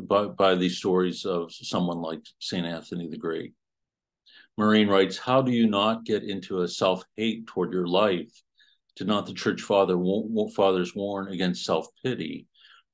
by, 0.03 0.27
by 0.27 0.57
these 0.57 0.79
stories 0.79 1.25
of 1.25 1.53
someone 1.53 2.03
like 2.03 2.21
St. 2.41 2.67
Anthony 2.67 3.09
the 3.09 3.17
Great. 3.17 3.55
Maureen 4.59 4.89
writes, 4.89 5.17
How 5.17 5.43
do 5.43 5.53
you 5.53 5.69
not 5.69 6.05
get 6.05 6.25
into 6.25 6.63
a 6.63 6.69
self 6.69 7.05
hate 7.17 7.47
toward 7.47 7.73
your 7.73 7.87
life? 7.87 8.31
Did 8.97 9.07
not 9.07 9.27
the 9.27 9.33
church 9.33 9.63
father 9.63 9.97
fathers 10.55 10.95
warn 10.95 11.29
against 11.29 11.65
self 11.65 11.87
pity? 12.05 12.47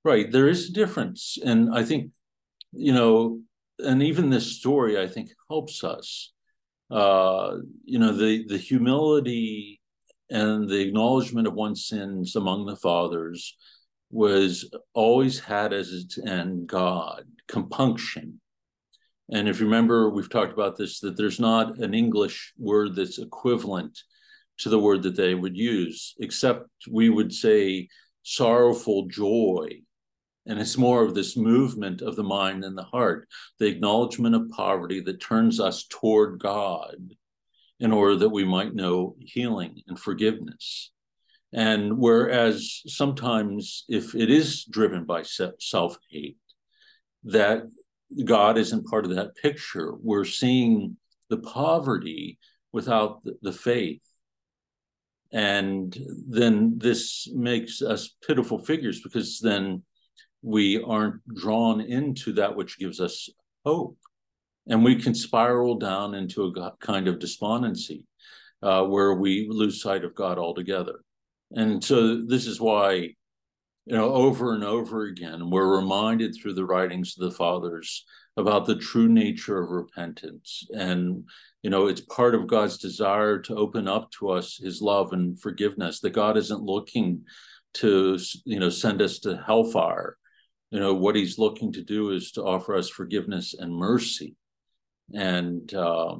Right, 0.04 0.30
there 0.30 0.48
is 0.48 0.68
a 0.68 0.72
difference. 0.72 1.38
And 1.44 1.74
I 1.74 1.82
think, 1.82 2.12
you 2.72 2.92
know, 2.92 3.40
and 3.78 4.02
even 4.02 4.30
this 4.30 4.56
story, 4.58 5.00
I 5.00 5.08
think, 5.08 5.30
helps 5.48 5.82
us. 5.82 6.32
Uh, 6.90 7.56
you 7.84 7.98
know, 7.98 8.12
the 8.12 8.44
the 8.46 8.58
humility 8.58 9.80
and 10.30 10.68
the 10.68 10.80
acknowledgement 10.80 11.46
of 11.46 11.54
one's 11.54 11.86
sins 11.86 12.36
among 12.36 12.66
the 12.66 12.76
fathers 12.76 13.56
was 14.10 14.70
always 14.94 15.40
had 15.40 15.72
as 15.72 15.92
its 15.92 16.18
end 16.18 16.66
God, 16.68 17.24
compunction. 17.48 18.40
And 19.30 19.48
if 19.48 19.58
you 19.58 19.66
remember, 19.66 20.08
we've 20.08 20.30
talked 20.30 20.52
about 20.52 20.76
this 20.76 21.00
that 21.00 21.16
there's 21.16 21.40
not 21.40 21.78
an 21.78 21.94
English 21.94 22.52
word 22.56 22.94
that's 22.94 23.18
equivalent 23.18 23.98
to 24.58 24.68
the 24.68 24.78
word 24.78 25.02
that 25.02 25.16
they 25.16 25.34
would 25.34 25.56
use, 25.56 26.14
except 26.20 26.68
we 26.90 27.10
would 27.10 27.32
say 27.32 27.88
sorrowful 28.22 29.06
joy 29.06 29.82
and 30.46 30.60
it's 30.60 30.78
more 30.78 31.02
of 31.02 31.14
this 31.14 31.36
movement 31.36 32.02
of 32.02 32.14
the 32.14 32.22
mind 32.22 32.64
and 32.64 32.78
the 32.78 32.84
heart, 32.84 33.28
the 33.58 33.66
acknowledgement 33.66 34.36
of 34.36 34.50
poverty 34.50 35.00
that 35.00 35.20
turns 35.20 35.58
us 35.58 35.86
toward 35.88 36.38
God 36.38 36.96
in 37.80 37.92
order 37.92 38.16
that 38.16 38.28
we 38.28 38.44
might 38.44 38.74
know 38.74 39.16
healing 39.18 39.82
and 39.88 39.98
forgiveness. 39.98 40.92
And 41.56 41.96
whereas 41.96 42.82
sometimes, 42.86 43.86
if 43.88 44.14
it 44.14 44.30
is 44.30 44.66
driven 44.66 45.04
by 45.04 45.22
self 45.22 45.98
hate, 46.10 46.36
that 47.24 47.62
God 48.24 48.58
isn't 48.58 48.86
part 48.86 49.06
of 49.06 49.14
that 49.16 49.34
picture, 49.36 49.94
we're 49.94 50.26
seeing 50.26 50.98
the 51.30 51.38
poverty 51.38 52.38
without 52.72 53.22
the 53.40 53.52
faith. 53.52 54.02
And 55.32 55.96
then 56.28 56.74
this 56.76 57.26
makes 57.32 57.80
us 57.80 58.14
pitiful 58.26 58.58
figures 58.58 59.00
because 59.00 59.40
then 59.40 59.82
we 60.42 60.82
aren't 60.82 61.26
drawn 61.34 61.80
into 61.80 62.34
that 62.34 62.54
which 62.54 62.78
gives 62.78 63.00
us 63.00 63.30
hope. 63.64 63.96
And 64.68 64.84
we 64.84 64.96
can 64.96 65.14
spiral 65.14 65.78
down 65.78 66.14
into 66.14 66.44
a 66.44 66.72
kind 66.80 67.08
of 67.08 67.18
despondency 67.18 68.04
uh, 68.62 68.84
where 68.84 69.14
we 69.14 69.48
lose 69.48 69.80
sight 69.80 70.04
of 70.04 70.14
God 70.14 70.38
altogether. 70.38 71.00
And 71.52 71.82
so 71.82 72.24
this 72.26 72.46
is 72.46 72.60
why, 72.60 72.92
you 72.92 73.14
know, 73.96 74.12
over 74.12 74.52
and 74.52 74.64
over 74.64 75.04
again, 75.04 75.50
we're 75.50 75.76
reminded 75.76 76.34
through 76.34 76.54
the 76.54 76.64
writings 76.64 77.16
of 77.16 77.30
the 77.30 77.36
fathers 77.36 78.04
about 78.36 78.66
the 78.66 78.76
true 78.76 79.08
nature 79.08 79.62
of 79.62 79.70
repentance. 79.70 80.66
And, 80.72 81.24
you 81.62 81.70
know, 81.70 81.86
it's 81.86 82.00
part 82.02 82.34
of 82.34 82.48
God's 82.48 82.78
desire 82.78 83.38
to 83.40 83.54
open 83.54 83.88
up 83.88 84.10
to 84.18 84.30
us 84.30 84.56
his 84.56 84.82
love 84.82 85.12
and 85.12 85.40
forgiveness, 85.40 86.00
that 86.00 86.10
God 86.10 86.36
isn't 86.36 86.62
looking 86.62 87.22
to, 87.74 88.18
you 88.44 88.60
know, 88.60 88.68
send 88.68 89.00
us 89.00 89.20
to 89.20 89.42
hellfire. 89.46 90.16
You 90.70 90.80
know, 90.80 90.94
what 90.94 91.14
he's 91.14 91.38
looking 91.38 91.72
to 91.72 91.82
do 91.82 92.10
is 92.10 92.32
to 92.32 92.42
offer 92.42 92.74
us 92.74 92.90
forgiveness 92.90 93.54
and 93.54 93.72
mercy. 93.72 94.34
And, 95.14 95.72
uh, 95.72 96.16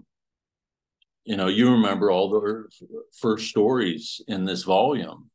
you 1.27 1.37
know, 1.37 1.49
you 1.49 1.72
remember 1.72 2.11
all 2.11 2.31
the 2.31 2.64
first 3.12 3.51
stories 3.51 4.20
in 4.29 4.45
this 4.45 4.62
volume 4.62 5.29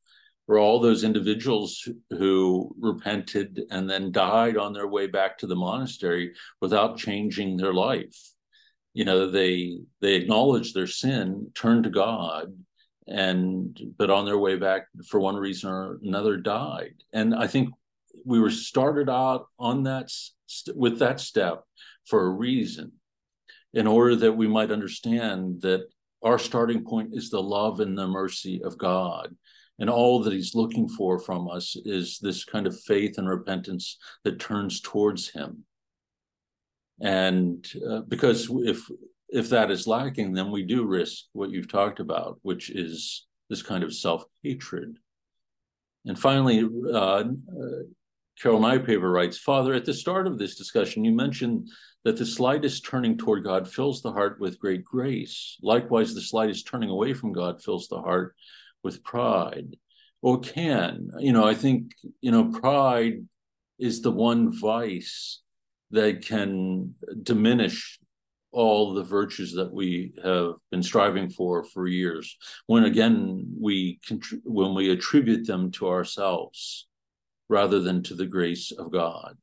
were 0.48 0.58
all 0.58 0.80
those 0.80 1.04
individuals 1.04 1.88
who 2.10 2.74
repented 2.80 3.62
and 3.70 3.90
then 3.90 4.12
died 4.12 4.58
on 4.58 4.72
their 4.72 4.88
way 4.88 5.08
back 5.08 5.38
to 5.38 5.48
the 5.48 5.56
monastery 5.56 6.34
without 6.62 6.98
changing 6.98 7.58
their 7.58 7.74
life. 7.74 8.18
You 8.94 9.04
know, 9.04 9.30
they 9.30 9.80
they 10.00 10.16
acknowledged 10.16 10.74
their 10.74 10.88
sin, 10.88 11.52
turned 11.56 11.84
to 11.84 11.90
God, 11.90 12.54
and 13.08 13.78
but 13.98 14.10
on 14.10 14.26
their 14.26 14.40
way 14.40 14.56
back 14.56 14.88
for 15.08 15.20
one 15.20 15.36
reason 15.36 15.70
or 15.70 16.00
another 16.04 16.38
died. 16.38 16.96
And 17.12 17.36
I 17.36 17.48
think 17.48 17.70
we 18.26 18.40
were 18.40 18.52
started 18.52 19.10
out 19.10 19.48
on 19.60 19.84
that 19.84 20.10
st- 20.46 20.78
with 20.78 21.00
that 21.00 21.20
step 21.20 21.64
for 22.06 22.26
a 22.26 22.30
reason 22.30 22.94
in 23.74 23.88
order 23.88 24.16
that 24.16 24.34
we 24.34 24.48
might 24.48 24.72
understand 24.72 25.62
that 25.62 25.88
our 26.24 26.38
starting 26.38 26.84
point 26.84 27.10
is 27.14 27.30
the 27.30 27.42
love 27.42 27.80
and 27.80 27.98
the 27.98 28.08
mercy 28.08 28.62
of 28.64 28.78
God. 28.78 29.36
And 29.80 29.90
all 29.90 30.22
that 30.22 30.34
he's 30.34 30.54
looking 30.54 30.88
for 30.88 31.18
from 31.18 31.50
us 31.50 31.76
is 31.86 32.20
this 32.20 32.46
kind 32.46 32.68
of 32.68 32.80
faith 32.82 33.18
and 33.18 33.28
repentance 33.28 33.98
that 34.24 34.40
turns 34.40 34.80
towards 34.80 35.30
him. 35.30 35.64
And 37.02 37.66
uh, 37.90 38.02
because 38.02 38.48
if 38.52 38.88
if 39.30 39.50
that 39.50 39.72
is 39.72 39.88
lacking, 39.88 40.34
then 40.34 40.52
we 40.52 40.62
do 40.62 40.86
risk 40.86 41.26
what 41.32 41.50
you've 41.50 41.72
talked 41.72 42.00
about, 42.00 42.38
which 42.42 42.70
is 42.70 43.26
this 43.50 43.64
kind 43.64 43.84
of 43.84 43.94
self 43.94 44.24
hatred. 44.44 44.98
And 46.06 46.20
finally, 46.20 46.68
uh, 46.94 46.98
uh, 46.98 47.24
Carol 48.40 48.60
Nypaver 48.60 49.12
writes 49.12 49.38
Father, 49.38 49.74
at 49.74 49.86
the 49.86 49.94
start 49.94 50.28
of 50.28 50.38
this 50.38 50.56
discussion, 50.56 51.04
you 51.04 51.12
mentioned 51.12 51.70
that 52.04 52.18
the 52.18 52.26
slightest 52.26 52.86
turning 52.86 53.18
toward 53.18 53.44
God 53.44 53.70
fills 53.70 54.02
the 54.02 54.12
heart 54.12 54.40
with 54.40 54.60
great 54.60 54.84
grace. 54.84 55.58
Likewise, 55.62 56.14
the 56.14 56.22
slightest 56.22 56.68
turning 56.68 56.90
away 56.90 57.14
from 57.14 57.34
God 57.34 57.62
fills 57.62 57.88
the 57.88 58.02
heart 58.02 58.36
with 58.84 59.04
pride, 59.04 59.76
or 60.22 60.40
can. 60.40 61.10
You 61.20 61.34
know, 61.34 61.48
I 61.48 61.54
think, 61.54 61.92
you 62.22 62.32
know, 62.32 62.46
pride 62.52 63.26
is 63.78 64.02
the 64.02 64.12
one 64.12 64.52
vice 64.60 65.42
that 65.92 66.26
can 66.26 66.96
diminish 67.22 68.00
all 68.52 68.94
the 68.94 69.04
virtues 69.04 69.54
that 69.54 69.72
we 69.72 70.14
have 70.24 70.54
been 70.72 70.84
striving 70.84 71.30
for 71.30 71.64
for 71.64 71.88
years 71.88 72.38
when 72.68 72.84
again 72.84 73.46
we 73.58 73.98
when 74.44 74.76
we 74.76 74.90
attribute 74.90 75.48
them 75.48 75.72
to 75.72 75.88
ourselves 75.88 76.88
rather 77.52 77.82
than 77.82 78.02
to 78.02 78.16
the 78.16 78.26
grace 78.26 78.72
of 78.72 78.92
god. 78.92 79.38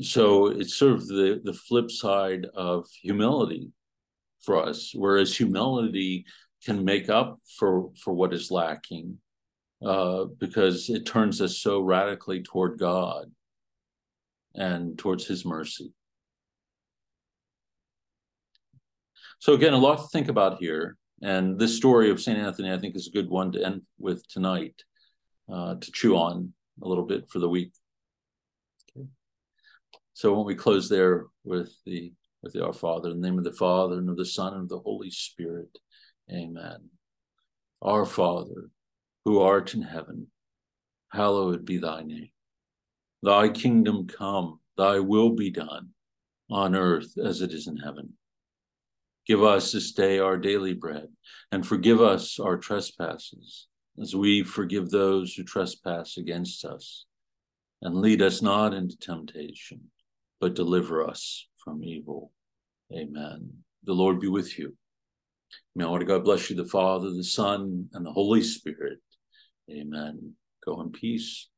So 0.00 0.46
it's 0.46 0.74
sort 0.74 0.92
of 0.92 1.06
the 1.06 1.40
the 1.44 1.52
flip 1.52 1.90
side 1.90 2.46
of 2.54 2.86
humility 3.02 3.72
for 4.40 4.56
us 4.64 4.92
whereas 4.94 5.36
humility 5.36 6.24
can 6.64 6.82
make 6.84 7.10
up 7.10 7.38
for 7.58 7.90
for 8.02 8.14
what 8.14 8.32
is 8.32 8.50
lacking 8.50 9.18
uh, 9.84 10.24
because 10.38 10.88
it 10.88 11.04
turns 11.04 11.42
us 11.42 11.58
so 11.58 11.82
radically 11.82 12.42
toward 12.42 12.78
god 12.78 13.30
and 14.54 14.98
towards 14.98 15.26
his 15.26 15.44
mercy. 15.44 15.92
So 19.38 19.52
again 19.52 19.74
a 19.74 19.78
lot 19.78 19.98
to 19.98 20.08
think 20.08 20.28
about 20.28 20.58
here 20.60 20.96
and 21.22 21.58
this 21.58 21.76
story 21.76 22.10
of 22.10 22.18
st 22.20 22.38
anthony 22.38 22.72
i 22.72 22.78
think 22.78 22.96
is 22.96 23.08
a 23.08 23.16
good 23.16 23.28
one 23.28 23.52
to 23.52 23.62
end 23.62 23.82
with 23.98 24.26
tonight 24.28 24.76
uh, 25.52 25.74
to 25.74 25.92
chew 25.92 26.16
on 26.16 26.54
a 26.82 26.88
little 26.88 27.04
bit 27.04 27.28
for 27.28 27.38
the 27.38 27.48
week 27.48 27.72
so 30.20 30.34
when 30.34 30.44
we 30.44 30.54
close 30.54 30.88
there 30.90 31.28
with 31.44 31.72
the 31.86 32.12
with 32.42 32.52
the 32.52 32.62
Our 32.62 32.74
Father, 32.74 33.08
in 33.08 33.22
the 33.22 33.26
name 33.26 33.38
of 33.38 33.44
the 33.44 33.52
Father 33.52 33.96
and 33.96 34.10
of 34.10 34.18
the 34.18 34.26
Son 34.26 34.52
and 34.52 34.62
of 34.64 34.68
the 34.68 34.78
Holy 34.78 35.10
Spirit, 35.10 35.78
Amen. 36.30 36.90
Our 37.80 38.04
Father, 38.04 38.70
who 39.24 39.40
art 39.40 39.72
in 39.72 39.80
heaven, 39.80 40.26
hallowed 41.10 41.64
be 41.64 41.78
thy 41.78 42.02
name. 42.02 42.30
Thy 43.22 43.48
kingdom 43.48 44.06
come, 44.06 44.60
thy 44.76 45.00
will 45.00 45.30
be 45.30 45.50
done, 45.50 45.90
on 46.50 46.74
earth 46.74 47.16
as 47.16 47.40
it 47.40 47.52
is 47.52 47.66
in 47.66 47.78
heaven. 47.78 48.14
Give 49.26 49.42
us 49.42 49.72
this 49.72 49.92
day 49.92 50.18
our 50.18 50.36
daily 50.36 50.74
bread, 50.74 51.08
and 51.50 51.66
forgive 51.66 52.02
us 52.02 52.38
our 52.38 52.58
trespasses, 52.58 53.68
as 54.00 54.14
we 54.14 54.42
forgive 54.42 54.90
those 54.90 55.34
who 55.34 55.44
trespass 55.44 56.16
against 56.16 56.64
us. 56.64 57.06
And 57.82 57.96
lead 57.96 58.20
us 58.20 58.42
not 58.42 58.74
into 58.74 58.98
temptation 58.98 59.90
but 60.40 60.54
deliver 60.54 61.06
us 61.06 61.46
from 61.62 61.84
evil. 61.84 62.32
Amen. 62.92 63.50
The 63.84 63.92
Lord 63.92 64.18
be 64.18 64.28
with 64.28 64.58
you. 64.58 64.74
May 65.76 65.84
Almighty 65.84 66.06
God 66.06 66.24
bless 66.24 66.48
you, 66.50 66.56
the 66.56 66.64
Father, 66.64 67.10
the 67.10 67.22
Son, 67.22 67.88
and 67.92 68.04
the 68.04 68.12
Holy 68.12 68.42
Spirit. 68.42 68.98
Amen. 69.70 70.32
Go 70.64 70.80
in 70.80 70.90
peace. 70.90 71.48